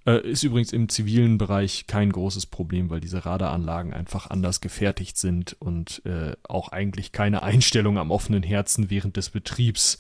Äh, 0.08 0.22
ist 0.22 0.43
übrigens 0.43 0.72
im 0.72 0.88
zivilen 0.88 1.38
Bereich 1.38 1.86
kein 1.86 2.12
großes 2.12 2.45
Problem, 2.45 2.89
weil 2.89 3.01
diese 3.01 3.26
Radaranlagen 3.26 3.93
einfach 3.93 4.30
anders 4.30 4.62
gefertigt 4.62 5.18
sind 5.18 5.58
und 5.60 6.01
äh, 6.05 6.32
auch 6.47 6.70
eigentlich 6.70 7.12
keine 7.12 7.43
Einstellung 7.43 7.97
am 7.97 8.10
offenen 8.10 8.41
Herzen 8.41 8.89
während 8.89 9.18
des 9.18 9.30
Betriebs 9.30 9.99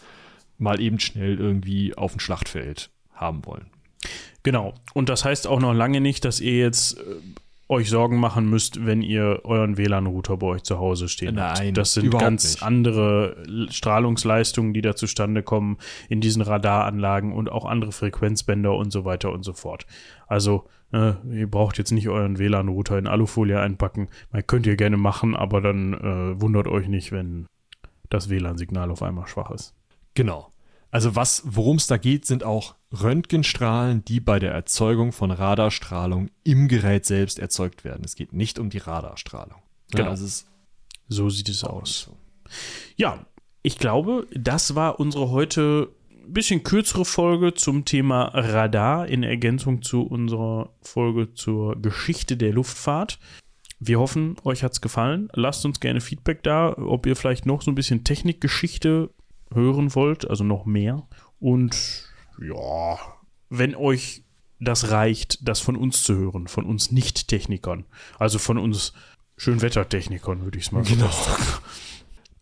mal 0.57 0.79
eben 0.79 0.99
schnell 0.99 1.37
irgendwie 1.37 1.95
auf 1.95 2.15
ein 2.15 2.21
Schlachtfeld 2.21 2.89
haben 3.13 3.45
wollen. 3.45 3.67
Genau. 4.43 4.73
Und 4.93 5.09
das 5.09 5.25
heißt 5.25 5.45
auch 5.45 5.59
noch 5.59 5.73
lange 5.73 5.99
nicht, 5.99 6.23
dass 6.23 6.39
ihr 6.39 6.57
jetzt 6.57 6.97
äh, 6.97 7.01
euch 7.69 7.89
Sorgen 7.89 8.19
machen 8.19 8.49
müsst, 8.49 8.85
wenn 8.85 9.01
ihr 9.01 9.41
euren 9.43 9.77
WLAN-Router 9.77 10.37
bei 10.37 10.47
euch 10.47 10.63
zu 10.63 10.79
Hause 10.79 11.09
stehen 11.09 11.35
Nein, 11.35 11.67
habt. 11.67 11.77
Das 11.77 11.93
sind 11.93 12.11
ganz 12.11 12.55
nicht. 12.55 12.63
andere 12.63 13.43
Strahlungsleistungen, 13.69 14.73
die 14.73 14.81
da 14.81 14.95
zustande 14.95 15.43
kommen 15.43 15.77
in 16.07 16.21
diesen 16.21 16.41
Radaranlagen 16.41 17.33
und 17.33 17.51
auch 17.51 17.65
andere 17.65 17.91
Frequenzbänder 17.91 18.73
und 18.73 18.91
so 18.91 19.03
weiter 19.03 19.31
und 19.31 19.43
so 19.43 19.53
fort. 19.53 19.85
Also 20.27 20.65
äh, 20.93 21.13
ihr 21.31 21.49
braucht 21.49 21.77
jetzt 21.77 21.91
nicht 21.91 22.07
euren 22.07 22.39
WLAN-Router 22.39 22.97
in 22.97 23.07
Alufolie 23.07 23.59
einpacken. 23.59 24.07
Man 24.31 24.47
könnt 24.47 24.65
ihr 24.65 24.77
gerne 24.77 24.97
machen, 24.97 25.35
aber 25.35 25.59
dann 25.59 25.93
äh, 25.93 26.41
wundert 26.41 26.67
euch 26.67 26.87
nicht, 26.87 27.11
wenn 27.11 27.47
das 28.09 28.29
WLAN-Signal 28.29 28.91
auf 28.91 29.03
einmal 29.03 29.27
schwach 29.27 29.51
ist. 29.51 29.75
Genau. 30.13 30.51
Also 30.91 31.15
was, 31.15 31.43
worum 31.45 31.77
es 31.77 31.87
da 31.87 31.97
geht, 31.97 32.25
sind 32.25 32.43
auch 32.43 32.75
Röntgenstrahlen, 32.91 34.05
die 34.05 34.19
bei 34.19 34.39
der 34.39 34.51
Erzeugung 34.51 35.11
von 35.11 35.31
Radarstrahlung 35.31 36.29
im 36.43 36.67
Gerät 36.67 37.05
selbst 37.05 37.39
erzeugt 37.39 37.83
werden. 37.83 38.03
Es 38.05 38.15
geht 38.15 38.33
nicht 38.33 38.59
um 38.59 38.69
die 38.69 38.77
Radarstrahlung. 38.77 39.61
Genau. 39.91 40.03
Ja, 40.05 40.09
also 40.09 40.45
so 41.09 41.29
sieht 41.29 41.49
es 41.49 41.63
aus. 41.63 42.09
Ja, 42.95 43.25
ich 43.63 43.77
glaube, 43.77 44.27
das 44.33 44.75
war 44.75 44.99
unsere 44.99 45.29
heute 45.29 45.89
ein 46.09 46.33
bisschen 46.33 46.63
kürzere 46.63 47.05
Folge 47.05 47.53
zum 47.53 47.85
Thema 47.85 48.25
Radar 48.33 49.07
in 49.07 49.23
Ergänzung 49.23 49.81
zu 49.81 50.03
unserer 50.03 50.69
Folge 50.81 51.33
zur 51.33 51.81
Geschichte 51.81 52.37
der 52.37 52.53
Luftfahrt. 52.53 53.19
Wir 53.79 53.99
hoffen, 53.99 54.35
euch 54.43 54.63
hat 54.63 54.71
es 54.73 54.81
gefallen. 54.81 55.29
Lasst 55.33 55.65
uns 55.65 55.79
gerne 55.79 56.01
Feedback 56.01 56.43
da, 56.43 56.75
ob 56.77 57.05
ihr 57.05 57.15
vielleicht 57.15 57.45
noch 57.45 57.61
so 57.61 57.71
ein 57.71 57.75
bisschen 57.75 58.03
Technikgeschichte 58.03 59.09
hören 59.53 59.95
wollt, 59.95 60.29
also 60.29 60.43
noch 60.43 60.65
mehr. 60.65 61.07
Und 61.39 62.05
ja, 62.41 62.97
wenn 63.49 63.75
euch 63.75 64.23
das 64.59 64.91
reicht, 64.91 65.47
das 65.47 65.59
von 65.59 65.75
uns 65.75 66.03
zu 66.03 66.15
hören, 66.15 66.47
von 66.47 66.65
uns 66.65 66.91
Nicht-Technikern, 66.91 67.85
also 68.17 68.39
von 68.39 68.57
uns 68.57 68.93
Schönwettertechnikern, 69.37 70.43
würde 70.43 70.57
ich 70.57 70.65
es 70.65 70.71
mal 70.71 70.83
genau. 70.83 71.09
sagen. 71.09 71.43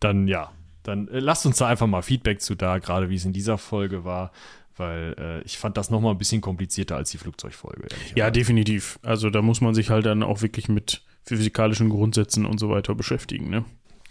Dann 0.00 0.28
ja, 0.28 0.52
dann 0.82 1.08
äh, 1.08 1.18
lasst 1.20 1.46
uns 1.46 1.58
da 1.58 1.68
einfach 1.68 1.86
mal 1.86 2.02
Feedback 2.02 2.40
zu 2.40 2.54
da, 2.54 2.78
gerade 2.78 3.10
wie 3.10 3.16
es 3.16 3.24
in 3.24 3.32
dieser 3.32 3.58
Folge 3.58 4.04
war, 4.04 4.32
weil 4.76 5.14
äh, 5.18 5.42
ich 5.42 5.58
fand 5.58 5.76
das 5.76 5.90
nochmal 5.90 6.12
ein 6.12 6.18
bisschen 6.18 6.40
komplizierter 6.40 6.96
als 6.96 7.10
die 7.10 7.18
Flugzeugfolge. 7.18 7.88
Ja, 8.14 8.30
definitiv. 8.30 8.98
Also 9.02 9.30
da 9.30 9.42
muss 9.42 9.60
man 9.60 9.74
sich 9.74 9.90
halt 9.90 10.06
dann 10.06 10.22
auch 10.22 10.42
wirklich 10.42 10.68
mit 10.68 11.02
physikalischen 11.24 11.88
Grundsätzen 11.90 12.46
und 12.46 12.58
so 12.58 12.70
weiter 12.70 12.94
beschäftigen, 12.94 13.50
ne? 13.50 13.64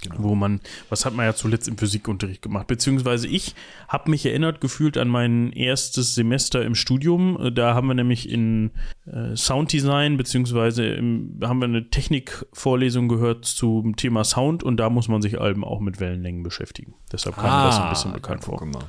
Genau. 0.10 0.30
wo 0.30 0.36
man, 0.36 0.62
was 0.90 1.06
hat 1.06 1.14
man 1.14 1.26
ja 1.26 1.34
zuletzt 1.34 1.68
im 1.68 1.78
Physikunterricht 1.78 2.42
gemacht, 2.42 2.68
beziehungsweise 2.68 3.28
ich 3.28 3.56
habe 3.88 4.10
mich 4.10 4.26
erinnert 4.26 4.62
gefühlt 4.62 4.98
an 4.98 5.08
mein 5.08 5.52
erstes 5.52 6.16
Semester 6.16 6.64
im 6.64 6.76
Studium, 6.76 7.38
Äh, 7.42 7.52
da 7.52 7.74
haben 7.74 7.88
wir 7.88 7.94
nämlich 7.94 8.30
in 8.30 8.72
äh, 9.06 9.36
Sounddesign, 9.36 10.18
beziehungsweise 10.18 10.86
im, 10.86 11.40
haben 11.44 11.60
wir 11.60 11.66
eine 11.66 11.90
Technikvorlesung 11.90 13.08
gehört 13.08 13.46
zum 13.46 13.96
Thema 13.96 14.24
Sound 14.24 14.64
und 14.64 14.78
da 14.78 14.90
muss 14.90 15.08
man 15.08 15.22
sich 15.22 15.40
Alben 15.40 15.64
auch 15.64 15.80
mit 15.80 16.00
Wellenlängen 16.00 16.44
beschäftigen. 16.44 16.96
Deshalb 17.12 17.36
kam 17.36 17.62
mir 17.62 17.68
das 17.68 17.80
ein 17.80 17.90
bisschen 17.90 18.14
bekannt 18.14 18.42
ja, 18.42 18.46
vor. 18.46 18.66
mal. 18.66 18.84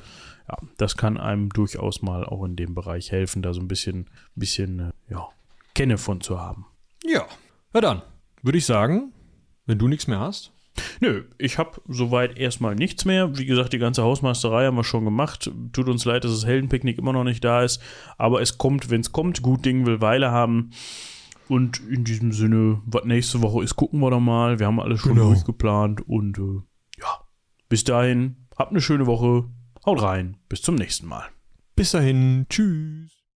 Ja, 0.49 0.57
das 0.77 0.95
kann 0.95 1.17
einem 1.17 1.49
durchaus 1.49 2.01
mal 2.01 2.23
auch 2.23 2.45
in 2.45 2.55
dem 2.55 2.73
Bereich 2.73 3.11
helfen, 3.11 3.41
da 3.41 3.53
so 3.53 3.59
ein 3.59 3.67
bisschen, 3.67 4.09
bisschen, 4.35 4.79
äh, 4.79 4.91
ja, 5.09 5.27
Kenne 5.75 5.97
von 5.97 6.21
zu 6.21 6.39
haben. 6.39 6.65
Ja. 7.03 7.25
Ja, 7.73 7.81
dann 7.81 8.01
würde 8.41 8.57
ich 8.57 8.65
sagen, 8.65 9.11
wenn 9.65 9.77
du 9.77 9.87
nichts 9.87 10.07
mehr 10.07 10.19
hast. 10.19 10.51
Nö, 10.99 11.23
ich 11.37 11.57
habe 11.57 11.81
soweit 11.87 12.37
erstmal 12.37 12.75
nichts 12.75 13.05
mehr. 13.05 13.37
Wie 13.37 13.45
gesagt, 13.45 13.73
die 13.73 13.77
ganze 13.77 14.03
Hausmeisterei 14.03 14.65
haben 14.65 14.77
wir 14.77 14.83
schon 14.83 15.05
gemacht. 15.05 15.51
Tut 15.73 15.87
uns 15.89 16.05
leid, 16.05 16.23
dass 16.23 16.31
das 16.31 16.45
Heldenpicknick 16.45 16.97
immer 16.97 17.13
noch 17.13 17.23
nicht 17.23 17.43
da 17.43 17.63
ist. 17.63 17.81
Aber 18.17 18.41
es 18.41 18.57
kommt, 18.57 18.89
wenn 18.89 19.01
es 19.01 19.11
kommt. 19.11 19.41
Gut 19.41 19.65
Ding 19.65 19.85
will 19.85 20.01
Weile 20.01 20.31
haben. 20.31 20.71
Und 21.47 21.79
in 21.89 22.03
diesem 22.03 22.31
Sinne, 22.33 22.81
was 22.85 23.05
nächste 23.05 23.41
Woche 23.41 23.63
ist, 23.63 23.75
gucken 23.75 23.99
wir 24.01 24.11
doch 24.11 24.19
mal. 24.19 24.59
Wir 24.59 24.67
haben 24.67 24.79
alles 24.79 24.99
schon 24.99 25.13
Genau. 25.15 25.27
durchgeplant. 25.29 26.01
Und 26.07 26.37
äh, 26.37 26.61
ja, 26.99 27.21
bis 27.69 27.83
dahin, 27.83 28.47
habt 28.57 28.71
eine 28.71 28.81
schöne 28.81 29.05
Woche. 29.05 29.45
Haut 29.85 30.01
rein. 30.01 30.37
Bis 30.49 30.61
zum 30.61 30.75
nächsten 30.75 31.07
Mal. 31.07 31.23
Bis 31.75 31.91
dahin. 31.91 32.45
Tschüss. 32.49 33.16